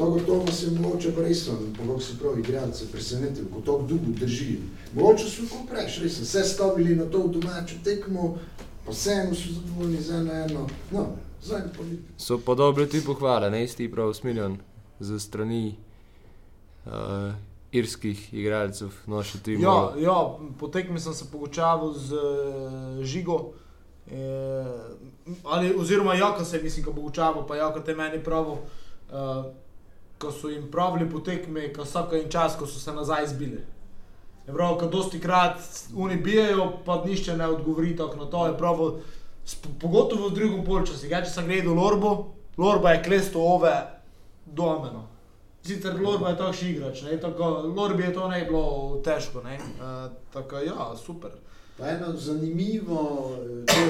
to 0.00 0.10
gotovo 0.10 0.52
se 0.52 0.70
mogoče 0.70 1.12
pa 1.14 1.20
res, 1.20 1.44
pa 1.46 1.84
kako 1.86 2.00
se 2.00 2.18
pravi, 2.18 2.40
igralce 2.40 2.86
presenetil, 2.92 3.44
ko 3.54 3.60
to 3.60 3.84
dugo 3.88 4.12
drži. 4.20 4.56
Mogoče 4.94 5.28
so 5.28 5.42
kot 5.50 5.68
prejš, 5.68 5.98
res, 6.02 6.16
vse 6.20 6.44
stavili 6.44 6.96
na 6.96 7.04
to 7.04 7.26
domačo 7.28 7.76
tekmo, 7.84 8.38
pa 8.86 8.94
vseeno 8.96 9.34
so 9.34 9.52
zadovoljni 9.52 10.00
z 10.00 10.16
eno 10.16 10.32
eno, 10.32 10.66
no, 10.90 11.06
zdaj 11.42 11.68
pa 11.76 11.84
ni. 11.84 11.98
So 12.16 12.40
pa 12.46 12.54
dobri 12.54 12.88
tudi 12.88 13.04
pohvale, 13.04 13.50
ne 13.50 13.64
isti 13.64 13.90
prav 13.92 14.14
smiljen 14.16 14.56
za 15.00 15.20
strani 15.20 15.76
uh, 16.86 16.92
irskih 17.72 18.34
igralcev, 18.34 18.88
naše 19.06 19.42
time. 19.42 19.62
Ja, 19.62 19.92
ja, 19.98 20.18
po 20.58 20.68
tekmi 20.68 21.00
sem 21.00 21.14
se 21.14 21.28
pogočaval 21.32 21.92
z 21.92 22.12
uh, 22.12 23.04
Žigo. 23.04 23.52
E, 24.10 24.18
ali, 25.44 25.74
oziroma, 25.78 26.14
Jaka 26.14 26.44
se 26.44 26.56
je, 26.56 26.62
mislim, 26.62 26.84
ko 26.84 26.92
pogočaval, 26.92 27.46
pa 27.46 27.56
Jaka 27.56 27.84
te 27.84 27.94
meni 27.94 28.24
pravo, 28.24 28.58
uh, 29.12 29.44
ko 30.20 30.32
so 30.32 30.48
jim 30.48 30.70
pravili 30.70 31.10
po 31.10 31.20
tekmi, 31.24 31.72
ko 31.72 31.82
vsako 31.82 32.16
en 32.16 32.28
čas, 32.30 32.56
ko 32.58 32.66
so 32.66 32.78
se 32.78 32.92
nazaj 32.92 33.26
zbili. 33.26 33.62
Je 34.46 34.52
prav, 34.54 34.76
ko 34.78 34.86
dosti 34.86 35.20
krat 35.20 35.58
oni 35.96 36.16
bijajo, 36.16 36.72
pa 36.84 37.02
nišče 37.04 37.36
ne 37.36 37.46
odgovori 37.46 37.96
tako 37.96 38.16
na 38.16 38.26
to. 38.30 38.46
Je 38.46 38.58
pravo, 38.58 38.90
sp- 39.46 39.72
pogotovo 39.80 40.28
v 40.28 40.34
drugem 40.34 40.64
polčasu. 40.64 41.06
Ja, 41.08 41.22
če 41.24 41.30
sem 41.30 41.48
gledal 41.48 41.74
Lorbo, 41.74 42.12
Lorba 42.58 42.92
je 42.92 43.02
klesto 43.04 43.40
ove 43.40 43.72
domeno. 44.46 45.06
Sicer 45.62 45.96
Lorba 46.00 46.32
je 46.32 46.38
takšen 46.40 46.68
igrač, 46.68 47.02
ne, 47.02 47.16
tako, 47.20 47.48
Lorbi 47.76 48.02
je 48.02 48.12
to 48.16 48.28
ne 48.28 48.44
bilo 48.44 49.00
težko, 49.04 49.42
ne. 49.44 49.58
Uh, 49.76 50.08
tako, 50.32 50.60
ja, 50.64 50.90
super. 50.96 51.30
Pa 51.78 51.88
eno 51.88 52.12
zanimivo, 52.16 53.00
eh, 53.40 53.64
to, 53.66 53.80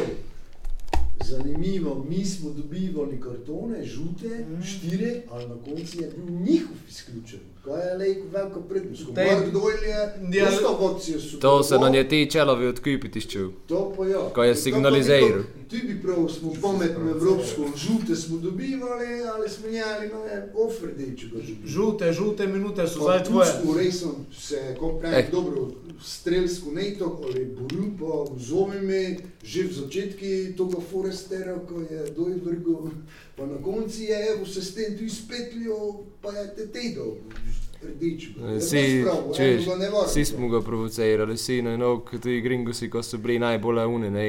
zanimivo, 1.23 2.07
mi 2.09 2.25
smo 2.25 2.51
dobivali 2.51 3.21
kartone, 3.21 3.85
žute, 3.85 4.29
mm. 4.41 4.63
štiri, 4.63 5.23
ali 5.31 5.47
na 5.47 5.55
koncu 5.57 6.01
je 6.01 6.11
bil 6.17 6.35
njihov 6.37 6.77
izključen. 6.89 7.41
Kaj 7.65 7.89
je 7.89 7.97
lejko 7.97 8.27
veliko 8.33 8.61
prednost. 8.61 9.07
Ko 9.07 9.13
Tej- 9.13 9.27
Mark 9.27 9.53
Doyle 9.53 9.87
je, 9.87 9.97
Ja, 10.33 10.45
dosta 10.45 10.69
opcije 10.71 11.21
so 11.21 11.37
To 11.39 11.63
se 11.63 11.75
na 11.75 11.79
bilo. 11.81 11.91
nje 11.91 12.09
ti 12.09 12.29
čelovi 12.31 12.67
odkupiti 12.67 13.11
tiščil. 13.11 13.51
To 13.67 13.95
pa 13.97 14.07
ja. 14.07 14.31
Ko 14.35 14.43
je 14.43 14.55
To 14.55 14.61
signaliziral. 14.61 15.43
Nekako- 15.71 15.81
Tudi 15.81 16.03
prav 16.03 16.29
smo 16.31 16.53
pametno 16.63 17.11
evropsko, 17.11 17.63
žute 17.77 18.17
smo 18.17 18.39
dobivali, 18.39 19.07
ali 19.27 19.49
smo 19.49 19.69
njali 19.69 20.09
nove 20.09 20.53
ofrde, 20.57 21.17
če 21.17 21.27
ga 21.27 21.41
želimo. 21.41 21.67
Žute, 21.67 22.13
žute 22.13 22.47
minute 22.49 22.89
so 22.89 23.01
zdaj 23.01 23.25
tvoje. 23.25 23.49
V 23.65 23.77
rejsem 23.77 24.11
se, 24.33 24.77
ko 24.79 24.89
pravi, 24.91 25.17
Eh. 25.17 25.29
dobro, 25.33 25.71
strelsko 26.03 26.71
neto, 26.73 27.21
ali 27.25 27.45
boril 27.47 27.85
pa 27.99 28.35
vzomime, 28.35 29.17
že 29.45 29.63
v 29.63 29.73
začetki 29.73 30.29
tega 30.53 30.81
Forestera, 30.83 31.59
ko 31.61 31.81
je 31.83 32.11
dojvrgo, 32.11 32.91
pa 33.37 33.47
na 33.47 33.59
konci 33.59 34.03
je, 34.05 34.27
evo 34.29 34.47
se 34.47 34.63
s 34.63 34.75
tem 34.75 34.99
tu 34.99 35.05
izpetljo, 35.05 35.77
pa 36.23 36.33
je 36.33 36.55
te 36.57 36.67
tedo, 36.69 37.17
rdeč. 37.83 38.29
Vsi, 38.59 39.05
čuješ, 39.37 39.65
vsi 40.07 40.25
smo 40.25 40.49
ga 40.49 40.61
provocirali, 40.61 41.35
vsi 41.35 41.63
na 41.63 41.77
nog, 41.77 42.11
tudi 42.11 42.41
gringosi, 42.41 42.91
ko 42.91 43.03
so 43.03 43.19
bili 43.19 43.39
najbolj 43.39 43.81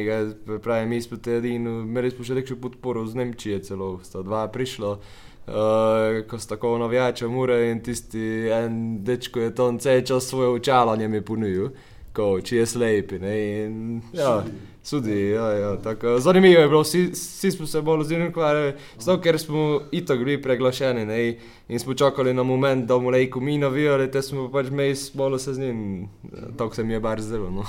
ga 0.06 0.60
pravi, 0.60 0.88
mi 0.88 1.02
smo 1.02 1.18
te 1.18 1.38
edini, 1.38 1.70
imeli 1.70 2.12
smo 2.12 2.26
še 2.26 2.39
nekšno 2.39 2.58
podporo 2.62 3.06
z 3.06 3.16
Nemčije 3.16 3.60
celo, 3.64 3.99
sta 4.04 4.22
dva 4.22 4.47
prišla, 4.47 4.97
Uh, 5.41 6.22
ko 6.30 6.38
sta 6.38 6.56
tako 6.56 6.78
navijača 6.78 7.28
mure 7.28 7.72
in 7.72 7.80
tisti 7.84 8.47
en 8.54 9.04
dečko 9.04 9.39
je 9.41 9.56
to 9.56 9.78
cel 9.82 10.04
čas 10.06 10.28
svoje 10.30 10.49
očalanje 10.49 11.08
mi 11.08 11.22
ponujil, 11.22 11.72
ko 12.14 12.41
če 12.43 12.62
je 12.62 12.66
slepi. 12.66 13.20
Ne, 13.20 13.36
in, 13.66 14.01
ja, 14.14 14.43
sudi, 14.84 15.18
ja, 15.30 15.47
ja, 15.51 15.72
tako, 15.84 16.18
zanimivo 16.20 16.62
je 16.62 16.68
bilo, 16.68 16.82
vsi, 16.82 17.03
vsi 17.14 17.51
smo 17.51 17.68
se 17.68 17.82
bolj 17.82 18.05
oziroma 18.05 18.30
ukvarjali, 18.30 18.74
zato 18.97 19.22
ker 19.22 19.39
smo 19.39 19.82
itak 19.91 20.20
bili 20.20 20.41
preglašeni 20.41 21.05
ne, 21.05 21.20
in 21.68 21.80
smo 21.80 21.93
čakali 21.93 22.34
na 22.34 22.43
moment, 22.43 22.86
da 22.86 22.97
bomo 22.97 23.09
lejko 23.09 23.39
mi 23.39 23.57
navijali, 23.57 24.12
te 24.12 24.22
smo 24.22 24.49
pač 24.51 24.70
mes 24.70 25.09
bolj 25.14 25.39
se 25.39 25.53
z 25.53 25.59
njim, 25.59 26.09
tako 26.57 26.76
se 26.76 26.84
mi 26.84 26.93
je 26.93 26.99
bar 26.99 27.22
zdelo. 27.22 27.49
No. 27.49 27.66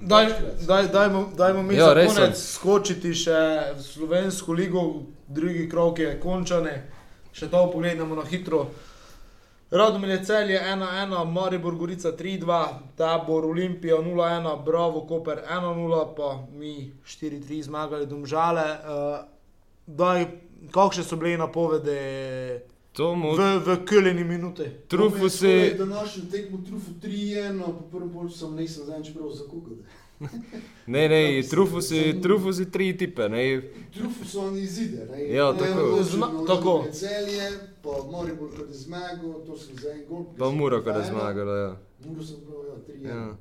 Daj, 0.00 0.26
daj, 0.66 0.86
dajmo, 0.88 1.28
dajmo 1.36 1.62
mi 1.62 1.74
Ja, 1.74 1.94
za 1.94 2.06
konec 2.06 2.38
skočiti 2.40 3.12
še 3.14 3.40
v 3.76 3.82
slovensko 3.84 4.52
ligo, 4.56 4.84
drugi 5.28 5.66
krok 5.68 5.98
je 6.00 6.14
končane, 6.22 6.72
še 7.36 7.50
to 7.52 7.66
pogledamo 7.72 8.16
na 8.16 8.24
hitro. 8.24 8.70
Radomilj 9.70 10.10
je 10.10 10.24
celje 10.24 10.60
1-1, 10.60 11.32
Maribor 11.32 11.74
Gorica 11.74 12.12
3-2, 12.12 12.66
Tabor 12.96 13.44
Olimpija 13.44 13.96
0-1, 13.96 14.64
Bravo 14.64 15.06
Koper 15.06 15.38
1-0, 15.50 16.14
pa 16.16 16.46
mi 16.52 16.92
4-3 17.06 17.62
zmagali 17.62 18.06
domžale. 18.06 18.62
Uh, 18.62 19.24
daj, 19.86 20.26
kakšne 20.70 21.04
so 21.04 21.16
bile 21.16 21.36
napovedi 21.38 21.90
v, 22.98 23.60
v 23.66 23.76
Kölni 23.86 24.24
minute? 24.24 24.70
trufusi, 24.88 25.74
Današnji 25.78 26.30
tekmo 26.30 26.58
trufu 26.66 26.90
3-1, 27.02 27.62
po 27.62 27.84
prvem 27.92 28.10
polčasu 28.10 28.38
sem 28.38 28.56
nisem 28.56 28.84
zadnjič 28.86 29.14
prav 29.14 29.30
za 29.30 29.44
koga. 29.50 29.70
ne, 30.86 31.08
ne, 31.08 31.42
trufusi, 31.50 32.20
trufusi 32.22 32.70
tri 32.70 32.96
tipe, 32.96 33.28
ne, 33.28 33.62
Trufu 33.94 34.24
so 34.24 34.40
oni 34.40 34.60
izide, 34.60 35.06
ne? 35.10 35.34
Ja, 35.34 35.52
tako. 35.52 36.02
Zna- 36.02 36.46
tako. 36.46 36.84
Celje, 36.92 37.50
pa 37.82 37.90
Moribor, 38.10 38.48
kad 38.56 38.68
je 38.68 38.74
zmagal, 38.74 39.44
to 39.46 39.56
sem 39.56 39.76
za 39.76 39.90
en 39.90 40.04
gol. 40.08 40.24
pa 40.38 40.50
Muro, 40.50 40.82
kada 40.82 40.98
je 40.98 41.06
zmagala, 41.06 41.56
ja. 41.58 41.76
Muro 42.06 42.22
sem 42.24 42.36
prav, 42.46 42.60
ja, 42.68 42.94
3-1. 42.94 43.08
ja. 43.08 43.14
Ja. 43.14 43.36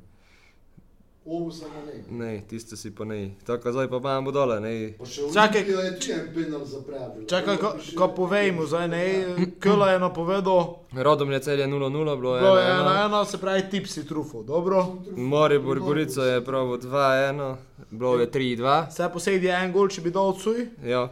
Ovo 1.25 1.51
samo 1.51 1.73
ne. 1.85 2.17
Ne, 2.25 2.41
tiste 2.49 2.77
si 2.77 2.95
pa 2.95 3.05
ne. 3.05 3.31
Tako 3.45 3.71
zdaj 3.71 3.89
pa 3.89 3.97
imamo 3.97 4.31
dole, 4.31 4.59
ne. 4.59 4.93
Čakaj. 5.33 5.61
Olimpijo 5.61 5.79
je 5.79 5.87
en 5.87 6.33
penal 6.33 6.65
zapravil. 6.65 7.25
Čakaj, 7.27 7.57
ko, 7.57 7.73
ko 7.97 8.07
povejmo, 8.07 8.65
zdaj 8.65 8.87
ne, 8.87 9.25
Köla 9.59 9.91
je 9.91 9.99
napovedal, 9.99 10.75
Rodom 10.93 11.31
je 11.31 11.39
celje 11.39 11.67
0-0, 11.67 11.91
bilo 12.19 12.35
je 12.35 12.41
bilo 12.41 12.57
je 12.57 12.65
1-1. 12.65 13.09
1-1, 13.11 13.25
se 13.25 13.37
pravi 13.37 13.69
tipsi 13.69 14.07
trufo, 14.07 14.43
dobro. 14.43 14.97
Moribor 15.15 15.79
Gorica 15.79 16.23
je 16.23 16.45
pravo 16.45 16.77
2-1, 16.77 17.55
bilo 17.91 18.19
je 18.19 18.31
3-2. 18.31 18.87
Vse 18.89 19.09
posebej 19.13 19.49
je 19.49 19.63
en 19.65 19.71
gol, 19.71 19.87
če 19.87 20.01
bi 20.01 20.11
dal 20.11 20.33
odsuj. 20.33 20.67
Ja. 20.85 21.09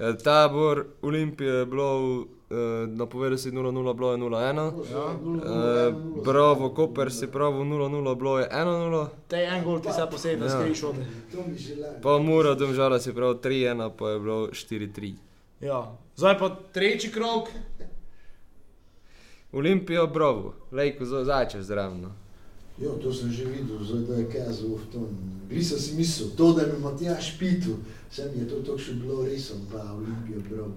E, 0.00 0.16
Tabor 0.16 0.86
Olimpije 1.02 1.54
je 1.54 1.66
bilo, 1.66 2.20
eh, 2.50 2.54
napovedal 2.86 3.38
si 3.38 3.50
0-0, 3.50 3.94
bilo 3.94 4.12
je 4.12 4.18
0-1. 4.18 4.72
Eh, 5.88 5.92
Bravo, 6.24 6.70
Koper 6.74 7.12
si 7.12 7.26
pravo 7.26 7.64
0-0, 7.64 8.14
bilo 8.14 8.38
je 8.38 8.48
1-0. 8.52 9.08
Te 9.28 9.36
en 9.36 9.64
gol 9.64 9.80
ti 9.80 9.92
se 9.92 10.06
posebej 10.10 10.48
Ja. 10.48 10.54
ja. 10.54 10.60
skriš 10.60 10.82
od. 10.82 10.94
Želim. 11.56 11.84
Pa 12.02 12.18
Mura, 12.18 12.54
domžala 12.54 12.98
si 12.98 13.14
prav 13.14 13.34
3-1, 13.34 13.90
pa 13.98 14.08
je 14.08 14.20
bilo 14.20 14.48
4-3. 14.48 15.14
Ja. 15.60 15.92
Zdaj 16.16 16.38
pa 16.38 16.56
tretji 16.72 17.10
krok. 17.12 17.48
Olimpija, 19.52 20.06
bravo, 20.06 20.54
lejko 20.72 21.04
začeš 21.04 21.60
zraven. 21.62 22.06
Jo, 22.80 22.90
to 23.02 23.12
sem 23.12 23.30
že 23.32 23.44
videl, 23.44 23.76
zdaj 23.84 24.00
da 24.08 24.14
je 24.14 24.26
kazal 24.32 24.68
v 24.68 24.84
tom. 24.92 25.06
Glisa 25.50 25.78
si 25.78 25.94
mislil, 25.94 26.28
to 26.36 26.52
da 26.52 26.62
mi 26.66 26.78
Matjaš 26.80 27.38
pitu, 27.38 27.76
sem 28.10 28.30
je 28.34 28.48
to 28.48 28.62
tako 28.64 28.78
še 28.78 28.92
bilo 28.92 29.24
resno, 29.24 29.56
pa 29.72 29.82
Olimpijo 29.92 30.40
bravo. 30.50 30.72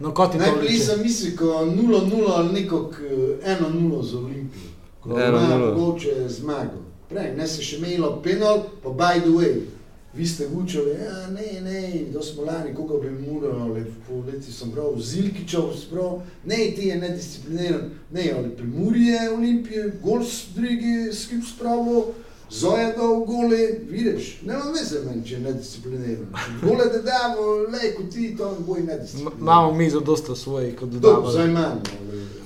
No, 0.00 0.14
kot 0.14 0.34
Najprej 0.34 0.68
liči? 0.68 0.84
sem 0.84 1.02
mislil, 1.02 1.36
ko 1.36 1.66
0-0 1.66 2.30
ali 2.30 2.62
nekako 2.62 2.94
1-0 3.42 4.02
za 4.10 4.18
Olimpijo. 4.18 4.70
Ko 5.00 5.08
1:0. 5.10 5.28
ima 5.28 5.58
mogoče 5.58 6.28
zmago. 6.28 6.78
Prej, 7.08 7.34
ne 7.36 7.46
se 7.48 7.62
še 7.62 7.76
imelo 7.76 8.20
penal, 8.22 8.62
pa 8.82 8.90
by 8.90 9.20
the 9.20 9.34
way. 9.34 9.66
Vi 10.14 10.26
ste 10.26 10.46
vučali, 10.48 10.90
ja, 10.90 11.26
ne, 11.28 11.60
ne, 11.62 11.80
da 12.12 12.22
smo 12.22 12.42
lani, 12.42 12.74
koga 12.74 12.98
bi 13.00 13.10
morali, 13.22 13.84
po 14.08 14.14
leti 14.26 14.52
sem 14.52 14.70
prav, 14.70 14.98
Zilkičov 14.98 15.74
sprav, 15.76 16.16
ne, 16.44 16.56
ti 16.56 16.82
je 16.82 16.96
nediscipliniran, 16.96 17.80
ne, 18.10 18.32
ali 18.38 18.50
pri 18.50 18.66
Muri 18.66 19.02
je 19.02 19.30
Olimpije, 19.30 19.92
gol 20.02 20.24
s 20.24 20.44
drugi, 20.54 21.12
s 21.12 21.26
kim 21.26 21.42
spravo, 21.44 22.12
Zoja 22.52 22.92
dal 22.92 23.20
gole, 23.20 23.58
vidiš, 23.88 24.40
nema 24.42 24.62
veze 24.72 24.98
meni, 25.06 25.26
če 25.26 25.34
je 25.34 25.40
nediscipliniran. 25.40 26.26
Gole 26.62 26.84
da 26.86 26.98
damo, 27.00 27.40
lej, 27.70 27.94
ko 27.94 28.02
ti 28.04 28.34
to 28.36 28.50
ne 28.50 28.66
boj 28.66 28.80
M- 28.80 28.86
nediscipliniran. 28.86 29.40
Imamo 29.40 29.72
mi 29.72 29.90
za 29.90 30.00
dosta 30.00 30.34
svojih, 30.34 30.76
kot 30.76 30.88
Dobro, 30.88 31.00
dodamo. 31.10 31.30
zdaj 31.30 31.46
imamo, 31.46 31.82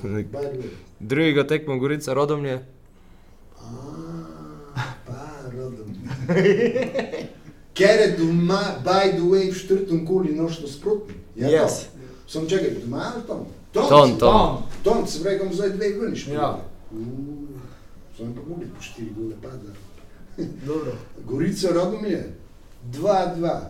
way. 0.04 0.62
Drugega 1.00 1.46
tekmo 1.46 1.78
Gorica, 1.78 2.12
Rodomlje. 2.14 2.58
Ah, 3.56 4.92
pa, 5.06 5.20
rodom. 5.52 5.88
Ker 7.74 8.00
je 8.00 8.16
doma, 8.16 8.60
by 8.80 9.12
the 9.12 9.22
way, 9.22 9.50
v 9.50 9.58
četrtem 9.58 10.06
koli 10.06 10.32
noč 10.32 10.60
nasprotni. 10.60 11.14
Ja, 11.36 11.48
Yes. 11.48 11.84
Sem 12.26 12.46
čakaj, 12.46 12.70
doma 12.76 13.12
ali 13.12 13.22
tam? 13.24 13.40
Tom, 13.72 13.88
Ton, 13.88 14.08
si- 14.08 14.18
ton. 14.18 14.32
Tom. 14.32 14.62
Tom, 14.84 15.06
se 15.06 15.22
pravi, 15.22 15.38
kam 15.38 15.52
zdaj 15.52 15.70
dve 15.70 15.88
veniš. 15.90 16.28
Ja. 16.28 16.58
Sem 18.16 18.32
pa 18.32 18.40
mogli 18.42 18.66
po 18.66 18.80
štiri 18.80 19.10
gole 19.10 19.34
pada. 19.42 19.74
Dobro. 20.64 20.92
Gorica 21.26 21.68
rodom 21.70 22.04
je. 22.04 22.34
2-2. 22.92 23.60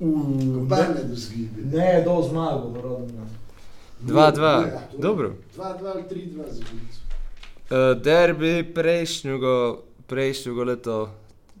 Uh, 0.00 0.20
Kobane 0.54 1.02
do 1.02 1.14
zgibe. 1.14 1.62
ne, 1.68 2.02
do 2.04 2.22
zmago, 2.22 2.80
rodno. 2.82 3.24
2-2, 4.02 4.42
Ja, 4.66 4.80
to- 4.82 4.98
dobro. 4.98 5.32
2-2 5.56 5.62
ali 5.86 6.02
3-2 6.04 6.44
za 6.50 6.62
Gorico. 6.62 7.00
Uh, 7.66 8.02
derbi 8.02 8.74
prejšnjega, 8.74 9.74
prejšnjega 10.06 10.64
leta, 10.64 11.06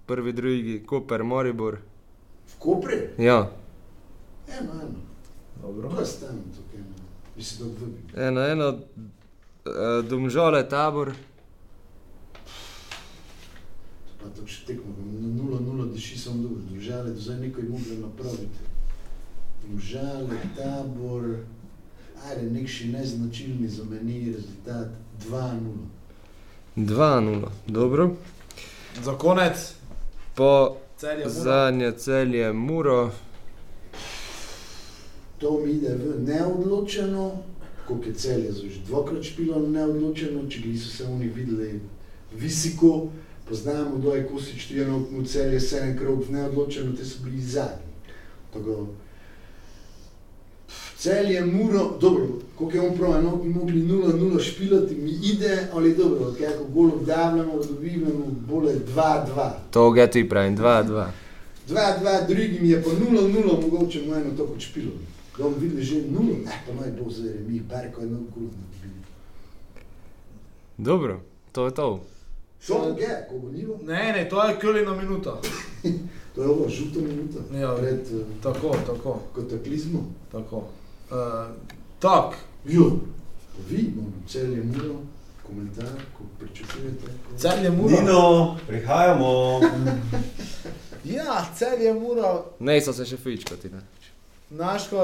prvi, 0.06 0.32
drugi, 0.32 0.82
Koper, 0.86 1.24
Moribor. 1.24 1.78
V 2.46 2.58
Kopre? 2.58 3.10
Ja, 3.18 3.50
Eno, 4.50 4.72
eno. 4.72 5.00
Dobro. 5.62 5.88
To 5.88 6.00
je 6.00 6.06
stano 6.06 6.38
tukaj. 6.56 6.80
eno. 6.80 6.94
Bi 7.36 7.42
si 7.42 7.58
to 7.58 7.64
vdobil. 7.64 7.96
eno, 8.16 8.40
eno, 8.42 8.68
uh, 8.68 10.04
domžale, 10.04 10.68
tabor. 10.68 11.12
Pa 14.20 14.28
to 14.30 14.46
še 14.46 14.64
tekmo, 14.66 14.92
na 14.98 15.28
0-0 15.36 15.92
diši 15.92 16.18
sem 16.18 16.42
dobro, 16.42 16.60
držale, 16.70 17.10
do 17.10 17.20
zdaj 17.20 17.40
nekaj 17.40 17.64
mogli 17.64 17.96
napraviti. 17.96 18.62
Držale, 19.64 20.38
tabor, 20.56 21.26
ajde, 22.22 22.50
nek 22.50 22.68
še 22.68 22.86
neznačilni 22.86 23.68
za 23.68 23.84
meni 23.84 24.32
rezultat 24.32 24.92
2-0. 25.20 25.74
2-0, 26.76 27.48
dobro. 27.68 28.10
Za 29.02 29.14
konec, 29.14 29.74
Po 30.34 30.76
celje 30.96 31.28
zadnje 31.28 31.92
celje 31.92 32.52
Muro, 32.52 33.10
To 35.38 35.60
mi 35.60 35.72
ide 35.72 35.94
v 35.94 36.24
neodločeno, 36.24 37.42
koliko 37.86 38.06
je 38.06 38.14
celje 38.14 38.52
za 38.52 38.62
že 38.62 38.80
dvakrat 38.86 39.22
špilo 39.22 39.60
neodločeno, 39.68 40.48
če 40.48 40.60
bi 40.60 40.78
so 40.78 40.88
se 40.88 41.04
oni 41.04 41.28
videli 41.28 41.80
visoko, 42.32 43.08
poznamo, 43.48 43.98
kdo 43.98 44.14
je 44.14 44.26
Kosič, 44.26 44.66
ti 44.66 44.80
eno 44.80 45.04
celje 45.26 45.60
sedem 45.60 45.98
krog 45.98 46.24
v 46.24 46.32
neodločeno, 46.32 46.96
te 46.96 47.04
so 47.04 47.20
bili 47.24 47.42
zadnji. 47.42 47.92
Tako, 48.54 48.86
Celje, 51.04 51.44
Muro, 51.46 51.98
dobro, 52.00 52.26
koliko 52.54 52.76
je 52.76 52.90
on 52.90 52.96
prav, 52.96 53.16
eno 53.16 53.36
bi 53.36 53.48
mogli 53.48 53.82
0-0 53.82 54.42
špilati, 54.42 54.94
mi 54.94 55.10
ide, 55.10 55.68
ali 55.72 55.94
dobro, 55.94 56.34
kako 56.40 56.64
bolj 56.64 56.90
obdavljamo, 56.90 57.52
dobivamo, 57.58 58.24
bolje 58.48 58.74
2-2. 58.96 59.50
to 59.70 59.90
ga 59.90 60.06
ti 60.06 60.28
pravim, 60.28 60.56
2-2. 60.56 61.06
2-2, 61.68 62.26
drugim 62.26 62.64
je 62.64 62.82
pa 62.82 62.90
0-0, 62.90 63.62
mogoče 63.62 64.02
mu 64.02 64.14
eno 64.14 64.30
to 64.36 64.46
kot 64.46 64.60
špilo. 64.60 64.90
Da 65.38 65.44
bomo 65.44 65.56
videli 65.56 65.82
že 65.82 65.94
0, 65.96 66.04
ne 66.44 66.62
pa 66.66 66.74
naj 66.74 66.90
bo 66.92 67.10
zdaj 67.10 67.34
mi, 67.48 67.60
barko 67.60 68.00
eno 68.02 68.18
grudno 68.34 68.50
dobili. 68.72 68.94
Dobro, 70.78 71.20
to 71.52 71.64
je 71.64 71.74
to. 71.74 72.00
Šlo 72.60 72.96
je, 72.98 73.26
ko 73.30 73.38
bo 73.38 73.48
nivo, 73.50 73.78
Ne, 73.82 74.12
ne, 74.12 74.28
to 74.28 74.44
je 74.44 74.56
Kölina 74.62 75.02
minuta. 75.02 75.40
to 76.34 76.42
je 76.42 76.48
ovo 76.48 76.68
žuta 76.68 76.98
minuta 77.00 77.58
Ja. 77.58 77.74
pred 77.74 78.00
uh, 78.12 78.20
Tako, 78.42 78.76
tako, 78.86 79.20
kataklizmom. 79.36 80.02
tako. 80.32 80.62
Uh, 81.10 81.52
tak, 82.00 82.36
Jo, 82.64 82.90
vi 83.70 83.76
imamo 83.76 84.12
celje 84.28 84.62
muro, 84.64 84.94
komentar, 85.46 85.86
ko 86.18 86.24
pričakujete. 86.38 87.06
Ko... 87.06 87.38
celje 87.38 87.70
Mura. 87.70 88.00
Nino, 88.00 88.56
prihajamo. 88.66 89.60
Ja, 91.04 91.46
celje 91.56 91.94
Mura. 91.94 92.42
Ne, 92.60 92.80
so 92.80 92.92
se 92.96 93.04
še 93.04 93.18
fičkati, 93.20 93.68
ne. 93.68 93.82
Naško, 94.50 95.02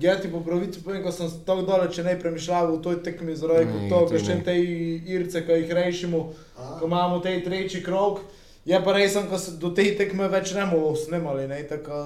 ja 0.00 0.18
ti 0.20 0.28
po 0.28 0.42
pravici 0.44 0.82
povem, 0.84 1.00
ko 1.02 1.12
sem 1.12 1.30
tako 1.46 1.64
daleč 1.64 1.96
ne 2.04 2.18
premišljal 2.20 2.74
v 2.74 2.82
toj 2.84 2.98
tekmi 3.06 3.36
zaradi 3.36 3.88
to 3.88 4.02
ker 4.10 4.20
še 4.20 4.36
te 4.44 4.58
irce, 4.60 5.40
ki 5.46 5.56
jih 5.62 5.72
rešimo, 5.72 6.20
ko 6.58 6.84
imamo 6.84 7.22
tej 7.24 7.40
tretji 7.46 7.80
krog 7.86 8.20
Je 8.64 8.78
pa 8.84 8.92
res, 8.96 9.16
ko 9.28 9.38
se 9.38 9.58
do 9.60 9.74
te 9.76 9.84
tekme 9.98 10.24
več 10.32 10.54
ne 10.56 10.64
bomo 10.70 10.94
snemali, 10.96 11.44
ne, 11.50 11.58
tako 11.68 11.98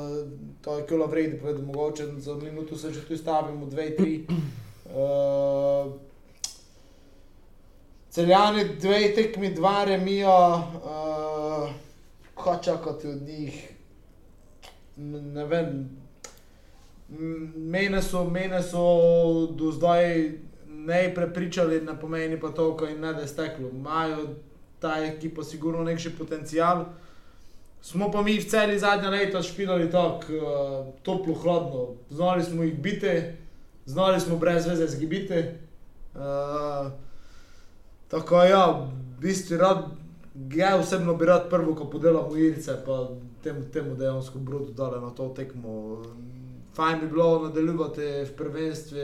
to 0.62 0.78
je 0.78 0.86
kilo 0.88 1.06
vredi, 1.06 1.38
povedo, 1.38 1.62
mogoče 1.62 2.06
za 2.18 2.34
minuto 2.34 2.76
se 2.76 2.90
že 2.92 3.04
tu 3.06 3.16
stavimo, 3.16 3.66
dve, 3.66 3.96
tri. 3.96 4.26
Uh, 4.88 5.92
celjani, 8.11 8.64
dve 8.80 9.14
tekmi, 9.14 9.52
dva 9.54 9.84
remija, 9.84 10.34
uh, 10.82 11.70
kaj 12.34 12.59
čakati 12.64 13.09
od 13.09 13.22
njih, 13.22 13.62
ne, 14.96 15.44
vem. 15.44 15.72
Mene 17.09 18.02
so, 18.02 18.24
mene 18.24 18.62
so 18.62 19.46
do 19.46 19.70
zdaj 19.72 20.32
ne 20.66 21.14
prepričali, 21.14 21.80
ne 21.80 21.94
pomeni 22.00 22.40
pa 22.40 22.50
to, 22.50 22.76
ko 22.76 22.84
jim 22.86 23.00
ne 23.00 23.14
da 23.14 23.26
steklo. 23.26 23.70
Imajo 23.70 24.26
ta 24.81 24.97
ekipa 25.05 25.45
sigurno 25.45 25.85
nekši 25.85 26.16
potencial. 26.18 26.85
Smo 27.83 28.11
pa 28.11 28.22
mi 28.22 28.39
v 28.39 28.49
celi 28.49 28.79
zadnja 28.79 29.11
leta 29.11 29.43
špilali 29.43 29.91
tako 29.91 30.33
uh, 30.35 30.87
toplo, 31.03 31.35
hladno. 31.35 31.87
Znali 32.11 32.45
smo 32.45 32.62
jih 32.62 32.79
biti, 32.79 33.22
znali 33.87 34.20
smo 34.20 34.37
brez 34.37 34.66
veze 34.66 34.87
zgibiti. 34.87 35.45
Uh, 36.14 36.91
tako 38.09 38.43
ja, 38.43 38.66
v 39.18 39.20
bistvu 39.20 39.57
rad, 39.57 39.85
ja 40.55 40.76
osebno 40.76 41.14
bi 41.14 41.26
rad 41.26 41.51
prvo, 41.51 41.74
ko 41.74 41.91
podelam 41.91 42.31
ujirce, 42.31 42.81
pa 42.87 43.09
temu, 43.43 43.64
temu 43.72 43.95
dejansko 43.95 44.39
bruto 44.39 44.72
dale 44.72 45.01
na 45.01 45.11
to 45.11 45.29
tekmo. 45.29 46.03
Fajn 46.74 47.01
bi 47.01 47.07
bilo 47.07 47.43
nadaljevati 47.47 48.01
v 48.01 48.35
prvenstvu 48.37 48.99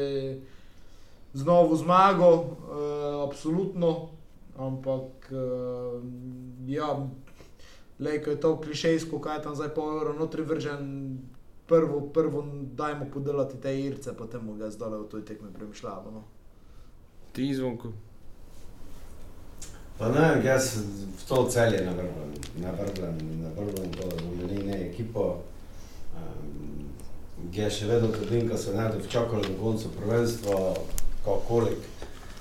z 1.34 1.44
novo 1.44 1.76
zmago, 1.76 2.30
uh, 2.34 3.28
absolutno, 3.28 4.13
ampak 4.56 5.32
uh, 5.32 6.02
ja, 6.66 7.06
lejko 7.98 8.30
je 8.30 8.40
to 8.40 8.56
klišejsko, 8.60 9.20
kaj 9.20 9.38
je 9.38 9.42
tam 9.42 9.54
zdaj 9.54 9.74
pol 9.74 9.96
evra 9.98 10.12
notri 10.12 10.42
vržen. 10.42 11.18
Prvo, 11.64 12.00
prvo 12.12 12.44
dajmo 12.76 13.06
podelati 13.12 13.56
te 13.56 13.72
irce, 13.80 14.12
potem 14.12 14.44
ga 14.58 14.68
zdaj 14.70 14.98
v 14.98 15.06
toj 15.08 15.24
tekmi 15.24 15.48
premišljamo. 15.48 16.10
No. 16.12 16.24
Ti 17.32 17.54
zvonko. 17.54 17.92
Pa 19.98 20.10
ne, 20.12 20.42
jaz 20.44 20.76
v 21.18 21.22
to 21.28 21.46
celje 21.48 21.80
vrnem, 21.86 22.34
ne 22.58 22.72
vrnem 22.72 23.18
to, 23.56 23.64
da 24.00 24.16
bomo 24.16 24.32
imeli 24.34 24.66
ne 24.66 24.78
ekipo. 24.90 25.38
Um, 26.18 26.90
jaz 27.54 27.78
še 27.78 27.86
vedno 27.86 28.10
trdim, 28.12 28.48
da 28.48 28.58
se 28.58 28.74
ne 28.74 28.88
da 28.90 28.98
včakali 28.98 29.46
do 29.48 29.54
konca 29.60 29.88
prvenstva, 29.96 30.74
kolik 31.48 31.78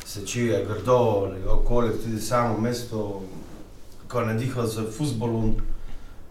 se 0.05 0.25
čuje 0.27 0.65
grdo, 0.65 0.97
ali 1.25 1.41
kolik 1.65 2.03
tudi 2.03 2.21
samo 2.21 2.57
mesto, 2.57 3.23
ko 4.07 4.21
ne 4.21 4.33
diha 4.33 4.67
z 4.67 4.91
futbolom, 4.97 5.55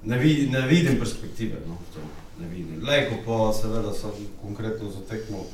ne, 0.02 0.18
vid, 0.18 0.50
ne 0.50 0.66
vidim 0.66 0.98
perspektive. 0.98 1.60
No, 1.66 1.74
v 1.74 1.94
tom, 1.94 2.08
ne 2.40 2.48
vidim. 2.48 2.82
Lejko 2.86 3.22
pa 3.26 3.52
seveda 3.52 3.92
sem 3.92 4.10
konkretno 4.42 4.90
zateknil 4.90 5.44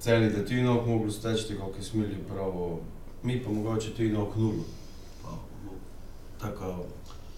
celje, 0.00 0.30
da 0.30 0.44
ti 0.44 0.62
nog 0.62 0.88
mogli 0.88 1.12
steči, 1.12 1.56
kako 1.56 1.76
je 1.78 1.84
smeli 1.84 2.24
pravo 2.28 2.80
mi 3.22 3.44
pa 3.44 3.50
mogoče 3.50 3.90
tudi 3.90 4.08
na 4.08 4.22
oknulu. 4.22 4.64
Pa, 5.22 5.30
no, 5.64 5.70
Tako, 6.40 6.84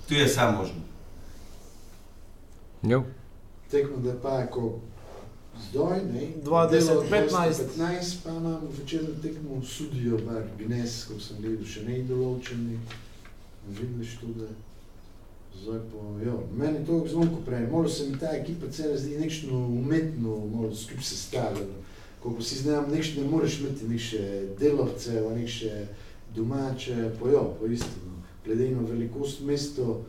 tu 0.09 0.15
je 0.15 0.25
vse 0.25 0.41
možno. 0.59 0.81
Jo. 2.83 3.05
Tekmo, 3.71 3.97
da 3.97 4.21
pa 4.23 4.29
je 4.29 4.51
ko 4.51 4.79
zdaj, 5.71 6.01
ne? 6.13 6.29
20, 6.45 6.71
delo 6.71 7.05
15. 7.11 7.63
15, 7.79 8.17
pa 8.25 8.33
nam 8.33 8.61
večerno 8.79 9.09
tekmo 9.23 9.63
sudijo, 9.65 10.19
bar 10.27 10.43
gnes, 10.59 11.05
ko 11.05 11.21
sem 11.21 11.41
gledal, 11.41 11.65
še 11.67 11.85
ne 11.87 12.03
določeni. 12.09 12.79
Vidiš 13.69 14.17
tudi, 14.21 14.49
zdaj 15.63 15.81
pa, 15.93 16.07
ja, 16.27 16.35
meni 16.59 16.87
to 16.87 17.05
zvonko 17.09 17.45
prej, 17.47 17.69
malo 17.71 17.89
se 17.89 18.09
mi 18.09 18.19
ta 18.19 18.33
ekipa 18.37 18.71
cela 18.73 18.97
zdi 18.99 19.21
nekšno 19.21 19.59
umetno, 19.69 20.39
malo 20.55 20.75
skupaj 20.75 21.05
sestavljeno. 21.05 21.79
Ko 22.23 22.35
si 22.41 22.59
znam, 22.63 22.91
nekš 22.91 23.17
ne 23.17 23.25
moreš 23.31 23.61
imeti 23.61 23.89
nekše 23.89 24.25
delavce, 24.59 25.23
nekše 25.35 25.87
domače, 26.35 27.11
pa 27.21 27.31
ja, 27.31 27.43
po 27.59 27.67
istino. 27.67 28.19
Glede 28.45 28.71
na 28.71 28.83
velikost 28.89 29.41
mesto, 29.47 30.01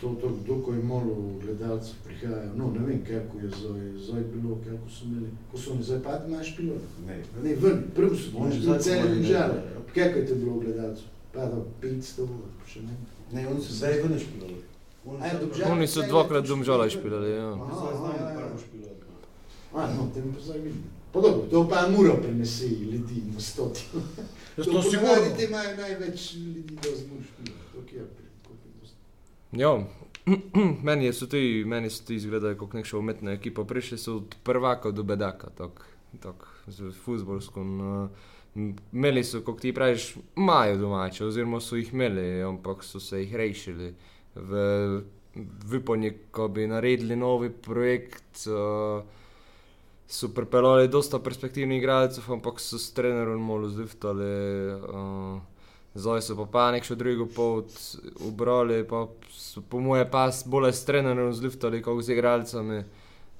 to, 0.00 0.08
to 0.20 0.36
dokaj 0.46 0.78
malo 0.82 1.38
gledalcev 1.42 1.94
prihaja. 2.04 2.52
No, 2.56 2.70
ne 2.70 2.86
vem, 2.86 3.04
kako 3.04 3.38
je 3.38 3.48
zdaj, 3.48 3.98
zdaj 3.98 4.22
bilo, 4.34 4.58
kako 4.64 4.90
so 4.90 5.04
imeli, 5.04 5.28
ko 5.52 5.58
so 5.58 5.72
oni 5.72 5.82
zdaj 5.82 6.02
padli 6.02 6.32
na 6.32 6.44
špilo. 6.44 6.74
Ne, 7.06 7.22
Ne, 7.42 7.54
ven, 7.54 7.82
prvi 7.94 8.16
so 8.16 8.38
Oni 8.38 8.50
bili 8.50 8.62
zdaj 8.62 8.78
celi 8.78 9.02
so 9.02 9.08
bili, 9.08 9.24
žale. 9.26 9.62
Kako 9.94 10.18
je 10.18 10.26
to 10.26 10.34
bilo 10.34 10.58
gledalcev? 10.58 11.06
Pa 11.32 11.40
da 11.40 11.56
500, 11.82 12.28
še 12.66 12.80
ne. 12.80 12.96
ne, 13.32 13.48
oni 13.48 13.62
so 13.62 13.72
zdaj 13.72 14.02
ven 14.02 14.18
špilali. 14.18 14.54
Je? 14.54 15.70
Oni 15.70 15.86
so 15.86 16.02
dvakrat 16.08 16.46
domžala 16.46 16.88
špilali, 16.90 17.30
ja. 17.30 17.52
Aha, 17.52 17.74
Zdaj 17.80 17.96
znam 17.96 18.14
ja, 18.20 18.30
ja. 18.30 18.36
prvo 18.36 18.58
špilali. 18.58 18.94
A, 19.74 19.86
no, 19.96 20.10
tem 20.14 20.32
pa 20.32 20.40
zdaj 20.40 20.58
vidim. 20.58 20.82
Podobno, 21.12 21.42
to 21.50 21.68
pa 21.68 21.88
mora 21.88 22.14
prenesi 22.22 22.68
ljudi 22.68 23.22
na 23.34 23.40
stotino. 23.40 24.02
Jaz 24.56 24.66
to 24.66 24.82
sigurno. 24.82 25.14
ponavadi 25.14 25.44
imajo 25.44 25.76
največ 25.76 26.34
ljudi, 26.34 26.62
da. 26.74 26.82
To 26.82 26.88
je 26.88 26.96
Ja, 29.56 29.78
meni 30.82 31.12
so 31.12 31.26
ti, 31.26 31.64
meni 31.66 31.90
so 31.90 32.04
ti 32.06 32.16
izgledajo 32.18 32.56
kot 32.58 32.72
neka 32.74 32.98
umetna 32.98 33.36
ekipa. 33.36 33.64
Prišli 33.64 33.98
so 33.98 34.16
od 34.16 34.34
prvaka 34.42 34.90
do 34.90 35.02
bedaka, 35.02 35.50
tako 35.54 35.82
tak, 36.20 36.46
z 36.66 36.92
futbolskom. 37.04 37.80
Uh, 37.80 38.08
imeli 38.92 39.24
so, 39.24 39.42
kot 39.42 39.60
ti 39.60 39.72
praviš, 39.74 40.14
imajo 40.36 40.76
domače, 40.78 41.24
oziroma 41.26 41.60
so 41.60 41.76
jih 41.76 41.92
imeli, 41.92 42.42
ampak 42.42 42.84
so 42.84 43.00
se 43.00 43.20
jih 43.20 43.34
rešili. 43.34 43.94
V 44.34 45.02
Viponji, 45.66 46.12
ko 46.30 46.48
bi 46.48 46.66
naredili 46.66 47.16
novi 47.16 47.50
projekt, 47.50 48.46
uh, 48.46 49.02
so 50.06 50.28
pripeljali 50.34 50.88
dosta 50.88 51.18
perspektivnih 51.18 51.78
igralcev, 51.78 52.30
ampak 52.32 52.60
so 52.60 52.78
s 52.78 52.92
trenerom 52.94 53.42
malo 53.46 53.68
zliftali. 53.68 54.30
Uh, 54.74 55.53
Zdaj 55.94 56.22
so 56.26 56.36
pa, 56.36 56.46
pa 56.50 56.64
nekšo 56.74 56.96
drugo 56.98 57.28
pot 57.30 57.70
ubrali, 58.26 58.82
pa 58.88 59.06
so 59.30 59.62
po 59.62 59.78
moje 59.80 60.08
pas 60.10 60.42
bolj 60.46 60.72
s 60.72 60.84
trenerjem 60.88 61.32
zliftali, 61.32 61.82
kot 61.82 62.02
z 62.02 62.16
igralcami. 62.16 62.82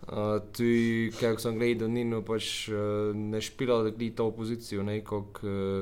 Uh, 0.04 0.36
tu, 0.52 0.68
kako 1.16 1.40
sem 1.40 1.56
gledal, 1.56 1.88
Nino 1.88 2.20
pač 2.22 2.68
uh, 2.68 3.10
ne 3.16 3.40
špilal 3.40 3.86
glede 3.88 4.10
to 4.14 4.28
pozicijo, 4.36 4.84
ne, 4.84 4.98
kot 5.00 5.40
uh, 5.42 5.80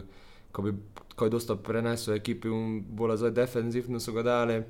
ko 0.54 0.62
bi 0.62 0.72
ko 1.14 1.24
je 1.24 1.30
dosta 1.30 1.56
prenesel 1.56 2.14
ekipi, 2.14 2.48
in 2.48 2.80
bolj 2.96 3.16
zdaj 3.16 3.34
defenzivno 3.36 4.00
so 4.00 4.12
ga 4.12 4.22
dali. 4.22 4.62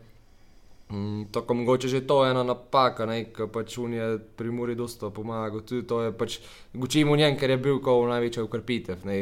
Mm, 0.93 1.25
tako 1.33 1.55
mogoče 1.55 1.89
že 1.89 2.07
to 2.07 2.25
je 2.25 2.31
ena 2.31 2.43
napaka, 2.45 3.07
ne, 3.07 3.25
ki 3.33 3.47
pač 3.53 3.79
on 3.79 3.95
je 3.97 4.19
pri 4.37 4.51
Muri 4.51 4.75
dosta 4.77 5.09
pomagal. 5.11 5.63
Tudi 5.65 5.87
to 5.89 6.03
je 6.03 6.13
pač, 6.13 6.39
učimo 6.75 7.17
njen, 7.17 7.37
ker 7.41 7.51
je 7.51 7.57
bil 7.57 7.81
kot 7.81 8.09
največji 8.11 8.45
ukrpitev, 8.45 9.07
ne, 9.09 9.17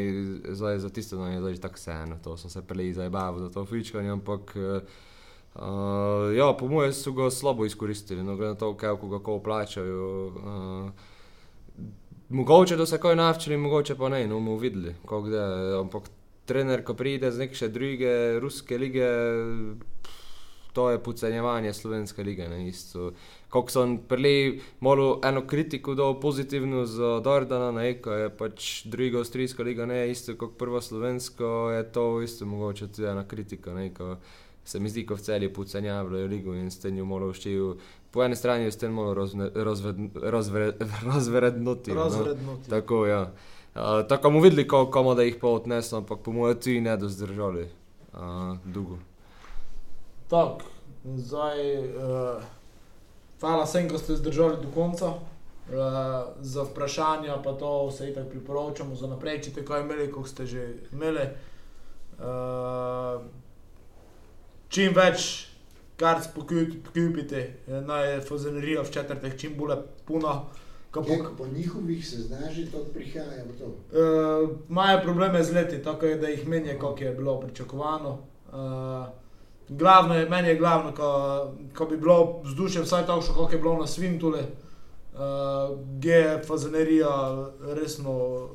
zdaj 0.51 0.79
za 0.83 0.91
tisto, 0.91 1.21
da 1.21 1.29
je 1.31 1.41
zdaj 1.41 1.61
tako 1.63 1.79
vseeno, 1.79 2.19
to 2.25 2.37
so 2.37 2.51
se 2.51 2.63
preli 2.67 2.93
zabavali 2.93 3.47
za 3.47 3.55
to 3.55 3.65
fičkanje, 3.65 4.11
ampak 4.11 4.57
uh, 4.57 6.35
ja, 6.35 6.51
po 6.59 6.69
mojem 6.69 6.93
so 6.93 7.13
ga 7.13 7.31
slabo 7.31 7.65
izkoristili, 7.65 8.23
no, 8.23 8.37
glede 8.37 8.53
na 8.53 8.59
to, 8.59 8.75
kako 8.77 9.09
ga 9.09 9.23
ko 9.23 9.39
plačajo. 9.39 10.27
Uh, 10.27 10.91
Mogoče 12.31 12.77
da 12.77 12.87
se 12.87 12.99
kaj 12.99 13.17
navčili, 13.17 13.57
mogoče 13.57 13.95
pa 13.99 14.09
ne, 14.09 14.27
no 14.27 14.35
bomo 14.35 14.57
videli, 14.57 14.95
kako 15.03 15.23
gre. 15.23 15.39
Ampak 15.81 16.05
trener, 16.47 16.85
ko 16.87 16.95
pride 16.95 17.31
z 17.31 17.39
neke 17.39 17.69
druge 17.69 18.13
ruske 18.41 18.79
lige, 18.79 19.07
to 20.73 20.91
je 20.91 20.99
podcenjevanje 20.99 21.73
slovenske 21.73 22.23
lige. 22.23 22.49
Ne, 22.49 22.69
isto. 22.69 23.11
Kako 23.49 23.71
sem 23.71 23.99
prili 23.99 24.61
malo 24.81 25.21
eno 25.25 25.47
kritiko 25.47 25.95
dal 25.95 26.21
pozitivno 26.21 26.87
za 26.87 27.21
Dordana, 27.21 27.73
ne, 27.73 27.95
ko 27.95 28.13
je 28.13 28.29
pač 28.31 28.85
druga 28.85 29.19
avstrijska 29.19 29.63
liga, 29.63 29.87
ne 29.87 30.11
isto 30.11 30.37
kot 30.37 30.59
prva 30.59 30.81
slovenska, 30.81 31.45
je 31.45 31.93
to 31.93 32.23
isto 32.23 32.47
mogoče 32.47 32.87
tudi 32.89 33.09
ena 33.09 33.29
kritika, 33.29 33.75
ne, 33.75 33.95
ko 33.95 34.17
se 34.65 34.81
mi 34.81 34.89
zdi, 34.89 35.07
ko 35.07 35.15
v 35.15 35.21
celju 35.21 35.53
podcenjavajo 35.53 36.27
ligo 36.27 36.55
in 36.55 36.71
s 36.71 36.79
tem 36.79 36.97
jo 36.97 37.05
malo 37.05 37.33
vščijo. 37.33 37.77
Po 38.11 38.23
eni 38.23 38.37
strani 38.37 38.65
je 38.65 38.73
s 38.73 38.77
tem 38.77 38.93
malo 38.93 39.15
razne- 39.15 39.51
razved- 39.55 40.11
razvre- 40.15 40.75
razvrednotili. 41.05 41.97
no. 41.97 42.11
Tako, 42.71 43.07
ja. 43.07 43.33
Uh, 43.75 43.81
tako 44.09 44.31
bomo 44.31 44.41
videli, 44.41 44.69
kako 44.69 44.91
komu 44.91 45.15
da 45.15 45.23
jih 45.23 45.37
pa 45.41 45.49
odnesem, 45.49 45.99
ampak 45.99 46.19
po 46.19 46.33
mojem 46.33 46.57
tudi 46.57 46.81
ne 46.81 46.97
dozdržali 46.97 47.67
uh, 48.13 48.19
dolgo. 48.65 48.99
Tako, 50.31 50.59
zdaj, 51.05 51.59
uh, 51.79 52.43
hvala 53.41 53.65
vsem, 53.65 53.89
ko 53.91 53.99
ste 53.99 54.17
zdržali 54.17 54.57
do 54.63 54.71
konca. 54.75 55.07
Uh, 55.07 55.77
za 56.41 56.63
vprašanja 56.63 57.37
pa 57.45 57.53
to 57.53 57.91
se 57.91 58.11
itak 58.11 58.29
priporočamo 58.29 58.95
za 58.95 59.07
naprej, 59.07 59.43
če 59.43 59.65
kaj 59.65 59.81
imeli, 59.81 60.09
kot 60.11 60.29
ste 60.29 60.47
že 60.47 60.65
imeli. 60.93 61.29
Uh, 62.19 63.23
čim 64.69 64.95
več 64.95 65.47
kart 65.97 66.27
pokupite, 66.35 67.45
naj 67.87 68.21
fazenerija 68.21 68.83
v 68.83 68.91
četrtek 68.91 69.39
čim 69.39 69.55
bolj 69.57 69.77
puna. 70.05 70.41
ko 70.91 71.03
bo- 71.03 71.17
Kako 71.17 71.35
po 71.39 71.47
njihovih 71.47 72.09
se 72.09 72.17
zna 72.17 72.51
že 72.51 72.71
to 72.71 72.79
prihaja 72.95 73.45
Imajo 74.69 74.99
uh, 74.99 75.03
probleme 75.03 75.45
z 75.45 75.53
leti, 75.53 75.83
tako 75.83 76.07
je, 76.07 76.17
da 76.19 76.29
jih 76.29 76.49
menja, 76.49 76.79
kot 76.79 77.01
je 77.01 77.13
bilo 77.13 77.41
pričakovano. 77.41 78.19
Uh, 78.53 79.07
Glavno 79.73 80.15
je, 80.15 80.29
meni 80.29 80.49
je 80.49 80.57
glavno, 80.59 80.95
ko, 80.95 81.09
ko 81.77 81.87
bi 81.87 81.97
bilo 81.97 82.41
vzdušje 82.45 82.83
vsaj 82.83 83.07
tako, 83.07 83.35
kot 83.37 83.53
je 83.53 83.59
bilo 83.59 83.77
na 83.79 83.87
Svintule, 83.87 84.41
uh, 84.41 85.21
je 86.03 86.43
fazenerija 86.47 87.47
resno 87.75 88.49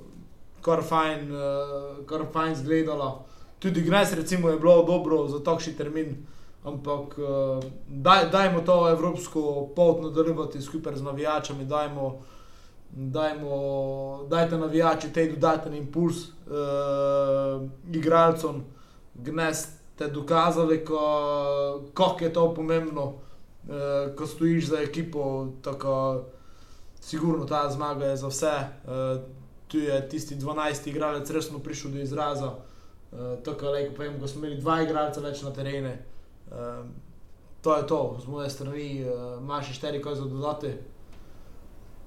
kar 0.61 0.83
fajn, 0.83 1.31
uh, 1.31 2.05
kar 2.05 2.25
fajn 2.33 2.55
zgledala. 2.55 3.23
Tudi 3.59 3.81
Gnes 3.81 4.13
recimo 4.13 4.49
je 4.49 4.59
bilo 4.59 4.83
dobro 4.83 5.27
za 5.27 5.39
takšni 5.43 5.73
termin, 5.77 6.17
ampak 6.63 7.17
uh, 7.17 7.63
daj, 7.87 8.29
dajmo 8.31 8.61
to 8.61 8.89
evropsko 8.89 9.69
pot 9.75 10.03
nadaljevati 10.03 10.61
skupaj 10.61 10.95
z 10.95 11.03
navijačami, 11.03 11.65
dajmo, 11.65 12.21
dajmo, 12.91 14.27
dajte 14.29 14.57
navijači 14.57 15.13
tej 15.13 15.31
dodaten 15.31 15.73
impuls 15.73 16.27
uh, 16.27 17.63
igralcem. 17.93 18.65
Gnes 19.13 19.84
te 19.95 20.07
dokazali, 20.07 20.85
kako 21.93 22.23
je 22.23 22.33
to 22.33 22.53
pomembno, 22.53 23.05
uh, 23.05 24.15
ko 24.15 24.27
stojiš 24.27 24.67
za 24.67 24.79
ekipo. 24.81 25.47
Tako, 25.61 26.23
sigurno 27.01 27.45
ta 27.45 27.69
zmaga 27.71 28.05
je 28.05 28.17
za 28.17 28.27
vse. 28.27 28.55
Uh, 28.83 29.21
tu 29.67 29.77
je 29.77 30.09
tisti 30.09 30.35
12 30.35 30.89
igralec 30.89 31.29
resno 31.29 31.59
prišel 31.59 31.91
do 31.91 31.99
izraza. 31.99 32.51
Uh, 33.11 33.19
tako 33.43 33.65
je, 33.65 33.89
ko 33.89 33.95
povem, 33.95 34.19
ko 34.19 34.27
smo 34.27 34.45
imeli 34.45 34.61
dva 34.61 34.81
igralca 34.81 35.21
več 35.21 35.41
na 35.41 35.53
terenu. 35.53 35.93
Uh, 36.51 36.85
to 37.61 37.77
je 37.77 37.87
to, 37.87 38.19
z 38.23 38.27
moje 38.27 38.49
strani, 38.49 38.89
uh, 39.03 39.39
imaš 39.41 39.71
še 39.71 39.79
štiri, 39.79 40.01
kaj 40.01 40.15
za 40.15 40.25
dodati. 40.29 40.73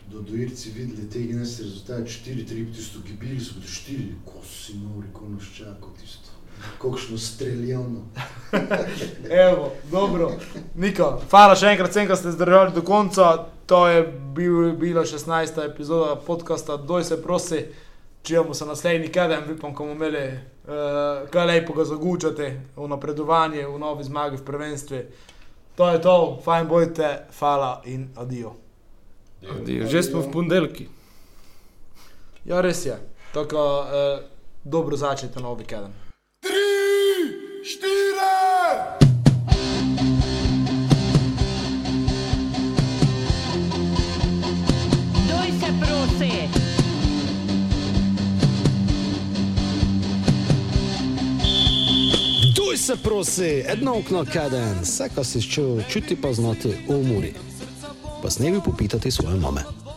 Do 0.08 0.22
dojirci 0.22 0.70
videli 0.70 1.08
tega, 1.10 1.36
ne 1.36 1.46
se 1.46 1.62
rezultat 1.62 2.06
4-3, 2.08 2.74
tisto 2.74 3.00
gibili 3.04 3.40
so 3.40 3.60
4, 3.60 4.12
ko 4.24 4.40
si 4.44 4.78
nori, 4.78 5.08
ko 5.12 5.28
nas 5.28 5.50
čaka 5.56 5.90
tisto. 6.00 6.27
Kokšno 6.78 7.18
streljano. 7.18 8.00
Evo, 9.48 9.72
dobro. 9.90 10.32
Niko, 10.74 11.20
hvala 11.30 11.56
še 11.56 11.72
enkrat, 11.72 11.90
vsem, 11.90 12.08
ki 12.08 12.16
ste 12.16 12.32
zdržali 12.32 12.72
do 12.74 12.82
konca. 12.82 13.48
To 13.68 13.84
je 13.88 14.02
bil, 14.34 14.72
bila 14.72 15.04
16. 15.04 15.64
epizoda 15.64 16.16
podcasta 16.16 16.76
Doj 16.76 17.04
se 17.04 17.22
prosi. 17.22 17.66
Čujemo 18.22 18.54
se 18.54 18.66
naslednji 18.66 19.12
teden, 19.12 19.44
upam, 19.52 19.74
ko 19.74 19.84
bomo 19.84 19.94
imeli 19.94 20.24
uh, 20.32 21.28
kaj 21.30 21.46
lepo 21.46 21.72
ga 21.72 21.84
zagučati 21.84 22.48
v 22.76 22.88
napredovanje, 22.88 23.66
v 23.66 23.78
novi 23.78 24.04
zmagi 24.04 24.36
v 24.36 24.44
prvenstvu. 24.44 25.02
To 25.76 25.90
je 25.90 26.00
to, 26.02 26.40
fajn 26.44 26.68
bojte, 26.68 27.28
hvala 27.38 27.82
in 27.84 28.08
adijo. 28.16 28.56
Adijo. 29.60 29.86
Že 29.86 30.02
smo 30.02 30.20
v 30.20 30.32
ponedeljki. 30.32 30.88
Ja, 32.44 32.60
res 32.60 32.86
je. 32.86 32.98
Tako 33.32 33.62
uh, 33.62 34.20
dobro 34.64 34.96
začeti 34.96 35.42
novi 35.42 35.64
teden. 36.42 38.28
Doj 45.28 45.48
se 45.60 45.72
prosi. 45.80 46.32
Duj 52.56 52.76
se 52.76 52.96
prosi, 53.02 53.64
edno 53.66 53.98
okno 53.98 54.24
kaden, 54.32 54.80
vse, 54.82 55.08
kar 55.14 55.24
si 55.24 55.42
čutil, 55.42 55.82
čuti 55.88 56.16
pa 56.16 56.32
znati 56.32 56.68
v 56.68 56.74
umori. 56.88 57.34
Pa 58.22 58.30
s 58.30 58.38
nebi 58.38 58.60
popitati 58.64 59.10
svoje 59.10 59.36
mame. 59.36 59.87